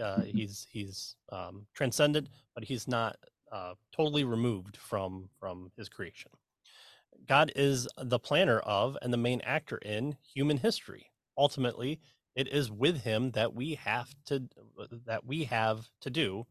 Uh, 0.02 0.22
he's 0.22 0.68
he's 0.70 1.16
um, 1.32 1.66
transcendent, 1.74 2.30
but 2.56 2.64
he's 2.64 2.88
not 2.88 3.18
uh, 3.52 3.74
totally 3.96 4.24
removed 4.24 4.78
from 4.78 5.30
from 5.40 5.72
his 5.78 5.90
creation. 5.90 6.32
God 7.28 7.52
is 7.56 7.88
the 7.98 8.20
planner 8.20 8.60
of 8.60 8.98
and 9.02 9.12
the 9.12 9.18
main 9.18 9.42
actor 9.42 9.78
in 9.78 10.18
human 10.34 10.58
history. 10.58 11.12
Ultimately, 11.38 12.00
it 12.38 12.48
is 12.54 12.72
with 12.72 13.02
him 13.02 13.32
that 13.32 13.54
we 13.54 13.74
have 13.74 14.16
to 14.28 14.44
that 15.06 15.26
we 15.26 15.44
have 15.46 15.90
to 16.02 16.10
do 16.10 16.46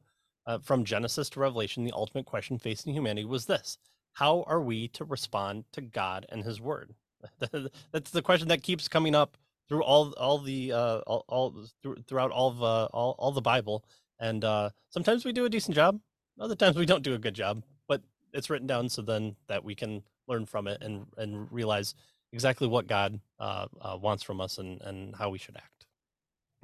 uh, 0.46 0.58
from 0.58 0.84
genesis 0.84 1.30
to 1.30 1.40
revelation 1.40 1.84
the 1.84 1.92
ultimate 1.92 2.26
question 2.26 2.58
facing 2.58 2.92
humanity 2.92 3.24
was 3.24 3.46
this 3.46 3.78
how 4.12 4.42
are 4.46 4.60
we 4.60 4.88
to 4.88 5.04
respond 5.04 5.64
to 5.72 5.80
god 5.80 6.26
and 6.28 6.42
his 6.44 6.60
word 6.60 6.94
that's 7.92 8.10
the 8.10 8.22
question 8.22 8.48
that 8.48 8.62
keeps 8.62 8.88
coming 8.88 9.14
up 9.14 9.36
through 9.68 9.82
all 9.82 10.12
all 10.12 10.38
the 10.38 10.72
uh 10.72 10.98
all, 11.06 11.24
all 11.28 11.66
through, 11.82 11.96
throughout 12.06 12.30
all 12.30 12.50
of 12.50 12.62
uh, 12.62 12.84
all, 12.92 13.14
all 13.18 13.32
the 13.32 13.40
bible 13.40 13.84
and 14.20 14.44
uh 14.44 14.70
sometimes 14.90 15.24
we 15.24 15.32
do 15.32 15.44
a 15.44 15.50
decent 15.50 15.74
job 15.74 15.98
other 16.40 16.54
times 16.54 16.76
we 16.76 16.86
don't 16.86 17.02
do 17.02 17.14
a 17.14 17.18
good 17.18 17.34
job 17.34 17.62
but 17.88 18.02
it's 18.32 18.50
written 18.50 18.66
down 18.66 18.88
so 18.88 19.02
then 19.02 19.34
that 19.48 19.64
we 19.64 19.74
can 19.74 20.02
learn 20.28 20.46
from 20.46 20.66
it 20.66 20.82
and 20.82 21.06
and 21.16 21.50
realize 21.50 21.94
exactly 22.32 22.66
what 22.66 22.86
god 22.86 23.18
uh, 23.40 23.66
uh 23.80 23.96
wants 24.00 24.22
from 24.22 24.40
us 24.40 24.58
and 24.58 24.80
and 24.82 25.14
how 25.16 25.30
we 25.30 25.38
should 25.38 25.56
act 25.56 25.76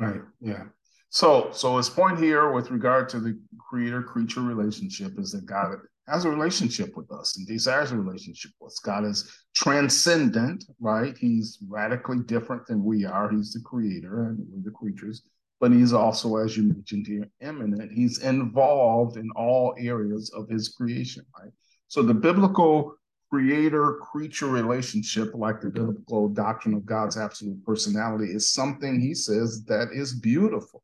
Right. 0.03 0.21
Yeah. 0.41 0.65
So, 1.11 1.51
so 1.53 1.77
his 1.77 1.89
point 1.89 2.19
here 2.19 2.51
with 2.51 2.71
regard 2.71 3.09
to 3.11 3.21
the 3.21 3.39
creator-creature 3.59 4.41
relationship 4.41 5.19
is 5.19 5.31
that 5.33 5.47
God 5.47 5.77
has 6.09 6.25
a 6.25 6.31
relationship 6.31 6.97
with 6.97 7.11
us 7.13 7.37
and 7.37 7.47
desires 7.47 7.93
a 7.93 7.97
relationship 7.97 8.51
with 8.61 8.73
us. 8.73 8.79
God 8.81 9.05
is 9.05 9.31
transcendent, 9.55 10.65
right? 10.81 11.17
He's 11.17 11.59
radically 11.69 12.19
different 12.21 12.67
than 12.67 12.85
we 12.85 13.05
are. 13.05 13.31
He's 13.31 13.53
the 13.53 13.61
creator 13.61 14.25
and 14.25 14.39
we're 14.51 14.63
the 14.65 14.71
creatures, 14.71 15.23
but 15.61 15.73
he's 15.73 15.93
also, 15.93 16.37
as 16.37 16.57
you 16.57 16.65
mentioned 16.65 17.07
here, 17.07 17.29
immanent. 17.41 17.93
He's 17.93 18.19
involved 18.19 19.17
in 19.17 19.31
all 19.37 19.75
areas 19.79 20.31
of 20.31 20.49
his 20.49 20.71
creation, 20.71 21.25
right? 21.39 21.53
So 21.89 22.03
the 22.03 22.15
biblical 22.15 22.97
creator 23.31 23.95
creature 23.95 24.49
relationship, 24.49 25.31
like 25.35 25.61
the 25.61 25.71
biblical 25.71 26.29
doctrine 26.29 26.75
of 26.75 26.85
God's 26.85 27.17
absolute 27.17 27.65
personality, 27.65 28.33
is 28.33 28.53
something 28.53 29.01
he 29.01 29.15
says 29.15 29.65
that 29.65 29.89
is 29.93 30.13
beautiful. 30.13 30.83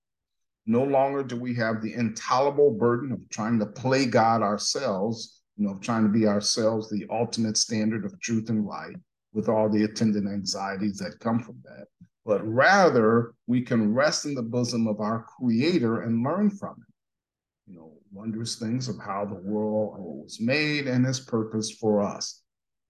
No 0.69 0.85
longer 0.85 1.23
do 1.23 1.35
we 1.35 1.55
have 1.55 1.81
the 1.81 1.95
intolerable 1.95 2.71
burden 2.71 3.11
of 3.11 3.27
trying 3.31 3.59
to 3.59 3.66
play 3.66 4.05
God 4.05 4.43
ourselves, 4.43 5.41
you 5.57 5.66
know, 5.66 5.79
trying 5.81 6.03
to 6.03 6.11
be 6.11 6.27
ourselves 6.27 6.91
the 6.91 7.07
ultimate 7.11 7.57
standard 7.57 8.05
of 8.05 8.21
truth 8.21 8.51
and 8.51 8.66
light 8.66 8.97
with 9.33 9.49
all 9.49 9.71
the 9.71 9.85
attendant 9.85 10.29
anxieties 10.29 10.99
that 10.99 11.21
come 11.21 11.41
from 11.41 11.57
that. 11.64 11.87
But 12.27 12.47
rather, 12.47 13.33
we 13.47 13.62
can 13.62 13.95
rest 13.95 14.27
in 14.27 14.35
the 14.35 14.43
bosom 14.43 14.87
of 14.87 15.01
our 15.01 15.25
creator 15.39 16.03
and 16.03 16.23
learn 16.23 16.51
from 16.51 16.77
it. 16.87 17.73
you 17.73 17.79
know, 17.79 17.95
wondrous 18.12 18.57
things 18.57 18.89
of 18.89 18.99
how 18.99 19.25
the 19.25 19.35
world 19.35 19.97
was 19.99 20.39
made 20.39 20.87
and 20.87 21.07
its 21.07 21.21
purpose 21.21 21.71
for 21.71 22.03
us. 22.03 22.43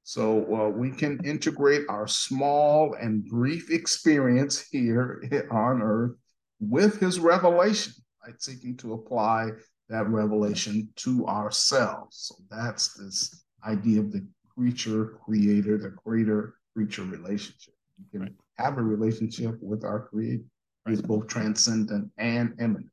So 0.02 0.42
uh, 0.52 0.68
we 0.70 0.90
can 0.90 1.20
integrate 1.24 1.82
our 1.88 2.08
small 2.08 2.94
and 3.00 3.24
brief 3.24 3.70
experience 3.70 4.66
here 4.70 5.22
on 5.52 5.80
earth 5.80 6.16
with 6.60 6.98
his 7.00 7.20
revelation, 7.20 7.92
right? 8.24 8.40
Seeking 8.40 8.76
to 8.78 8.94
apply 8.94 9.50
that 9.88 10.08
revelation 10.08 10.88
to 10.96 11.26
ourselves. 11.26 12.28
So 12.28 12.34
that's 12.50 12.94
this 12.94 13.44
idea 13.64 14.00
of 14.00 14.12
the 14.12 14.26
creature 14.54 15.18
creator, 15.24 15.78
the 15.78 15.90
creator 15.90 16.54
creature 16.74 17.04
relationship. 17.04 17.74
We 17.98 18.10
can 18.10 18.20
right. 18.20 18.34
have 18.58 18.78
a 18.78 18.82
relationship 18.82 19.58
with 19.60 19.84
our 19.84 20.08
creator 20.08 20.44
who's 20.84 21.02
both 21.02 21.26
transcendent 21.26 22.10
and 22.18 22.54
immanent. 22.60 22.90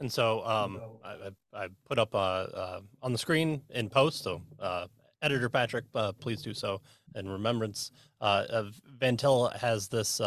And 0.00 0.12
so 0.12 0.44
um, 0.46 0.80
I, 1.04 1.30
I, 1.52 1.68
put 1.88 1.98
up 1.98 2.14
uh, 2.14 2.18
uh, 2.18 2.80
on 3.02 3.12
the 3.12 3.18
screen 3.18 3.62
in 3.70 3.88
post. 3.88 4.22
So 4.22 4.42
uh, 4.60 4.86
editor 5.22 5.48
Patrick, 5.48 5.84
uh, 5.94 6.12
please 6.12 6.42
do 6.42 6.54
so 6.54 6.80
in 7.16 7.28
remembrance. 7.28 7.90
Uh, 8.20 8.64
Van 8.98 9.16
Til 9.16 9.48
has 9.48 9.88
this 9.88 10.20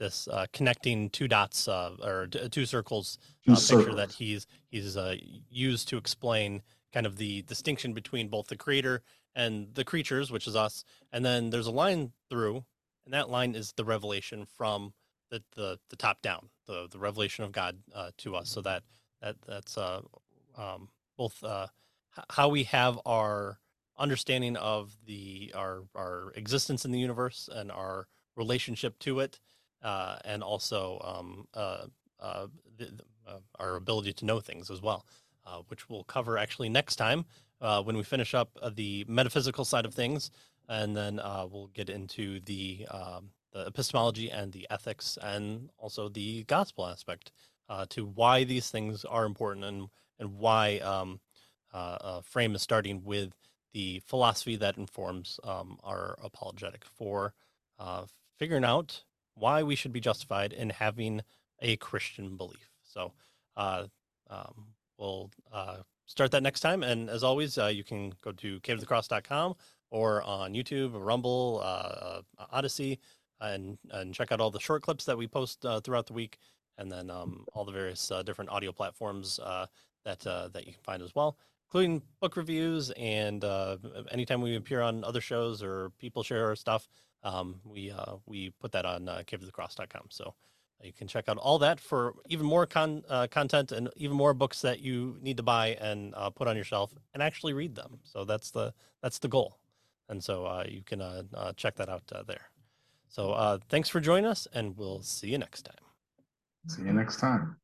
uh, 0.00 0.04
this 0.04 0.28
connecting 0.52 1.10
two 1.10 1.28
dots 1.28 1.68
or 1.68 2.26
two 2.26 2.66
circles 2.66 3.18
two 3.44 3.54
picture 3.54 3.94
that 3.94 4.12
he's 4.12 4.46
he's 4.70 4.96
used 5.50 5.88
to 5.88 5.96
explain 5.96 6.62
kind 6.92 7.06
of 7.06 7.16
the 7.16 7.42
distinction 7.42 7.92
between 7.92 8.28
both 8.28 8.48
the 8.48 8.56
creator 8.56 9.02
and 9.34 9.74
the 9.74 9.84
creatures, 9.84 10.30
which 10.30 10.46
is 10.46 10.56
us. 10.56 10.84
And 11.12 11.24
then 11.24 11.50
there's 11.50 11.66
a 11.66 11.72
line 11.72 12.12
through, 12.28 12.64
and 13.04 13.14
that 13.14 13.30
line 13.30 13.54
is 13.54 13.72
the 13.72 13.84
revelation 13.84 14.46
from 14.56 14.92
the 15.30 15.42
the, 15.54 15.78
the 15.90 15.96
top 15.96 16.22
down, 16.22 16.48
the 16.66 16.88
the 16.90 16.98
revelation 16.98 17.44
of 17.44 17.52
God 17.52 17.78
uh, 17.94 18.10
to 18.18 18.36
us. 18.36 18.50
So 18.50 18.60
that 18.62 18.82
that 19.22 19.36
that's 19.46 19.78
uh, 19.78 20.00
um, 20.56 20.88
both 21.16 21.42
uh, 21.42 21.68
how 22.30 22.48
we 22.48 22.64
have 22.64 22.98
our 23.06 23.58
understanding 23.98 24.56
of 24.56 24.96
the 25.06 25.52
our 25.56 25.84
our 25.94 26.32
existence 26.34 26.84
in 26.84 26.90
the 26.90 26.98
universe 26.98 27.48
and 27.52 27.70
our 27.70 28.06
relationship 28.36 28.98
to 29.00 29.20
it, 29.20 29.40
uh, 29.82 30.16
and 30.24 30.42
also 30.42 31.00
um, 31.04 31.46
uh, 31.54 31.86
uh, 32.20 32.46
the, 32.76 32.90
uh, 33.26 33.38
our 33.58 33.76
ability 33.76 34.12
to 34.12 34.24
know 34.24 34.40
things 34.40 34.70
as 34.70 34.82
well, 34.82 35.06
uh, 35.46 35.58
which 35.68 35.88
we'll 35.88 36.04
cover 36.04 36.38
actually 36.38 36.68
next 36.68 36.96
time 36.96 37.24
uh, 37.60 37.82
when 37.82 37.96
we 37.96 38.02
finish 38.02 38.34
up 38.34 38.58
the 38.74 39.04
metaphysical 39.08 39.64
side 39.64 39.84
of 39.84 39.94
things, 39.94 40.30
and 40.68 40.96
then 40.96 41.20
we'll 41.50 41.70
get 41.74 41.88
into 41.88 42.40
the 42.40 42.86
um, 42.90 43.30
the 43.52 43.66
epistemology 43.66 44.30
and 44.30 44.52
the 44.52 44.66
ethics, 44.70 45.16
and 45.22 45.70
also 45.78 46.08
the 46.08 46.44
gospel 46.44 46.86
aspect 46.86 47.32
to 47.88 48.04
why 48.04 48.44
these 48.44 48.70
things 48.70 49.04
are 49.04 49.24
important 49.24 49.64
and 49.64 49.88
and 50.18 50.38
why 50.38 50.78
um, 50.78 51.20
Frame 52.24 52.54
is 52.54 52.62
starting 52.62 53.04
with 53.04 53.32
the 53.72 54.00
philosophy 54.06 54.56
that 54.56 54.76
informs 54.76 55.38
um, 55.44 55.78
our 55.84 56.18
apologetic 56.22 56.84
for 56.84 57.32
figuring 58.38 58.64
out 58.64 59.04
why 59.38 59.62
we 59.62 59.74
should 59.74 59.92
be 59.92 60.00
justified 60.00 60.52
in 60.52 60.70
having 60.70 61.22
a 61.60 61.76
Christian 61.76 62.36
belief. 62.36 62.70
So 62.82 63.12
uh, 63.56 63.84
um, 64.30 64.66
we'll 64.98 65.30
uh, 65.52 65.78
start 66.06 66.30
that 66.32 66.42
next 66.42 66.60
time. 66.60 66.82
And 66.82 67.08
as 67.10 67.22
always, 67.22 67.58
uh, 67.58 67.66
you 67.66 67.84
can 67.84 68.12
go 68.22 68.32
to 68.32 68.60
caveofthecross.com 68.60 69.54
or 69.90 70.22
on 70.22 70.54
YouTube, 70.54 70.92
Rumble, 70.94 71.60
uh, 71.62 72.22
uh, 72.38 72.62
and, 73.40 73.78
and 73.90 74.14
check 74.14 74.32
out 74.32 74.40
all 74.40 74.50
the 74.50 74.60
short 74.60 74.82
clips 74.82 75.04
that 75.04 75.16
we 75.16 75.26
post 75.26 75.64
throughout 75.84 76.06
the 76.06 76.12
week. 76.12 76.38
And 76.76 76.90
then 76.90 77.10
um, 77.10 77.44
all 77.52 77.64
the 77.64 77.72
various 77.72 78.10
different 78.24 78.50
audio 78.50 78.72
platforms 78.72 79.38
that, 80.04 80.20
that 80.20 80.66
you 80.66 80.72
can 80.72 80.82
find 80.82 81.02
as 81.02 81.14
well 81.14 81.36
including 81.68 82.02
book 82.20 82.36
reviews 82.36 82.90
and 82.92 83.44
uh, 83.44 83.76
anytime 84.10 84.40
we 84.40 84.56
appear 84.56 84.80
on 84.80 85.04
other 85.04 85.20
shows 85.20 85.62
or 85.62 85.90
people 85.98 86.22
share 86.22 86.46
our 86.46 86.56
stuff, 86.56 86.88
um, 87.22 87.60
we 87.64 87.90
uh, 87.90 88.16
we 88.26 88.50
put 88.60 88.72
that 88.72 88.84
on 88.84 89.08
uh, 89.08 89.22
caveofthecross.com. 89.26 90.06
So 90.10 90.34
you 90.82 90.92
can 90.92 91.08
check 91.08 91.28
out 91.28 91.38
all 91.38 91.58
that 91.58 91.80
for 91.80 92.14
even 92.28 92.46
more 92.46 92.66
con- 92.66 93.02
uh, 93.08 93.26
content 93.30 93.72
and 93.72 93.88
even 93.96 94.16
more 94.16 94.34
books 94.34 94.62
that 94.62 94.80
you 94.80 95.16
need 95.20 95.36
to 95.36 95.42
buy 95.42 95.76
and 95.80 96.14
uh, 96.16 96.30
put 96.30 96.46
on 96.46 96.54
your 96.54 96.64
shelf 96.64 96.94
and 97.14 97.22
actually 97.22 97.52
read 97.52 97.74
them. 97.74 97.98
So 98.04 98.24
that's 98.24 98.50
the 98.50 98.72
that's 99.02 99.18
the 99.18 99.28
goal, 99.28 99.58
and 100.08 100.22
so 100.22 100.46
uh, 100.46 100.64
you 100.68 100.82
can 100.82 101.00
uh, 101.00 101.22
uh, 101.34 101.52
check 101.54 101.76
that 101.76 101.88
out 101.88 102.04
uh, 102.12 102.22
there. 102.22 102.50
So 103.08 103.58
thanks 103.68 103.88
for 103.88 104.00
joining 104.00 104.26
us, 104.26 104.46
and 104.52 104.76
we'll 104.76 105.02
see 105.02 105.28
you 105.28 105.38
next 105.38 105.62
time. 105.62 105.84
See 106.66 106.82
you 106.82 106.92
next 106.92 107.16
time. 107.16 107.56